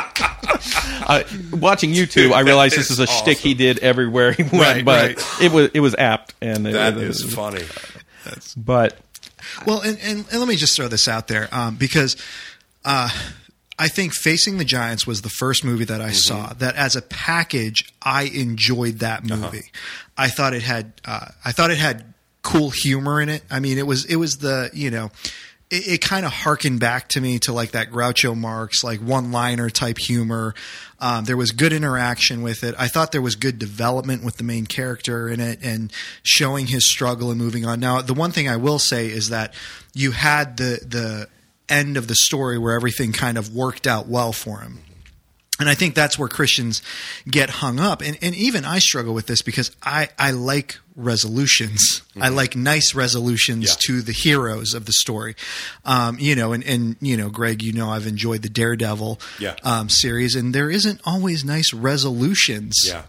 Uh, 1.06 1.22
watching 1.52 1.92
YouTube, 1.92 2.32
I 2.32 2.40
realized 2.40 2.76
this 2.76 2.90
is 2.90 2.98
a 2.98 3.02
That 3.06 3.10
is 3.10 3.16
shtick 3.18 3.38
he 3.38 3.54
did 3.54 3.78
everywhere 3.78 4.32
he 4.32 4.42
went, 4.42 4.54
Right, 4.54 4.84
but 4.84 5.16
right. 5.16 5.40
it 5.42 5.52
was 5.52 5.70
it 5.72 5.80
was 5.80 5.94
apt, 5.94 6.34
and 6.42 6.66
it, 6.66 6.72
that 6.72 6.96
it- 6.96 7.02
is 7.04 7.22
funny. 7.34 7.62
But 8.56 8.98
Well, 9.66 9.80
and, 9.82 9.98
and, 10.02 10.24
and 10.30 10.40
let 10.40 10.48
me 10.48 10.56
just 10.56 10.74
throw 10.76 10.88
this 10.88 11.06
out 11.06 11.28
there 11.28 11.48
um, 11.52 11.76
because 11.76 12.16
uh, 12.84 13.08
I 13.78 13.88
think 13.88 14.14
Facing 14.14 14.58
the 14.58 14.64
Giants 14.64 15.06
was 15.06 15.22
the 15.22 15.28
first 15.28 15.64
movie 15.64 15.84
that 15.84 16.00
I 16.00 16.10
saw 16.10 16.52
that, 16.54 16.74
as 16.76 16.96
a 16.96 17.02
package, 17.02 17.84
I 18.02 18.24
enjoyed 18.24 18.98
that 19.00 19.24
movie. 19.24 19.70
I 20.18 20.28
thought 20.28 20.54
it 20.54 20.62
had 20.62 20.92
uh, 21.04 21.28
I 21.44 21.52
thought 21.52 21.70
it 21.70 21.78
had 21.78 22.12
cool 22.42 22.70
humor 22.70 23.20
in 23.20 23.28
it. 23.28 23.42
I 23.50 23.60
mean, 23.60 23.78
it 23.78 23.86
was 23.86 24.04
it 24.06 24.16
was 24.16 24.38
the 24.38 24.70
you 24.72 24.90
know. 24.90 25.10
It, 25.70 25.88
it 25.88 26.00
kind 26.00 26.24
of 26.24 26.32
harkened 26.32 26.80
back 26.80 27.08
to 27.10 27.20
me 27.20 27.38
to 27.40 27.52
like 27.52 27.72
that 27.72 27.90
Groucho 27.90 28.36
Marx, 28.36 28.84
like 28.84 29.00
one-liner 29.00 29.70
type 29.70 29.98
humor. 29.98 30.54
Um, 31.00 31.24
there 31.24 31.36
was 31.36 31.50
good 31.50 31.72
interaction 31.72 32.42
with 32.42 32.62
it. 32.64 32.74
I 32.78 32.88
thought 32.88 33.12
there 33.12 33.22
was 33.22 33.34
good 33.34 33.58
development 33.58 34.24
with 34.24 34.36
the 34.36 34.44
main 34.44 34.66
character 34.66 35.28
in 35.28 35.40
it 35.40 35.58
and 35.62 35.92
showing 36.22 36.66
his 36.66 36.90
struggle 36.90 37.30
and 37.30 37.38
moving 37.38 37.66
on. 37.66 37.80
Now, 37.80 38.00
the 38.00 38.14
one 38.14 38.30
thing 38.30 38.48
I 38.48 38.56
will 38.56 38.78
say 38.78 39.06
is 39.08 39.28
that 39.30 39.54
you 39.92 40.12
had 40.12 40.56
the 40.56 40.80
the 40.86 41.28
end 41.68 41.96
of 41.96 42.06
the 42.06 42.14
story 42.14 42.58
where 42.58 42.74
everything 42.74 43.12
kind 43.12 43.36
of 43.36 43.54
worked 43.54 43.86
out 43.86 44.06
well 44.06 44.32
for 44.32 44.60
him. 44.60 44.78
And 45.58 45.70
I 45.70 45.74
think 45.74 45.94
that's 45.94 46.18
where 46.18 46.28
Christians 46.28 46.82
get 47.26 47.48
hung 47.48 47.80
up. 47.80 48.02
And, 48.02 48.18
and 48.20 48.34
even 48.34 48.64
I 48.66 48.78
struggle 48.78 49.14
with 49.14 49.26
this 49.26 49.40
because 49.40 49.74
I, 49.82 50.10
I 50.18 50.32
like 50.32 50.78
resolutions. 50.94 52.02
I 52.20 52.28
like 52.28 52.56
nice 52.56 52.94
resolutions 52.94 53.68
Yeah. 53.68 53.74
to 53.86 54.02
the 54.02 54.12
heroes 54.12 54.74
of 54.74 54.84
the 54.84 54.92
story. 54.92 55.34
Um, 55.84 56.18
you 56.18 56.34
know, 56.36 56.52
and, 56.52 56.62
and, 56.64 56.96
you 57.00 57.16
know, 57.16 57.30
Greg, 57.30 57.62
you 57.62 57.72
know, 57.72 57.88
I've 57.90 58.06
enjoyed 58.06 58.42
the 58.42 58.48
Daredevil 58.50 59.18
Yeah. 59.38 59.56
um, 59.62 59.88
series, 59.88 60.34
and 60.36 60.54
there 60.54 60.70
isn't 60.70 61.00
always 61.04 61.42
nice 61.44 61.72
resolutions 61.72 62.74
Yeah. 62.86 63.04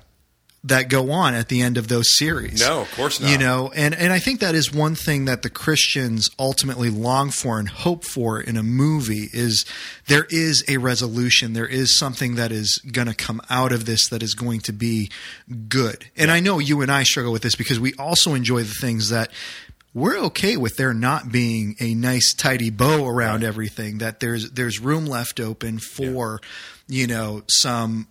That 0.68 0.89
go 0.89 1.11
on 1.11 1.34
at 1.34 1.49
the 1.49 1.61
end 1.61 1.78
of 1.78 1.88
those 1.88 2.18
series. 2.18 2.59
No, 2.59 2.82
of 2.82 2.91
course 2.91 3.20
not. 3.20 3.32
You 3.32 3.38
know, 3.38 3.72
and, 3.76 3.95
and 3.95 4.11
I 4.11 4.20
think 4.20 4.39
that 4.41 4.55
is 4.55 4.74
one 4.74 4.95
thing 4.95 5.26
that 5.26 5.41
the 5.41 5.49
Christians 5.49 6.30
ultimately 6.38 6.89
long 6.89 7.30
for 7.30 7.59
and 7.59 7.68
hope 7.68 8.03
for 8.03 8.39
in 8.39 8.57
a 8.57 8.63
movie 8.63 9.30
is 9.34 9.65
there 10.07 10.28
is 10.30 10.63
a 10.68 10.78
resolution. 10.78 11.53
There 11.53 11.68
is 11.68 11.97
something 11.97 12.36
that 12.36 12.51
is 12.51 12.78
going 12.91 13.07
to 13.07 13.15
come 13.15 13.41
out 13.49 13.72
of 13.72 13.86
this 13.86 14.09
that 14.09 14.22
is 14.22 14.34
going 14.34 14.61
to 14.61 14.74
be 14.74 15.09
good. 15.70 16.09
And 16.15 16.32
I 16.32 16.39
know 16.39 16.59
you 16.59 16.82
and 16.82 16.91
I 16.91 17.03
struggle 17.03 17.32
with 17.32 17.41
this 17.41 17.55
because 17.55 17.80
we 17.80 17.93
also 17.95 18.34
enjoy 18.34 18.63
the 18.63 18.76
things 18.82 19.09
that 19.09 19.32
we're 19.93 20.18
okay 20.18 20.57
with 20.57 20.78
there 20.78 20.93
not 20.93 21.32
being 21.32 21.76
a 21.80 21.95
nice 21.95 22.34
tidy 22.34 22.70
bow 22.70 23.07
around 23.07 23.43
everything 23.43 23.97
that 23.97 24.20
there's 24.20 24.51
there's 24.51 24.80
room 24.80 25.07
left 25.07 25.39
open 25.39 25.80
for 25.80 26.39
you 26.88 27.07
know 27.07 27.41
some 27.47 28.07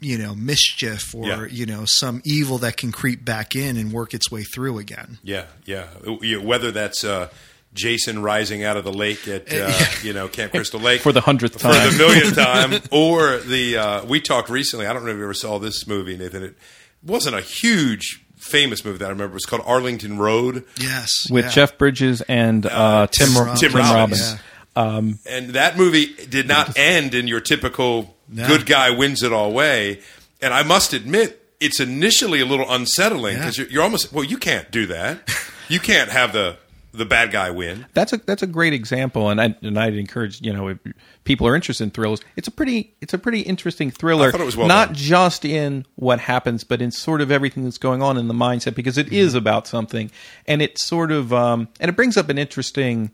you 0.00 0.18
know 0.18 0.34
mischief 0.34 1.14
or 1.14 1.26
Yeah. 1.26 1.46
you 1.50 1.66
know 1.66 1.84
some 1.86 2.20
evil 2.24 2.58
that 2.58 2.76
can 2.76 2.92
creep 2.92 3.24
back 3.24 3.56
in 3.56 3.76
and 3.76 3.92
work 3.92 4.12
its 4.14 4.30
way 4.30 4.42
through 4.42 4.78
again 4.78 5.18
Yeah, 5.22 5.46
yeah. 5.64 5.86
Yeah, 6.22 6.38
Whether 6.38 6.70
that's 6.70 7.02
uh, 7.04 7.28
Jason 7.72 8.22
rising 8.22 8.64
out 8.64 8.76
of 8.76 8.84
the 8.84 8.92
lake 8.92 9.26
at 9.28 9.52
uh, 9.52 9.72
you 10.02 10.12
know 10.12 10.28
Camp 10.28 10.52
Crystal 10.52 10.80
Lake 10.80 11.00
for 11.02 11.12
the 11.12 11.20
hundredth 11.20 11.58
time, 11.58 11.90
for 11.90 11.96
the 11.96 11.98
millionth 11.98 12.34
time, 12.36 12.80
or 12.90 13.38
the 13.38 13.76
uh, 13.76 14.04
we 14.06 14.20
talked 14.20 14.48
recently. 14.48 14.86
I 14.86 14.92
don't 14.92 15.04
know 15.04 15.10
if 15.10 15.16
you 15.18 15.22
ever 15.24 15.34
saw 15.34 15.58
this 15.58 15.86
movie, 15.86 16.16
Nathan. 16.16 16.42
It 16.42 16.56
wasn't 17.02 17.36
a 17.36 17.40
huge 17.42 18.22
famous 18.36 18.82
movie 18.84 18.98
that 18.98 19.06
I 19.06 19.10
remember. 19.10 19.32
It 19.32 19.34
was 19.34 19.44
called 19.46 19.62
Arlington 19.66 20.18
Road, 20.18 20.64
yes 20.80 21.28
with 21.30 21.44
yeah. 21.46 21.50
Jeff 21.50 21.76
Bridges 21.78 22.22
and 22.22 22.64
uh, 22.64 23.08
Tim, 23.08 23.28
Tim 23.28 23.36
Robbins. 23.36 23.60
Tim 23.60 23.70
Tim 23.72 23.80
Robbins. 23.80 24.36
Robbins. 24.76 25.26
and 25.26 25.48
that 25.50 25.76
movie 25.76 26.14
did 26.26 26.48
not 26.48 26.78
end 26.78 27.14
in 27.14 27.26
your 27.28 27.40
typical 27.40 28.15
No. 28.28 28.46
good 28.46 28.66
guy 28.66 28.90
wins 28.90 29.22
it 29.22 29.32
all 29.32 29.52
way. 29.52 30.00
And 30.42 30.52
I 30.52 30.62
must 30.62 30.92
admit, 30.92 31.42
it's 31.60 31.80
initially 31.80 32.40
a 32.40 32.46
little 32.46 32.70
unsettling 32.70 33.34
Yeah. 33.34 33.40
because 33.40 33.58
you're, 33.58 33.68
you're 33.68 33.82
almost 33.82 34.12
well, 34.12 34.24
you 34.24 34.36
can't 34.38 34.70
do 34.70 34.86
that. 34.86 35.28
you 35.68 35.80
can't 35.80 36.10
have 36.10 36.32
the 36.32 36.56
the 36.92 37.04
bad 37.04 37.30
guy 37.30 37.50
win. 37.50 37.84
That's 37.92 38.12
a 38.14 38.16
that's 38.18 38.42
a 38.42 38.46
great 38.46 38.72
example, 38.72 39.28
and 39.30 39.38
I 39.40 39.54
and 39.62 39.78
I'd 39.78 39.94
encourage 39.94 40.40
you 40.40 40.52
know 40.52 40.68
if 40.68 40.78
people 41.24 41.46
are 41.46 41.54
interested 41.54 41.84
in 41.84 41.90
thrillers. 41.90 42.20
It's 42.36 42.48
a 42.48 42.50
pretty 42.50 42.94
it's 43.02 43.12
a 43.14 43.18
pretty 43.18 43.40
interesting 43.40 43.90
thriller. 43.90 44.28
I 44.28 44.32
thought 44.32 44.40
it 44.40 44.44
was 44.44 44.56
well 44.56 44.66
not 44.66 44.88
done. 44.88 44.94
just 44.96 45.44
in 45.44 45.84
what 45.96 46.20
happens, 46.20 46.64
but 46.64 46.80
in 46.82 46.90
sort 46.90 47.20
of 47.20 47.30
everything 47.30 47.64
that's 47.64 47.76
going 47.78 48.02
on 48.02 48.16
in 48.16 48.28
the 48.28 48.34
mindset 48.34 48.74
because 48.74 48.96
it 48.98 49.12
is 49.12 49.34
about 49.34 49.66
something, 49.66 50.10
and 50.46 50.62
it 50.62 50.78
sort 50.78 51.12
of 51.12 51.32
um, 51.34 51.68
and 51.80 51.88
it 51.90 51.96
brings 51.96 52.16
up 52.16 52.28
an 52.30 52.38
interesting 52.38 53.10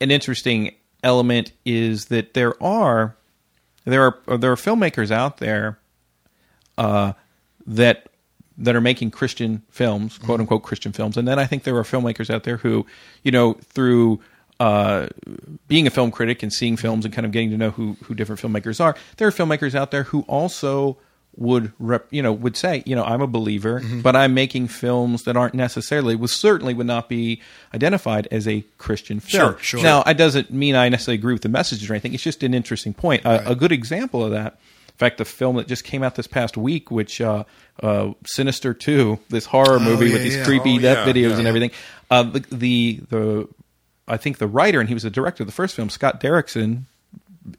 an 0.00 0.10
interesting 0.10 0.74
element 1.02 1.52
is 1.64 2.06
that 2.06 2.34
there 2.34 2.62
are 2.62 3.16
there 3.86 4.02
are 4.02 4.36
there 4.36 4.52
are 4.52 4.56
filmmakers 4.56 5.10
out 5.10 5.38
there 5.38 5.78
uh, 6.76 7.12
that 7.66 8.08
that 8.58 8.74
are 8.74 8.80
making 8.80 9.10
Christian 9.10 9.62
films, 9.70 10.18
quote 10.18 10.40
unquote 10.40 10.62
Christian 10.62 10.92
films, 10.92 11.16
and 11.16 11.26
then 11.26 11.38
I 11.38 11.46
think 11.46 11.62
there 11.62 11.76
are 11.76 11.82
filmmakers 11.82 12.28
out 12.28 12.44
there 12.44 12.58
who, 12.58 12.84
you 13.22 13.30
know, 13.30 13.54
through 13.54 14.20
uh, 14.58 15.08
being 15.68 15.86
a 15.86 15.90
film 15.90 16.10
critic 16.10 16.42
and 16.42 16.52
seeing 16.52 16.76
films 16.76 17.04
and 17.04 17.14
kind 17.14 17.24
of 17.24 17.32
getting 17.32 17.50
to 17.50 17.56
know 17.56 17.70
who 17.70 17.96
who 18.04 18.14
different 18.14 18.40
filmmakers 18.40 18.80
are, 18.80 18.96
there 19.16 19.28
are 19.28 19.32
filmmakers 19.32 19.74
out 19.74 19.90
there 19.90 20.04
who 20.04 20.22
also 20.22 20.98
would 21.36 21.72
rep, 21.78 22.06
you 22.10 22.22
know 22.22 22.32
would 22.32 22.56
say 22.56 22.82
you 22.86 22.96
know 22.96 23.04
I'm 23.04 23.20
a 23.20 23.26
believer, 23.26 23.82
but 24.02 24.16
I'm 24.16 24.34
making 24.34 24.68
films 24.68 25.24
that 25.24 25.36
aren't 25.36 25.54
necessarily 25.54 26.16
would 26.16 26.30
certainly 26.30 26.74
would 26.74 26.86
not 26.86 27.08
be 27.08 27.40
identified 27.74 28.28
as 28.30 28.48
a 28.48 28.64
Christian 28.78 29.20
film. 29.20 29.52
Sure, 29.52 29.58
sure. 29.60 29.82
Now, 29.82 30.02
it 30.02 30.14
doesn't 30.14 30.50
mean 30.50 30.74
I 30.74 30.88
necessarily 30.88 31.18
agree 31.18 31.32
with 31.32 31.42
the 31.42 31.48
messages 31.48 31.88
or 31.90 31.92
anything. 31.92 32.14
It's 32.14 32.22
just 32.22 32.42
an 32.42 32.54
interesting 32.54 32.94
point. 32.94 33.24
A, 33.24 33.50
a 33.50 33.54
good 33.54 33.72
example 33.72 34.24
of 34.24 34.30
that. 34.32 34.58
In 34.88 34.98
fact, 34.98 35.18
the 35.18 35.26
film 35.26 35.56
that 35.56 35.68
just 35.68 35.84
came 35.84 36.02
out 36.02 36.14
this 36.14 36.26
past 36.26 36.56
week, 36.56 36.90
which 36.90 37.20
uh, 37.20 37.44
uh, 37.82 38.12
Sinister 38.24 38.72
Two, 38.72 39.18
this 39.28 39.44
horror 39.44 39.78
movie 39.78 40.06
yeah, 40.06 40.12
with 40.14 40.22
these 40.22 40.36
yeah. 40.36 40.44
creepy 40.44 40.76
Oh, 40.76 40.80
death 40.80 41.06
yeah, 41.06 41.12
videos 41.12 41.38
and 41.38 41.46
everything. 41.46 41.70
Uh, 42.10 42.22
the, 42.22 42.40
the 42.50 43.00
the 43.10 43.48
I 44.08 44.16
think 44.16 44.38
the 44.38 44.46
writer 44.46 44.80
and 44.80 44.88
he 44.88 44.94
was 44.94 45.02
the 45.02 45.10
director 45.10 45.42
of 45.42 45.48
the 45.48 45.52
first 45.52 45.74
film, 45.74 45.90
Scott 45.90 46.20
Derrickson, 46.20 46.84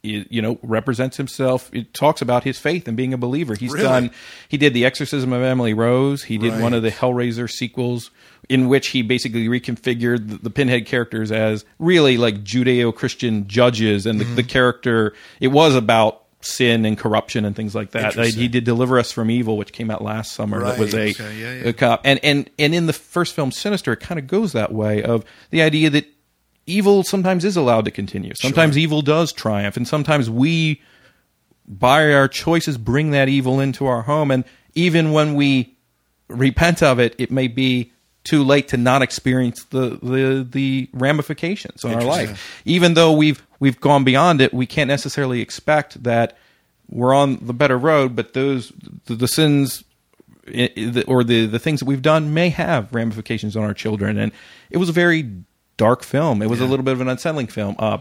you 0.03 0.41
know 0.41 0.59
represents 0.63 1.17
himself. 1.17 1.69
It 1.73 1.93
talks 1.93 2.21
about 2.21 2.43
his 2.43 2.59
faith 2.59 2.88
and 2.88 2.95
being 2.95 3.13
a 3.13 3.17
believer. 3.17 3.55
He's 3.55 3.71
Really? 3.71 3.83
done. 3.83 4.11
He 4.49 4.57
did 4.57 4.73
the 4.73 4.85
Exorcism 4.85 5.33
of 5.33 5.41
Emily 5.41 5.73
Rose. 5.73 6.23
He 6.23 6.38
did 6.38 6.61
one 6.61 6.73
of 6.73 6.83
the 6.83 6.91
Hellraiser 6.91 7.49
sequels, 7.49 8.11
in 8.49 8.67
which 8.67 8.89
he 8.89 9.01
basically 9.01 9.47
reconfigured 9.47 10.29
the, 10.29 10.38
the 10.38 10.49
Pinhead 10.49 10.85
characters 10.85 11.31
as 11.31 11.65
really 11.79 12.17
like 12.17 12.43
Judeo-Christian 12.43 13.47
judges, 13.47 14.05
and 14.05 14.19
the, 14.19 14.25
the 14.25 14.43
mm. 14.43 14.49
character 14.49 15.13
it 15.39 15.49
was 15.49 15.75
about 15.75 16.23
sin 16.41 16.85
and 16.85 16.97
corruption 16.97 17.45
and 17.45 17.55
things 17.55 17.73
like 17.75 17.91
that. 17.91 18.15
He 18.15 18.47
did 18.47 18.63
Deliver 18.63 18.99
Us 18.99 19.11
from 19.11 19.29
Evil, 19.31 19.57
which 19.57 19.73
came 19.73 19.89
out 19.89 20.03
last 20.03 20.33
summer. 20.33 20.63
That 20.63 20.79
was 20.79 20.93
a, 20.93 20.97
Right. 21.07 21.19
Yeah, 21.19 21.31
yeah. 21.31 21.67
a 21.69 21.73
cop, 21.73 22.01
and 22.03 22.19
and 22.23 22.49
and 22.59 22.73
in 22.75 22.85
the 22.85 22.93
first 22.93 23.33
film, 23.33 23.51
Sinister, 23.51 23.93
it 23.93 23.99
kind 23.99 24.19
of 24.19 24.27
goes 24.27 24.53
that 24.53 24.71
way 24.71 25.03
of 25.03 25.25
the 25.49 25.61
idea 25.61 25.89
that 25.89 26.05
evil 26.68 27.03
sometimes 27.03 27.43
is 27.43 27.57
allowed 27.57 27.86
to 27.86 27.91
continue. 27.91 28.34
Sometimes 28.36 28.78
evil 28.78 29.01
does 29.01 29.32
triumph, 29.34 29.76
and 29.78 29.88
sometimes 29.88 30.30
we, 30.30 30.82
by 31.68 32.11
our 32.13 32.28
choices, 32.28 32.78
bring 32.78 33.11
that 33.11 33.28
evil 33.30 33.59
into 33.59 33.86
our 33.88 34.03
home. 34.03 34.30
And 34.32 34.43
even 34.76 35.11
when 35.11 35.34
we 35.36 35.76
repent 36.28 36.84
of 36.84 36.99
it, 36.99 37.15
it 37.18 37.32
may 37.32 37.47
be 37.47 37.91
too 38.24 38.43
late 38.43 38.68
to 38.68 38.78
not 38.78 39.01
experience 39.01 39.63
the 39.65 39.97
the, 40.03 40.45
the 40.49 40.89
ramifications 40.93 41.84
on 41.86 41.93
our 41.93 42.01
life. 42.03 42.61
Even 42.65 42.93
though 42.93 43.13
we've 43.13 43.41
we've 43.59 43.80
gone 43.80 44.03
beyond 44.03 44.41
it, 44.41 44.53
we 44.53 44.65
can't 44.65 44.89
necessarily 44.89 45.39
expect 45.41 46.03
that 46.03 46.38
we're 46.89 47.13
on 47.13 47.38
the 47.45 47.53
better 47.53 47.78
road. 47.78 48.15
But 48.15 48.34
those 48.34 48.72
the, 49.05 49.15
the 49.15 49.28
sins 49.28 49.84
i- 50.47 50.70
i- 50.78 50.89
the- 50.89 51.05
or 51.05 51.24
the 51.24 51.45
the 51.45 51.59
things 51.59 51.80
that 51.80 51.86
we've 51.86 52.01
done 52.01 52.34
may 52.34 52.49
have 52.49 52.93
ramifications 52.93 53.55
on 53.55 53.63
our 53.63 53.74
children. 53.74 54.18
And 54.18 54.34
it 54.70 54.78
was 54.78 54.89
a 54.89 54.93
very 54.93 55.24
dark 55.78 56.03
film. 56.03 56.41
It 56.41 56.49
was 56.49 56.59
a 56.59 56.65
little 56.65 56.84
bit 56.84 56.93
of 56.93 57.01
an 57.01 57.07
unsettling 57.07 57.47
film. 57.47 57.75
Uh, 57.80 57.99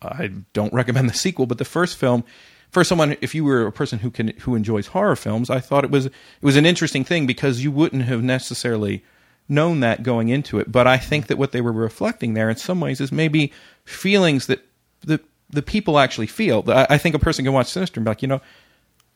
I 0.00 0.30
don't 0.52 0.72
recommend 0.72 1.08
the 1.08 1.14
sequel, 1.14 1.46
but 1.46 1.58
the 1.58 1.64
first 1.64 1.96
film, 1.96 2.24
for 2.70 2.84
someone 2.84 3.16
if 3.20 3.34
you 3.34 3.44
were 3.44 3.66
a 3.66 3.72
person 3.72 3.98
who 3.98 4.10
can 4.10 4.28
who 4.40 4.54
enjoys 4.54 4.88
horror 4.88 5.16
films, 5.16 5.50
I 5.50 5.60
thought 5.60 5.84
it 5.84 5.90
was 5.90 6.06
it 6.06 6.12
was 6.42 6.56
an 6.56 6.66
interesting 6.66 7.04
thing 7.04 7.26
because 7.26 7.64
you 7.64 7.72
wouldn't 7.72 8.04
have 8.04 8.22
necessarily 8.22 9.02
known 9.48 9.80
that 9.80 10.02
going 10.02 10.28
into 10.28 10.58
it. 10.58 10.70
But 10.70 10.86
I 10.86 10.98
think 10.98 11.26
that 11.28 11.38
what 11.38 11.52
they 11.52 11.60
were 11.60 11.72
reflecting 11.72 12.34
there 12.34 12.50
in 12.50 12.56
some 12.56 12.80
ways 12.80 13.00
is 13.00 13.10
maybe 13.10 13.52
feelings 13.84 14.46
that 14.46 14.64
the 15.00 15.20
the 15.50 15.62
people 15.62 15.98
actually 15.98 16.26
feel. 16.26 16.62
I, 16.68 16.86
I 16.90 16.98
think 16.98 17.14
a 17.14 17.18
person 17.18 17.44
can 17.44 17.54
watch 17.54 17.68
Sinister 17.68 17.98
and 17.98 18.04
be 18.04 18.10
like, 18.10 18.22
you 18.22 18.28
know, 18.28 18.42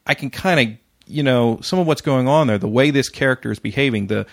I 0.07 0.15
can 0.15 0.31
kind 0.31 0.61
of 0.61 0.79
you 1.07 1.23
know 1.23 1.61
some 1.63 1.79
of 1.79 1.87
what's 1.87 2.01
going 2.01 2.29
on 2.29 2.47
there, 2.47 2.59
the 2.59 2.69
way 2.69 2.91
this 2.91 3.09
character 3.09 3.53
is 3.53 3.59
behaving, 3.59 4.07
the 4.07 4.27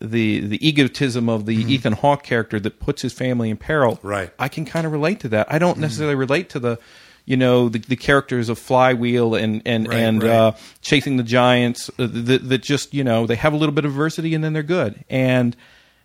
the 0.00 0.40
the 0.40 0.66
egotism 0.66 1.28
of 1.28 1.46
the 1.46 1.54
Ethan 1.54 1.92
Hawke 1.94 2.22
character 2.22 2.58
that 2.60 2.80
puts 2.80 3.02
his 3.02 3.12
family 3.12 3.50
in 3.50 3.56
peril. 3.56 3.98
Right. 4.02 4.32
I 4.38 4.48
can 4.48 4.64
kind 4.64 4.86
of 4.86 4.92
relate 4.92 5.20
to 5.20 5.28
that. 5.30 5.52
I 5.52 5.58
don't 5.58 5.78
necessarily 5.78 6.14
relate 6.14 6.48
to 6.50 6.58
the 6.58 6.78
you 7.26 7.36
know 7.36 7.68
the, 7.68 7.78
the 7.78 7.96
characters 7.96 8.48
of 8.48 8.58
Flywheel 8.58 9.34
and 9.34 9.62
and 9.66 9.86
Right, 9.88 9.96
and 9.98 10.22
right. 10.22 10.30
Uh, 10.30 10.52
chasing 10.80 11.16
the 11.18 11.22
giants 11.22 11.90
uh, 11.98 12.08
that, 12.10 12.48
that 12.48 12.62
just 12.62 12.94
you 12.94 13.04
know 13.04 13.26
they 13.26 13.36
have 13.36 13.52
a 13.52 13.56
little 13.56 13.74
bit 13.74 13.84
of 13.84 13.90
adversity 13.92 14.34
and 14.34 14.42
then 14.42 14.52
they're 14.54 14.62
good. 14.62 15.04
And 15.10 15.54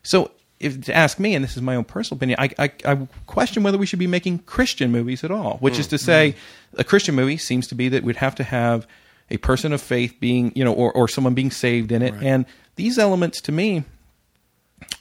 so 0.04 0.32
if 0.60 0.82
to 0.86 0.96
ask 0.96 1.20
me, 1.20 1.36
and 1.36 1.44
this 1.44 1.56
is 1.56 1.62
my 1.62 1.76
own 1.76 1.84
personal 1.84 2.18
opinion, 2.18 2.40
I, 2.40 2.50
I, 2.58 2.72
I 2.86 3.08
question 3.28 3.64
whether 3.64 3.78
we 3.78 3.86
should 3.86 4.00
be 4.00 4.08
making 4.08 4.40
Christian 4.40 4.92
movies 4.92 5.24
at 5.24 5.32
all. 5.32 5.58
Which 5.60 5.76
Mm, 5.76 5.80
is 5.80 5.88
to 5.88 5.98
say, 5.98 6.36
a 6.78 6.84
Christian 6.84 7.14
movie 7.16 7.38
seems 7.38 7.68
to 7.68 7.76
be 7.76 7.90
that 7.90 8.04
we'd 8.04 8.16
have 8.18 8.36
to 8.36 8.44
have 8.44 8.88
a 9.30 9.38
person 9.38 9.74
of 9.74 9.82
faith 9.82 10.16
being, 10.20 10.54
you 10.56 10.64
know, 10.64 10.72
or, 10.72 10.94
or 10.94 11.08
someone 11.10 11.34
being 11.34 11.52
saved 11.52 11.92
in 11.92 12.02
it. 12.02 12.14
Right. 12.14 12.24
And 12.24 12.46
these 12.76 12.98
elements 12.98 13.42
to 13.42 13.52
me 13.52 13.84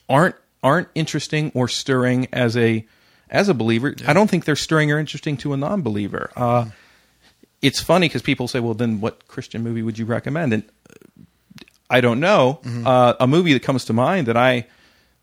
aren't 0.09 0.37
aren't 0.63 0.89
interesting 0.95 1.53
or 1.55 1.69
stirring 1.69 2.27
as 2.33 2.57
a 2.57 2.87
as 3.31 3.49
a 3.49 3.55
believer. 3.55 3.95
I 4.07 4.13
don't 4.13 4.31
think 4.31 4.45
they're 4.45 4.57
stirring 4.57 4.91
or 4.93 4.99
interesting 4.99 5.37
to 5.39 5.53
a 5.53 5.57
non-believer. 5.57 6.31
Uh, 6.37 6.67
it's 7.61 7.81
funny 7.81 8.09
because 8.09 8.23
people 8.23 8.49
say, 8.49 8.61
"Well, 8.61 8.75
then 8.75 9.01
what 9.01 9.27
Christian 9.29 9.63
movie 9.63 9.83
would 9.83 9.99
you 9.99 10.05
recommend?" 10.05 10.53
And 10.53 10.63
uh, 10.89 11.23
I 11.91 12.01
don't 12.01 12.21
know. 12.21 12.61
Uh, 12.87 13.15
a 13.21 13.27
movie 13.27 13.53
that 13.53 13.63
comes 13.63 13.85
to 13.87 13.93
mind 13.93 14.27
that 14.29 14.37
I 14.37 14.67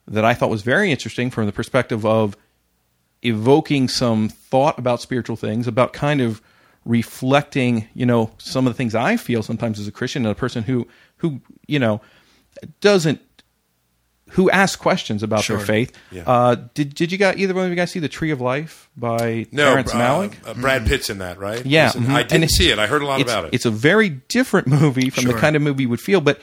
that 0.08 0.26
I 0.26 0.34
thought 0.34 0.50
was 0.50 0.62
very 0.62 0.92
interesting 0.92 1.30
from 1.30 1.46
the 1.46 1.52
perspective 1.52 2.06
of 2.06 2.36
evoking 3.22 3.88
some 3.88 4.30
thought 4.30 4.78
about 4.80 5.02
spiritual 5.02 5.36
things, 5.36 5.68
about 5.68 5.94
kind 5.94 6.22
of 6.22 6.42
reflecting, 6.86 7.88
you 7.94 8.06
know, 8.06 8.32
some 8.40 8.66
of 8.66 8.74
the 8.74 8.78
things 8.78 8.96
I 8.96 9.16
feel 9.16 9.44
sometimes 9.44 9.80
as 9.80 9.88
a 9.88 9.92
Christian 9.92 10.26
and 10.26 10.32
a 10.32 10.36
person 10.36 10.64
who 10.64 10.88
who 11.18 11.42
you 11.68 11.80
know 11.80 12.02
doesn't 12.82 13.22
who 14.32 14.50
asks 14.50 14.78
questions 14.78 15.24
about 15.24 15.44
Sure. 15.44 15.58
their 15.58 15.66
faith. 15.66 15.92
Yeah. 16.10 16.24
Uh, 16.26 16.56
did 16.74 16.96
did 16.96 17.12
you 17.12 17.18
guys 17.18 17.36
either 17.38 17.54
one 17.54 17.66
of 17.66 17.70
you 17.70 17.76
guys 17.76 17.92
see 17.92 18.00
the 18.00 18.08
Tree 18.08 18.32
of 18.32 18.40
Life 18.40 18.90
by 18.96 19.46
No, 19.52 19.72
Terrence 19.72 19.94
uh, 19.94 19.98
Malick? 19.98 20.34
uh, 20.48 20.54
Brad 20.54 20.86
Pitt's 20.88 21.10
in 21.10 21.18
that, 21.18 21.38
right? 21.38 21.66
Yeah, 21.66 21.88
Listen, 21.88 22.06
mhm. 22.06 22.14
I 22.14 22.24
didn't 22.24 22.50
see 22.52 22.70
it. 22.72 22.80
I 22.80 22.88
heard 22.88 23.02
a 23.02 23.06
lot 23.06 23.20
about 23.22 23.46
it. 23.46 23.54
It's 23.54 23.66
a 23.66 23.72
very 23.72 24.08
different 24.10 24.68
movie 24.68 25.10
from 25.10 25.24
Sure. 25.24 25.34
the 25.34 25.40
kind 25.40 25.56
of 25.58 25.62
movie 25.62 25.84
you 25.84 25.90
would 25.90 26.00
feel, 26.00 26.22
but 26.22 26.40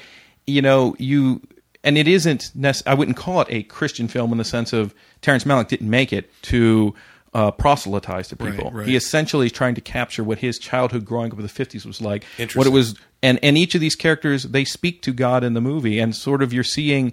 you 0.46 0.60
know, 0.60 0.96
you 0.98 1.40
and 1.84 1.96
it 1.96 2.08
isn't. 2.08 2.50
Nec- 2.54 2.82
I 2.86 2.92
wouldn't 2.92 3.16
call 3.16 3.40
it 3.40 3.46
a 3.50 3.62
Christian 3.62 4.06
film 4.08 4.32
in 4.32 4.38
the 4.38 4.44
sense 4.44 4.72
of 4.74 4.94
Terrence 5.22 5.44
Malick 5.44 5.68
didn't 5.68 5.88
make 5.88 6.12
it 6.12 6.30
to 6.42 6.94
uh, 7.34 7.50
proselytize 7.50 8.28
to 8.28 8.36
people. 8.36 8.66
Right, 8.66 8.74
right. 8.74 8.88
He 8.88 8.96
essentially 8.96 9.46
is 9.46 9.52
trying 9.52 9.74
to 9.74 9.80
capture 9.80 10.24
what 10.24 10.38
his 10.38 10.58
childhood 10.58 11.04
growing 11.04 11.32
up 11.32 11.38
in 11.38 11.42
the 11.42 11.48
fifties 11.48 11.84
was 11.84 12.00
like. 12.00 12.24
What 12.54 12.66
it 12.66 12.70
was, 12.70 12.98
and 13.22 13.38
and 13.42 13.58
each 13.58 13.74
of 13.74 13.80
these 13.80 13.94
characters 13.94 14.44
they 14.44 14.64
speak 14.64 15.02
to 15.02 15.12
God 15.12 15.44
in 15.44 15.54
the 15.54 15.60
movie, 15.60 15.98
and 15.98 16.14
sort 16.14 16.42
of 16.42 16.52
you're 16.52 16.64
seeing 16.64 17.12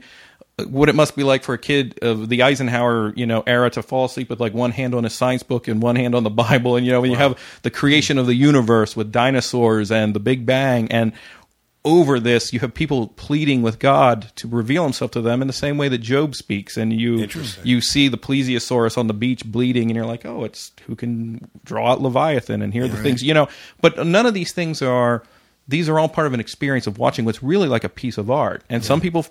what 0.63 0.87
it 0.87 0.95
must 0.95 1.17
be 1.17 1.23
like 1.23 1.43
for 1.43 1.53
a 1.53 1.57
kid 1.57 1.99
of 2.01 2.29
the 2.29 2.41
Eisenhower, 2.41 3.13
you 3.15 3.25
know, 3.25 3.43
era 3.45 3.69
to 3.71 3.83
fall 3.83 4.05
asleep 4.05 4.29
with 4.29 4.39
like 4.39 4.53
one 4.53 4.71
hand 4.71 4.95
on 4.95 5.03
a 5.03 5.09
science 5.09 5.43
book 5.43 5.67
and 5.67 5.81
one 5.81 5.97
hand 5.97 6.15
on 6.15 6.23
the 6.23 6.29
Bible, 6.45 6.75
and 6.77 6.85
you 6.85 6.91
know, 6.91 7.01
when 7.01 7.11
you 7.11 7.17
have 7.17 7.37
the 7.63 7.71
creation 7.71 8.17
of 8.17 8.25
the 8.25 8.35
universe 8.35 8.95
with 8.95 9.11
dinosaurs 9.11 9.91
and 9.91 10.13
the 10.13 10.19
Big 10.19 10.45
Bang, 10.45 10.91
and 10.91 11.11
over 11.85 12.19
this, 12.19 12.51
you 12.51 12.59
have 12.59 12.73
people 12.73 13.09
pleading 13.09 13.61
with 13.61 13.79
God 13.79 14.31
to 14.35 14.47
reveal 14.47 14.83
Himself 14.83 15.11
to 15.11 15.21
them 15.21 15.41
in 15.41 15.47
the 15.47 15.53
same 15.53 15.77
way 15.77 15.87
that 15.87 15.99
Job 15.99 16.35
speaks, 16.35 16.75
and 16.75 16.91
you 16.91 17.27
you 17.63 17.79
see 17.79 18.07
the 18.07 18.17
plesiosaurus 18.17 18.97
on 18.97 19.07
the 19.07 19.13
beach 19.13 19.45
bleeding, 19.45 19.89
and 19.89 19.95
you're 19.95 20.05
like, 20.05 20.25
oh, 20.25 20.43
it's 20.43 20.71
who 20.87 20.95
can 20.95 21.49
draw 21.63 21.91
out 21.91 22.01
Leviathan 22.01 22.61
and 22.61 22.73
hear 22.73 22.87
the 22.87 22.97
things, 22.97 23.23
you 23.23 23.33
know. 23.33 23.47
But 23.79 24.05
none 24.05 24.25
of 24.25 24.33
these 24.33 24.51
things 24.51 24.81
are; 24.81 25.23
these 25.67 25.87
are 25.87 25.99
all 25.99 26.09
part 26.09 26.27
of 26.27 26.33
an 26.33 26.39
experience 26.39 26.87
of 26.87 26.97
watching 26.97 27.23
what's 27.23 27.41
really 27.41 27.69
like 27.69 27.83
a 27.83 27.89
piece 27.89 28.17
of 28.17 28.29
art. 28.29 28.63
And 28.69 28.83
some 28.83 28.99
people 28.99 29.25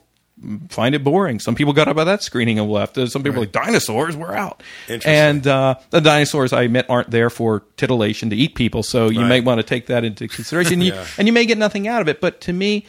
find 0.69 0.95
it 0.95 1.05
boring. 1.05 1.39
Some 1.41 1.55
people 1.55 1.73
got 1.73 1.87
up 1.89 1.97
at 1.97 2.05
that 2.05 2.23
screening 2.23 2.59
and 2.59 2.69
left. 2.71 2.97
Some 3.09 3.23
people 3.23 3.39
are 3.39 3.41
like 3.43 3.53
dinosaurs. 3.53 4.17
We're 4.17 4.35
out. 4.35 4.63
Interesting. 4.89 5.13
And 5.13 5.47
uh, 5.47 5.77
the 5.91 6.01
dinosaurs, 6.01 6.53
I 6.53 6.63
admit, 6.63 6.87
aren't 6.89 7.11
there 7.11 7.31
for 7.31 7.61
titillation 7.77 8.31
to 8.31 8.37
eat 8.37 8.55
people. 8.55 8.83
So 8.83 9.09
you 9.11 9.21
Right. 9.21 9.29
may 9.29 9.41
want 9.41 9.59
to 9.61 9.63
take 9.63 9.87
that 9.87 10.05
into 10.05 10.27
consideration. 10.29 10.81
You- 10.81 10.95
and 11.19 11.27
you 11.29 11.33
may 11.33 11.47
get 11.47 11.57
nothing 11.59 11.87
out 11.89 12.03
of 12.03 12.09
it. 12.09 12.21
But 12.21 12.41
to 12.43 12.53
me, 12.53 12.85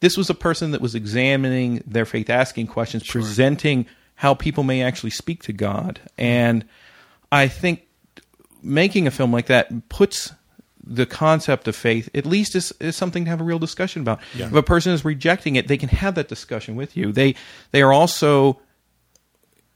this 0.00 0.16
was 0.16 0.28
a 0.30 0.34
person 0.34 0.70
that 0.72 0.80
was 0.80 0.94
examining 0.94 1.82
their 1.86 2.04
faith, 2.04 2.28
asking 2.30 2.66
questions, 2.68 3.06
presenting 3.06 3.86
how 4.16 4.34
people 4.34 4.62
may 4.64 4.82
actually 4.82 5.10
speak 5.10 5.42
to 5.44 5.52
God. 5.52 6.00
And 6.18 6.64
I 7.32 7.48
think 7.48 7.86
making 8.62 9.06
a 9.06 9.10
film 9.10 9.32
like 9.32 9.46
that 9.46 9.88
puts 9.88 10.32
the 10.90 11.06
concept 11.06 11.68
of 11.68 11.76
faith 11.76 12.10
at 12.14 12.26
least 12.26 12.56
is, 12.56 12.72
is 12.80 12.96
something 12.96 13.24
to 13.24 13.30
have 13.30 13.40
a 13.40 13.44
real 13.44 13.60
discussion 13.60 14.02
about. 14.02 14.20
If 14.46 14.54
a 14.54 14.62
person 14.62 14.92
is 14.92 15.04
rejecting 15.04 15.54
it, 15.54 15.68
they 15.68 15.78
can 15.78 15.88
have 15.88 16.16
that 16.16 16.28
discussion 16.28 16.74
with 16.74 16.96
you. 16.96 17.12
They 17.12 17.36
they 17.70 17.80
are 17.80 17.92
also 17.92 18.60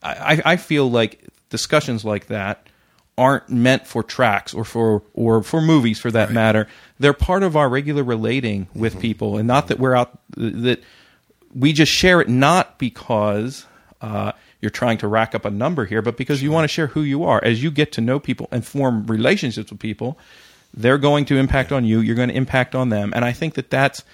I, 0.03 0.43
I 0.45 0.57
feel 0.57 0.91
like 0.91 1.25
discussions 1.49 2.05
like 2.05 2.27
that 2.27 2.69
aren't 3.17 3.49
meant 3.49 3.87
for 3.87 4.03
tracks 4.03 4.53
or 4.53 4.65
for 4.65 5.03
or 5.15 5.43
for 5.43 5.61
movies 5.61 6.01
for 6.01 6.11
that 6.11 6.33
matter. 6.33 6.67
They're 6.99 7.13
part 7.13 7.45
of 7.45 7.57
our 7.57 7.69
regular 7.69 8.03
relating 8.03 8.69
with 8.75 9.01
people, 9.01 9.39
and 9.39 9.47
not 9.47 9.69
that 9.69 9.79
we're 9.79 9.95
out 9.95 10.19
that 10.37 10.83
we 11.55 11.73
just 11.73 11.93
share 11.93 12.21
it 12.21 12.29
not 12.29 12.79
because 12.79 13.67
uh, 14.01 14.33
you're 14.61 14.71
trying 14.71 14.99
to 14.99 15.09
rack 15.09 15.35
up 15.35 15.45
a 15.45 15.51
number 15.51 15.85
here, 15.85 16.03
but 16.03 16.17
because 16.17 16.43
you 16.43 16.51
want 16.51 16.65
to 16.65 16.69
share 16.69 16.89
who 16.89 17.03
you 17.03 17.25
are. 17.25 17.43
As 17.45 17.63
you 17.63 17.71
get 17.71 17.93
to 17.93 18.01
know 18.01 18.19
people 18.19 18.49
and 18.51 18.67
form 18.67 19.07
relationships 19.07 19.71
with 19.71 19.79
people, 19.79 20.19
they're 20.77 20.99
going 20.99 21.25
to 21.27 21.37
impact 21.39 21.71
on 21.73 21.85
you. 21.85 22.01
You're 22.01 22.17
going 22.17 22.29
to 22.31 22.35
impact 22.35 22.75
on 22.75 22.89
them, 22.89 23.13
and 23.15 23.25
I 23.25 23.33
think 23.33 23.55
that 23.55 23.71
that's 23.71 24.05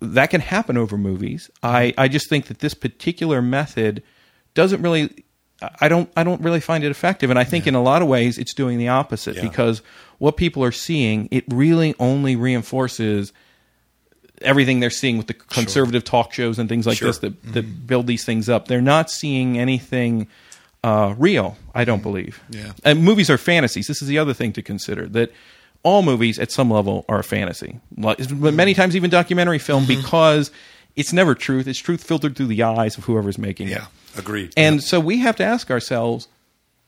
that 0.00 0.26
can 0.28 0.40
happen 0.42 0.76
over 0.76 0.98
movies. 0.98 1.50
I, 1.62 1.94
I 1.96 2.08
just 2.08 2.28
think 2.28 2.46
that 2.48 2.58
this 2.58 2.74
particular 2.74 3.40
method 3.40 4.02
doesn't 4.54 4.82
really 4.82 5.24
I 5.80 5.88
don't 5.88 6.10
I 6.14 6.24
don't 6.24 6.42
really 6.42 6.60
find 6.60 6.84
it 6.84 6.90
effective 6.90 7.30
and 7.30 7.38
I 7.38 7.44
think 7.44 7.66
in 7.66 7.74
a 7.74 7.82
lot 7.82 8.02
of 8.02 8.08
ways 8.08 8.36
it's 8.38 8.52
doing 8.54 8.76
the 8.78 8.88
opposite 8.88 9.36
Yeah. 9.36 9.42
because 9.42 9.80
what 10.18 10.36
people 10.36 10.62
are 10.62 10.72
seeing 10.72 11.26
it 11.30 11.44
really 11.48 11.94
only 11.98 12.36
reinforces 12.36 13.32
everything 14.42 14.80
they're 14.80 14.90
seeing 14.90 15.16
with 15.18 15.26
the 15.26 15.34
conservative 15.34 16.04
talk 16.04 16.32
shows 16.32 16.58
and 16.58 16.68
things 16.68 16.86
like 16.86 16.98
Sure. 16.98 17.08
this 17.08 17.18
that, 17.18 17.42
that 17.54 17.86
build 17.86 18.06
these 18.06 18.24
things 18.24 18.48
up. 18.48 18.68
They're 18.68 18.80
not 18.80 19.10
seeing 19.10 19.58
anything 19.58 20.28
uh, 20.84 21.14
real, 21.18 21.56
I 21.74 21.84
don't 21.84 22.02
believe. 22.02 22.40
Yeah. 22.50 22.72
And 22.84 23.02
movies 23.02 23.30
are 23.30 23.38
fantasies. 23.38 23.86
This 23.88 24.00
is 24.00 24.06
the 24.08 24.18
other 24.18 24.34
thing 24.34 24.52
to 24.52 24.62
consider 24.62 25.06
that 25.08 25.32
all 25.82 26.02
movies 26.02 26.38
at 26.38 26.50
some 26.50 26.70
level 26.70 27.04
are 27.08 27.20
a 27.20 27.24
fantasy. 27.24 27.80
But 27.96 28.32
many 28.32 28.74
times 28.74 28.96
even 28.96 29.10
documentary 29.10 29.58
film 29.58 29.84
mm-hmm. 29.84 30.00
because 30.00 30.50
it's 30.96 31.12
never 31.12 31.34
truth. 31.34 31.66
It's 31.66 31.78
truth 31.78 32.02
filtered 32.02 32.36
through 32.36 32.46
the 32.46 32.62
eyes 32.62 32.98
of 32.98 33.04
whoever's 33.04 33.38
making 33.38 33.68
it. 33.68 33.72
Yeah. 33.72 33.86
Agreed. 34.16 34.52
And 34.56 34.82
so 34.82 34.98
we 34.98 35.18
have 35.18 35.36
to 35.36 35.44
ask 35.44 35.70
ourselves 35.70 36.28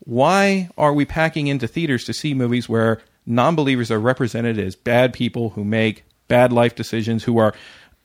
why 0.01 0.71
are 0.79 0.93
we 0.93 1.05
packing 1.05 1.47
into 1.47 1.69
theaters 1.69 2.05
to 2.05 2.13
see 2.13 2.35
movies 2.35 2.69
where 2.69 3.01
non-believers 3.27 3.91
are 3.91 4.01
represented 4.01 4.59
as 4.59 4.75
bad 4.75 5.13
people 5.13 5.51
who 5.51 5.63
make 5.65 6.05
bad 6.27 6.53
life 6.53 6.75
decisions, 6.75 7.25
who 7.25 7.39
are 7.39 7.55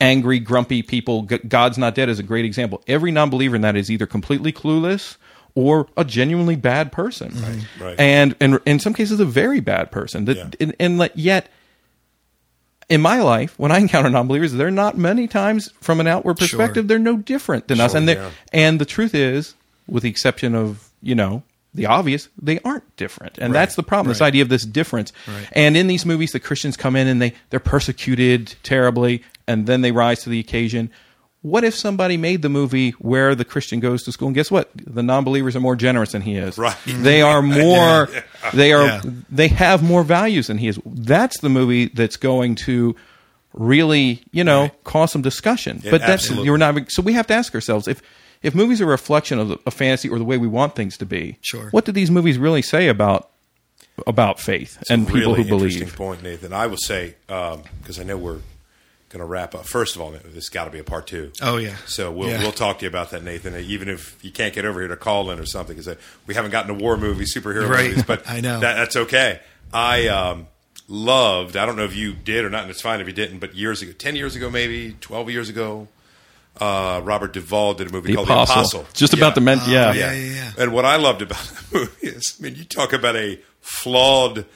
angry, 0.00 0.38
grumpy 0.38 0.82
people? 0.82 1.22
God's 1.22 1.78
Not 1.78 1.94
Dead 1.94 2.08
is 2.08 2.18
a 2.18 2.22
great 2.22 2.44
example. 2.44 2.82
Every 2.86 3.10
non-believer 3.10 3.56
in 3.56 3.62
that 3.62 3.76
is 3.76 3.90
either 3.90 4.06
completely 4.06 4.52
clueless 4.52 5.16
or 5.56 5.88
a 5.96 6.04
genuinely 6.04 6.54
bad 6.54 6.92
person, 6.92 7.34
Right. 7.80 7.98
and 7.98 8.36
and 8.40 8.60
in 8.64 8.78
some 8.78 8.94
cases 8.94 9.18
a 9.18 9.24
very 9.24 9.58
bad 9.58 9.90
person. 9.90 10.26
That 10.26 10.36
Yeah. 10.36 10.48
and, 10.60 10.76
and 10.78 11.10
yet 11.16 11.48
in 12.88 13.00
my 13.00 13.20
life, 13.20 13.54
when 13.58 13.72
I 13.72 13.78
encounter 13.78 14.08
non-believers, 14.10 14.52
they're 14.52 14.70
not 14.70 14.96
many 14.96 15.26
times 15.26 15.70
from 15.80 15.98
an 15.98 16.06
outward 16.06 16.38
Sure. 16.38 16.46
perspective. 16.46 16.86
They're 16.86 17.00
no 17.00 17.16
different 17.16 17.66
than 17.66 17.80
us, 17.80 17.94
and 17.94 18.06
yeah. 18.08 18.30
and 18.52 18.80
the 18.80 18.84
truth 18.84 19.14
is, 19.14 19.54
with 19.88 20.04
the 20.04 20.10
exception 20.10 20.54
of 20.54 20.88
you 21.02 21.14
know 21.16 21.42
the 21.74 21.86
obvious, 21.86 22.28
they 22.40 22.58
aren't 22.60 22.96
different, 22.96 23.38
and 23.38 23.52
Right, 23.52 23.60
that's 23.60 23.74
the 23.74 23.82
problem. 23.82 24.08
This 24.12 24.22
idea 24.22 24.42
of 24.42 24.48
this 24.48 24.64
difference. 24.64 25.12
Right. 25.26 25.48
And 25.52 25.76
in 25.76 25.88
these 25.88 26.06
movies, 26.06 26.32
the 26.32 26.40
Christians 26.40 26.76
come 26.76 26.94
in 26.96 27.06
and 27.08 27.20
they 27.20 27.32
they're 27.50 27.60
persecuted 27.60 28.54
terribly, 28.62 29.22
and 29.48 29.66
then 29.66 29.80
they 29.80 29.90
rise 29.92 30.22
to 30.24 30.30
the 30.30 30.38
occasion. 30.38 30.90
What 31.50 31.62
if 31.64 31.74
somebody 31.74 32.16
made 32.16 32.42
the 32.42 32.48
movie 32.48 32.90
where 32.98 33.34
the 33.36 33.44
Christian 33.44 33.78
goes 33.78 34.02
to 34.04 34.12
school 34.12 34.28
and 34.28 34.34
guess 34.34 34.50
what? 34.50 34.70
The 34.74 35.02
non-believers 35.02 35.54
are 35.54 35.60
more 35.60 35.76
generous 35.76 36.10
than 36.12 36.22
he 36.22 36.36
is. 36.36 36.58
Right. 36.58 36.76
They 36.86 37.22
are 37.22 37.40
more. 37.62 38.08
They 38.52 38.72
are. 38.72 38.86
Yeah. 38.86 39.02
They 39.30 39.48
have 39.48 39.82
more 39.82 40.02
values 40.02 40.48
than 40.48 40.58
he 40.58 40.66
is. 40.68 40.80
That's 40.84 41.38
the 41.40 41.48
movie 41.48 41.86
that's 41.86 42.16
going 42.16 42.56
to 42.66 42.96
really, 43.52 44.22
you 44.32 44.44
know, 44.44 44.62
Right. 44.62 44.84
cause 44.84 45.12
some 45.12 45.22
discussion. 45.22 45.80
Yeah, 45.84 45.92
but 45.92 46.00
that's 46.00 46.24
absolutely. 46.24 46.46
you're 46.46 46.58
not. 46.58 46.90
So 46.90 47.02
we 47.02 47.12
have 47.12 47.26
to 47.28 47.34
ask 47.34 47.54
ourselves 47.54 47.86
if 47.88 48.02
if 48.42 48.54
movies 48.54 48.80
are 48.80 48.84
a 48.84 48.88
reflection 48.88 49.38
of 49.38 49.48
the, 49.48 49.58
a 49.66 49.70
fantasy 49.70 50.08
or 50.08 50.18
the 50.18 50.24
way 50.24 50.36
we 50.38 50.48
want 50.48 50.74
things 50.74 50.96
to 50.98 51.06
be. 51.06 51.38
Sure. 51.42 51.70
What 51.70 51.84
do 51.84 51.92
these 51.92 52.10
movies 52.10 52.38
really 52.38 52.62
say 52.62 52.88
about 52.88 53.30
about 54.06 54.38
faith 54.40 54.76
It's 54.80 54.90
and 54.90 55.06
people 55.06 55.34
really 55.34 55.44
who 55.48 55.54
interesting 55.54 55.80
believe? 55.84 55.96
point, 55.96 56.22
Nathan. 56.22 56.52
I 56.52 56.66
will 56.66 56.76
say 56.76 57.14
um, 57.28 57.62
because 57.80 57.98
I 57.98 58.02
know 58.02 58.16
we're 58.16 58.40
going 59.16 59.26
to 59.26 59.30
wrap 59.32 59.54
up. 59.54 59.64
First 59.66 59.96
of 59.96 60.02
all, 60.02 60.10
this 60.10 60.34
has 60.34 60.48
got 60.48 60.64
to 60.66 60.70
be 60.70 60.78
a 60.78 60.84
part 60.84 61.06
two. 61.06 61.32
Oh, 61.42 61.56
yeah. 61.56 61.76
So 61.86 62.10
we'll 62.12 62.28
Yeah. 62.28 62.40
we'll 62.42 62.52
talk 62.52 62.78
to 62.80 62.84
you 62.84 62.88
about 62.88 63.10
that, 63.10 63.22
Nathan. 63.22 63.54
Even 63.56 63.88
if 63.88 64.16
you 64.22 64.30
can't 64.30 64.54
get 64.54 64.64
over 64.64 64.80
here 64.80 64.88
to 64.88 64.96
call 64.96 65.30
in 65.30 65.38
or 65.38 65.46
something, 65.46 65.76
because 65.76 65.96
we 66.26 66.34
haven't 66.34 66.50
gotten 66.50 66.76
to 66.76 66.82
war 66.82 66.96
movies, 66.96 67.34
superhero 67.34 67.68
Right. 67.68 67.88
movies, 67.90 68.04
but 68.06 68.22
I 68.28 68.40
know. 68.40 68.60
that, 68.60 68.74
that's 68.74 68.96
okay. 68.96 69.40
I 69.72 70.08
um, 70.08 70.46
loved. 70.88 71.56
I 71.56 71.66
don't 71.66 71.76
know 71.76 71.84
if 71.84 71.96
you 71.96 72.12
did 72.12 72.44
or 72.44 72.50
not, 72.50 72.62
and 72.62 72.70
it's 72.70 72.80
fine 72.82 73.00
if 73.00 73.06
you 73.06 73.12
didn't. 73.12 73.38
But 73.38 73.54
years 73.54 73.82
ago, 73.82 73.92
ten 73.92 74.16
years 74.16 74.36
ago, 74.36 74.50
maybe 74.50 74.96
twelve 75.00 75.28
years 75.30 75.48
ago, 75.48 75.88
uh, 76.60 77.00
Robert 77.04 77.32
Duvall 77.32 77.74
did 77.74 77.88
a 77.88 77.92
movie 77.92 78.10
The 78.10 78.16
called 78.16 78.28
apostle. 78.28 78.54
The 78.54 78.60
Apostle. 78.60 78.86
Just 78.94 79.12
about 79.14 79.34
the 79.34 79.40
men. 79.40 79.58
yeah. 79.66 79.88
Oh, 79.88 79.92
yeah, 79.92 80.12
yeah, 80.12 80.34
yeah. 80.34 80.52
And 80.58 80.72
what 80.72 80.84
I 80.84 80.96
loved 80.96 81.22
about 81.22 81.38
the 81.70 81.78
movie 81.78 82.06
is, 82.08 82.36
I 82.38 82.42
mean, 82.42 82.54
you 82.54 82.64
talk 82.64 82.92
about 82.92 83.16
a 83.16 83.40
flawed 83.60 84.46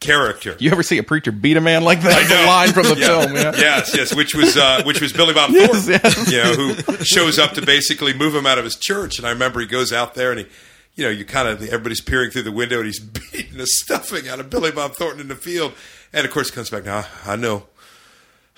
character. 0.00 0.56
You 0.58 0.70
ever 0.72 0.82
see 0.82 0.98
a 0.98 1.02
preacher 1.02 1.30
beat 1.30 1.56
a 1.56 1.60
man 1.60 1.84
like 1.84 2.00
that? 2.02 2.24
I 2.24 2.28
know. 2.42 2.46
line 2.46 2.72
from 2.72 2.84
the 2.84 2.96
Yeah. 2.98 3.06
film. 3.06 3.34
Yeah. 3.36 3.52
Yes, 3.56 3.94
yes, 3.94 4.14
which 4.14 4.34
was 4.34 4.56
uh, 4.56 4.82
which 4.84 5.00
was 5.00 5.12
Billy 5.12 5.34
Bob 5.34 5.50
Yes, 5.54 5.86
Thornton, 5.86 6.00
yes. 6.02 6.32
you 6.32 6.38
know, 6.38 6.72
who 6.74 7.04
shows 7.04 7.38
up 7.38 7.52
to 7.52 7.62
basically 7.64 8.12
move 8.14 8.34
him 8.34 8.46
out 8.46 8.58
of 8.58 8.64
his 8.64 8.76
church. 8.76 9.18
And 9.18 9.26
I 9.26 9.30
remember 9.30 9.60
he 9.60 9.66
goes 9.66 9.92
out 9.92 10.14
there 10.14 10.30
and 10.32 10.40
he, 10.40 10.46
you 10.94 11.04
know, 11.04 11.10
you 11.10 11.24
kind 11.24 11.46
of 11.48 11.62
everybody's 11.62 12.00
peering 12.00 12.30
through 12.30 12.42
the 12.42 12.52
window 12.52 12.78
and 12.78 12.86
he's 12.86 12.98
beating 13.32 13.58
the 13.58 13.66
stuffing 13.66 14.28
out 14.28 14.40
of 14.40 14.50
Billy 14.50 14.72
Bob 14.72 14.94
Thornton 14.94 15.20
in 15.20 15.28
the 15.28 15.36
field. 15.36 15.72
And 16.12 16.26
of 16.26 16.32
course, 16.32 16.48
he 16.50 16.54
comes 16.54 16.70
back 16.70 16.84
now. 16.84 17.04
I 17.26 17.36
know, 17.36 17.66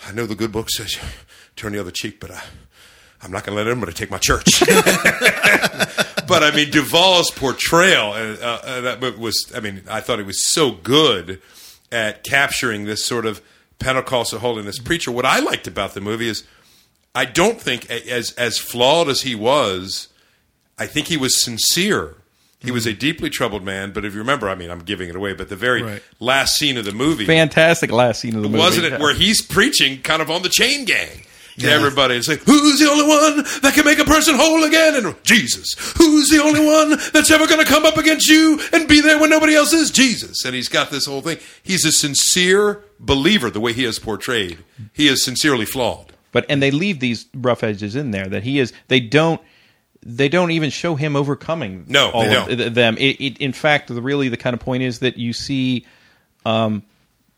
I 0.07 0.13
know 0.13 0.27
the 0.27 0.35
good 0.35 0.53
book 0.53 0.71
says 0.71 0.97
turn 1.57 1.73
the 1.73 1.81
other 1.81 1.91
cheek, 1.91 2.19
but 2.21 2.31
I, 2.31 2.43
I'm 3.23 3.31
not 3.31 3.45
going 3.45 3.57
to 3.57 3.63
let 3.63 3.67
him. 3.67 3.79
I'm 3.79 3.81
going 3.81 3.93
to 3.93 3.99
take 3.99 4.11
my 4.11 4.19
church. 4.19 4.63
but 6.27 6.43
I 6.43 6.51
mean, 6.55 6.71
Duvall's 6.71 7.31
portrayal, 7.31 8.13
uh, 8.13 8.37
uh, 8.43 8.81
that 8.83 9.19
was, 9.19 9.51
I 9.55 9.61
mean, 9.61 9.83
I 9.89 10.01
thought 10.01 10.19
he 10.19 10.25
was 10.25 10.53
so 10.53 10.71
good 10.73 11.41
at 11.91 12.25
capturing 12.25 12.85
this 12.85 13.05
sort 13.05 13.27
of 13.27 13.41
Pentecostal 13.79 14.39
holiness 14.39 14.79
preacher. 14.79 15.11
What 15.11 15.27
I 15.27 15.41
liked 15.41 15.67
about 15.67 15.95
the 15.95 16.01
movie 16.01 16.29
is, 16.29 16.45
I 17.15 17.25
don't 17.27 17.61
think, 17.61 17.91
as 17.91 18.33
as 18.33 18.59
flawed 18.59 19.09
as 19.09 19.23
he 19.23 19.35
was, 19.35 20.09
I 20.79 20.87
think 20.87 21.09
he 21.09 21.17
was 21.17 21.43
sincere. 21.43 22.15
He 22.61 22.71
was 22.71 22.87
a 22.87 22.93
deeply 22.95 23.29
troubled 23.29 23.65
man. 23.65 23.91
But 23.93 24.05
if 24.05 24.13
you 24.15 24.21
remember, 24.21 24.49
I 24.49 24.55
mean, 24.55 24.71
I'm 24.71 24.79
giving 24.79 25.09
it 25.09 25.17
away, 25.17 25.33
but 25.33 25.49
the 25.49 25.57
very 25.57 25.83
Right. 25.83 26.03
last 26.21 26.55
scene 26.57 26.77
of 26.79 26.85
the 26.85 26.93
movie, 26.93 27.27
Fantastic 27.27 27.91
last 27.91 28.21
scene 28.21 28.37
of 28.37 28.43
the 28.43 28.49
movie. 28.49 28.59
wasn't 28.61 28.87
it 28.87 28.93
Yeah. 28.93 28.99
where 29.01 29.13
he's 29.15 29.43
preaching 29.43 30.01
kind 30.01 30.23
of 30.23 30.31
on 30.31 30.43
the 30.43 30.49
chain 30.49 30.85
gang 30.85 31.25
to 31.59 31.67
Yeah. 31.67 31.75
everybody 31.75 32.15
and 32.17 32.25
say 32.25 32.37
who's 32.37 32.79
the 32.79 32.89
only 32.91 33.07
one 33.07 33.37
that 33.63 33.73
can 33.75 33.85
make 33.85 33.99
a 33.99 34.05
person 34.05 34.35
whole 34.37 34.65
again? 34.65 34.95
And 34.97 35.15
jesus 35.25 35.75
who's 35.97 36.29
the 36.29 36.43
only 36.43 36.65
one 36.65 36.99
that's 37.13 37.31
ever 37.31 37.47
going 37.47 37.61
to 37.65 37.67
come 37.71 37.85
up 37.85 37.97
against 37.97 38.29
you 38.29 38.61
and 38.73 38.89
be 38.89 39.01
there 39.01 39.19
when 39.19 39.31
nobody 39.31 39.55
else 39.55 39.73
is? 39.73 39.91
Jesus. 39.91 40.45
And 40.45 40.55
he's 40.55 40.69
got 40.69 40.91
this 40.91 41.07
whole 41.07 41.21
thing. 41.23 41.39
He's 41.63 41.85
a 41.85 41.93
sincere 41.93 42.83
believer 43.01 43.51
the 43.51 43.61
way 43.61 43.73
he 43.73 43.85
is 43.85 43.99
portrayed. 43.99 44.59
He 44.93 45.09
is 45.09 45.25
sincerely 45.25 45.67
flawed. 45.67 46.13
But 46.33 46.47
and 46.49 46.63
they 46.63 46.71
leave 46.71 47.01
these 47.01 47.27
rough 47.35 47.63
edges 47.63 47.95
in 47.97 48.11
there 48.11 48.27
that 48.27 48.43
he 48.43 48.59
is 48.59 48.73
they 48.89 49.01
don't 49.01 49.41
they 50.05 50.29
don't 50.29 50.51
even 50.51 50.71
show 50.71 50.97
him 50.97 51.15
overcoming 51.15 51.85
No, 51.89 52.11
all 52.11 52.25
they 52.25 52.65
of 52.67 52.75
them. 52.75 52.97
It, 52.99 53.21
it, 53.21 53.39
in 53.39 53.53
fact 53.53 53.89
the 53.89 54.01
really 54.03 54.29
the 54.29 54.37
kind 54.37 54.55
of 54.55 54.61
point 54.61 54.83
is 54.83 55.01
that 55.01 55.17
you 55.19 55.33
see 55.33 55.87
um, 56.45 56.83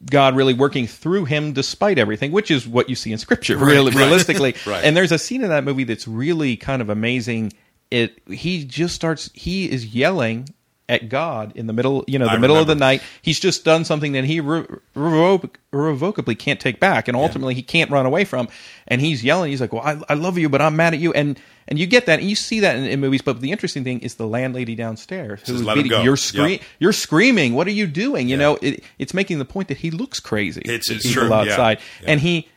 God 0.06 0.36
really 0.36 0.54
working 0.54 0.86
through 0.86 1.24
him 1.24 1.52
despite 1.52 1.98
everything, 1.98 2.32
which 2.32 2.50
is 2.50 2.66
what 2.66 2.88
you 2.88 2.94
see 2.94 3.12
in 3.12 3.18
Scripture, 3.18 3.56
really, 3.56 3.90
right. 3.90 4.00
realistically. 4.00 4.54
Right. 4.66 4.84
And 4.84 4.96
there's 4.96 5.12
a 5.12 5.18
scene 5.18 5.42
in 5.42 5.50
that 5.50 5.64
movie 5.64 5.84
that's 5.84 6.06
really 6.08 6.56
kind 6.56 6.80
of 6.80 6.88
amazing. 6.88 7.52
It 7.90 8.20
he 8.28 8.64
just 8.64 8.94
starts 8.94 9.30
he 9.34 9.70
is 9.70 9.94
yelling 9.94 10.48
at 10.88 11.08
God 11.08 11.52
in 11.56 11.66
the 11.66 11.72
middle, 11.72 12.04
you 12.06 12.18
know, 12.18 12.26
the 12.26 12.32
I 12.32 12.36
middle 12.38 12.56
of 12.58 12.66
the 12.66 12.74
night. 12.74 13.02
He's 13.22 13.40
just 13.40 13.64
done 13.64 13.84
something 13.86 14.12
that 14.12 14.24
he 14.24 14.40
re- 14.40 14.66
revoc- 14.94 15.54
irrevocably 15.72 16.34
can't 16.34 16.60
take 16.60 16.78
back, 16.78 17.08
and 17.08 17.16
ultimately 17.16 17.54
he 17.54 17.62
can't 17.62 17.90
run 17.90 18.04
away 18.06 18.24
from. 18.24 18.48
And 18.86 19.00
he's 19.00 19.24
yelling. 19.24 19.50
He's 19.50 19.60
like, 19.62 19.72
"Well, 19.72 19.82
I, 19.82 19.98
I 20.10 20.14
love 20.14 20.36
you, 20.36 20.48
but 20.50 20.60
I'm 20.60 20.76
mad 20.76 20.92
at 20.94 21.00
you." 21.00 21.12
And 21.14 21.40
and 21.66 21.78
you 21.78 21.86
get 21.86 22.04
that, 22.06 22.18
and 22.20 22.28
you 22.28 22.36
see 22.36 22.60
that 22.60 22.76
in, 22.76 22.84
in 22.84 23.00
movies. 23.00 23.22
But 23.22 23.40
the 23.40 23.50
interesting 23.50 23.82
thing 23.82 24.00
is 24.00 24.16
the 24.16 24.26
landlady 24.26 24.74
downstairs 24.74 25.40
who's 25.46 25.62
"Let 25.62 25.78
him 25.78 25.84
beating. 25.84 25.96
go." 25.98 26.02
You're 26.02 26.12
Yep. 26.12 26.18
screaming. 26.18 26.60
You're 26.78 26.92
screaming. 26.92 27.54
What 27.54 27.66
are 27.66 27.70
you 27.72 27.86
doing? 27.86 28.28
You 28.28 28.36
know, 28.36 28.58
it, 28.60 28.84
it's 28.98 29.14
making 29.14 29.38
the 29.38 29.44
point 29.46 29.68
that 29.68 29.78
he 29.78 29.90
looks 29.90 30.20
crazy. 30.20 30.60
It's- 30.66 30.90
it's 30.90 31.06
people 31.06 31.22
true, 31.22 31.30
yeah. 31.30 31.36
outside, 31.52 31.78
Yeah. 32.02 32.10
and 32.10 32.20
he 32.20 32.48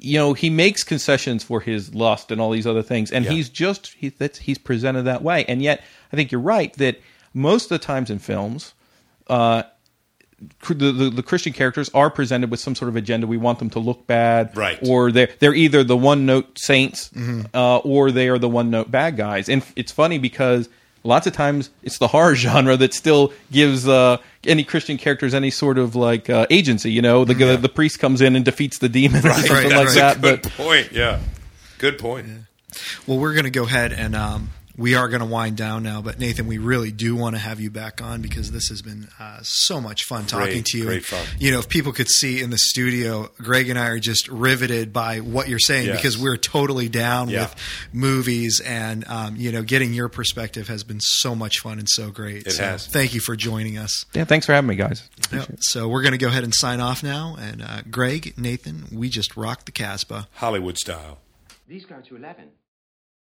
you 0.00 0.16
know 0.18 0.32
he 0.32 0.48
makes 0.48 0.84
concessions 0.84 1.42
for 1.42 1.60
his 1.60 1.92
lust 1.94 2.30
and 2.30 2.40
all 2.40 2.52
these 2.52 2.68
other 2.68 2.84
things 2.84 3.10
and 3.10 3.24
Yeah. 3.24 3.32
he's 3.32 3.48
just 3.48 3.94
he, 3.94 4.10
that's, 4.10 4.38
he's 4.38 4.56
presented 4.56 5.02
that 5.02 5.22
way 5.24 5.44
and 5.48 5.60
yet 5.60 5.82
i 6.12 6.16
think 6.16 6.30
you're 6.30 6.40
right 6.40 6.72
that 6.74 7.00
most 7.34 7.64
of 7.64 7.68
the 7.70 7.78
times 7.78 8.10
in 8.10 8.18
films 8.18 8.74
uh, 9.28 9.62
the, 10.68 10.92
the, 10.92 11.10
the 11.10 11.22
christian 11.22 11.52
characters 11.52 11.90
are 11.94 12.10
presented 12.10 12.50
with 12.50 12.60
some 12.60 12.74
sort 12.76 12.88
of 12.88 12.94
agenda. 12.96 13.26
We 13.26 13.36
want 13.36 13.58
them 13.58 13.70
to 13.70 13.80
look 13.80 14.06
bad. 14.06 14.56
Right. 14.56 14.78
or 14.82 15.10
they're, 15.10 15.30
they're 15.40 15.54
either 15.54 15.82
the 15.82 15.96
one 15.96 16.26
note 16.26 16.58
saints 16.58 17.08
Mm-hmm. 17.08 17.46
uh, 17.54 17.78
or 17.78 18.12
they 18.12 18.28
are 18.28 18.38
the 18.38 18.48
one 18.48 18.70
note 18.70 18.88
bad 18.90 19.16
guys. 19.16 19.48
And 19.48 19.64
it's 19.74 19.90
funny 19.90 20.18
because 20.18 20.68
lots 21.02 21.26
of 21.26 21.32
times 21.32 21.70
it's 21.82 21.98
the 21.98 22.06
horror 22.06 22.34
genre 22.36 22.76
that 22.76 22.94
still 22.94 23.32
gives 23.50 23.88
uh, 23.88 24.18
any 24.44 24.62
christian 24.62 24.96
characters 24.96 25.34
any 25.34 25.50
sort 25.50 25.76
of 25.76 25.96
like 25.96 26.30
uh, 26.30 26.46
agency 26.50 26.92
you 26.92 27.02
know? 27.02 27.24
The, 27.24 27.56
the 27.56 27.68
priest 27.68 27.98
comes 27.98 28.20
in 28.20 28.36
and 28.36 28.44
defeats 28.44 28.78
the 28.78 28.88
demon 28.88 29.26
or 29.26 29.32
something 29.32 29.52
right, 29.52 29.64
like 29.66 29.86
right. 29.86 29.94
that 29.96 30.20
good 30.20 30.42
but 30.42 30.52
point 30.52 30.92
yeah. 30.92 31.18
Good 31.78 31.98
point. 31.98 32.26
Well, 33.06 33.18
we're 33.18 33.34
going 33.34 33.44
to 33.44 33.50
go 33.50 33.62
ahead 33.64 33.92
and 33.92 34.14
um, 34.16 34.50
we 34.78 34.94
are 34.94 35.08
going 35.08 35.20
to 35.20 35.26
wind 35.26 35.56
down 35.58 35.82
now. 35.82 36.00
But 36.00 36.18
Nathan, 36.18 36.46
we 36.46 36.56
really 36.56 36.90
do 36.92 37.14
want 37.16 37.34
to 37.36 37.38
have 37.40 37.60
you 37.60 37.70
back 37.70 38.00
on 38.00 38.22
because 38.22 38.50
this 38.52 38.68
has 38.68 38.80
been 38.80 39.08
uh, 39.18 39.40
so 39.42 39.80
much 39.80 40.04
fun 40.04 40.24
talking 40.24 40.46
Great, 40.52 40.64
to 40.66 40.78
you. 40.78 40.84
great 40.84 40.96
And, 40.98 41.04
fun. 41.06 41.26
You 41.38 41.50
know, 41.50 41.58
if 41.58 41.68
people 41.68 41.92
could 41.92 42.08
see 42.08 42.40
in 42.40 42.48
the 42.50 42.58
studio, 42.58 43.30
Greg 43.38 43.68
and 43.68 43.78
I 43.78 43.88
are 43.88 43.98
just 43.98 44.28
riveted 44.28 44.92
by 44.92 45.20
what 45.20 45.48
you're 45.48 45.58
saying 45.58 45.86
Yes. 45.88 45.96
because 45.96 46.16
we're 46.16 46.36
totally 46.38 46.88
down 46.88 47.28
Yeah. 47.28 47.42
with 47.42 47.54
movies, 47.92 48.60
and 48.64 49.06
um, 49.08 49.36
you 49.36 49.52
know, 49.52 49.62
getting 49.62 49.92
your 49.92 50.08
perspective 50.08 50.68
has 50.68 50.84
been 50.84 51.00
so 51.00 51.34
much 51.34 51.58
fun 51.58 51.78
and 51.78 51.88
so 51.90 52.10
great. 52.10 52.46
It 52.46 52.52
so 52.52 52.62
has. 52.62 52.86
Thank 52.86 53.14
you 53.14 53.20
for 53.20 53.36
joining 53.36 53.78
us. 53.78 54.04
Yeah, 54.14 54.24
thanks 54.24 54.46
for 54.46 54.52
having 54.52 54.68
me, 54.68 54.76
guys. 54.76 55.02
Yep. 55.32 55.56
So 55.60 55.88
we're 55.88 56.02
going 56.02 56.12
to 56.12 56.18
go 56.18 56.28
ahead 56.28 56.44
and 56.44 56.54
sign 56.54 56.80
off 56.80 57.02
now. 57.02 57.36
And 57.38 57.62
uh, 57.62 57.82
Greg, 57.90 58.34
Nathan, 58.38 58.86
we 58.92 59.08
just 59.08 59.36
rocked 59.36 59.66
the 59.66 59.72
Casbah. 59.72 60.28
hollywood 60.34 60.78
style 60.78 61.18
These 61.66 61.84
go 61.84 61.96
to 62.00 62.16
11. 62.16 62.44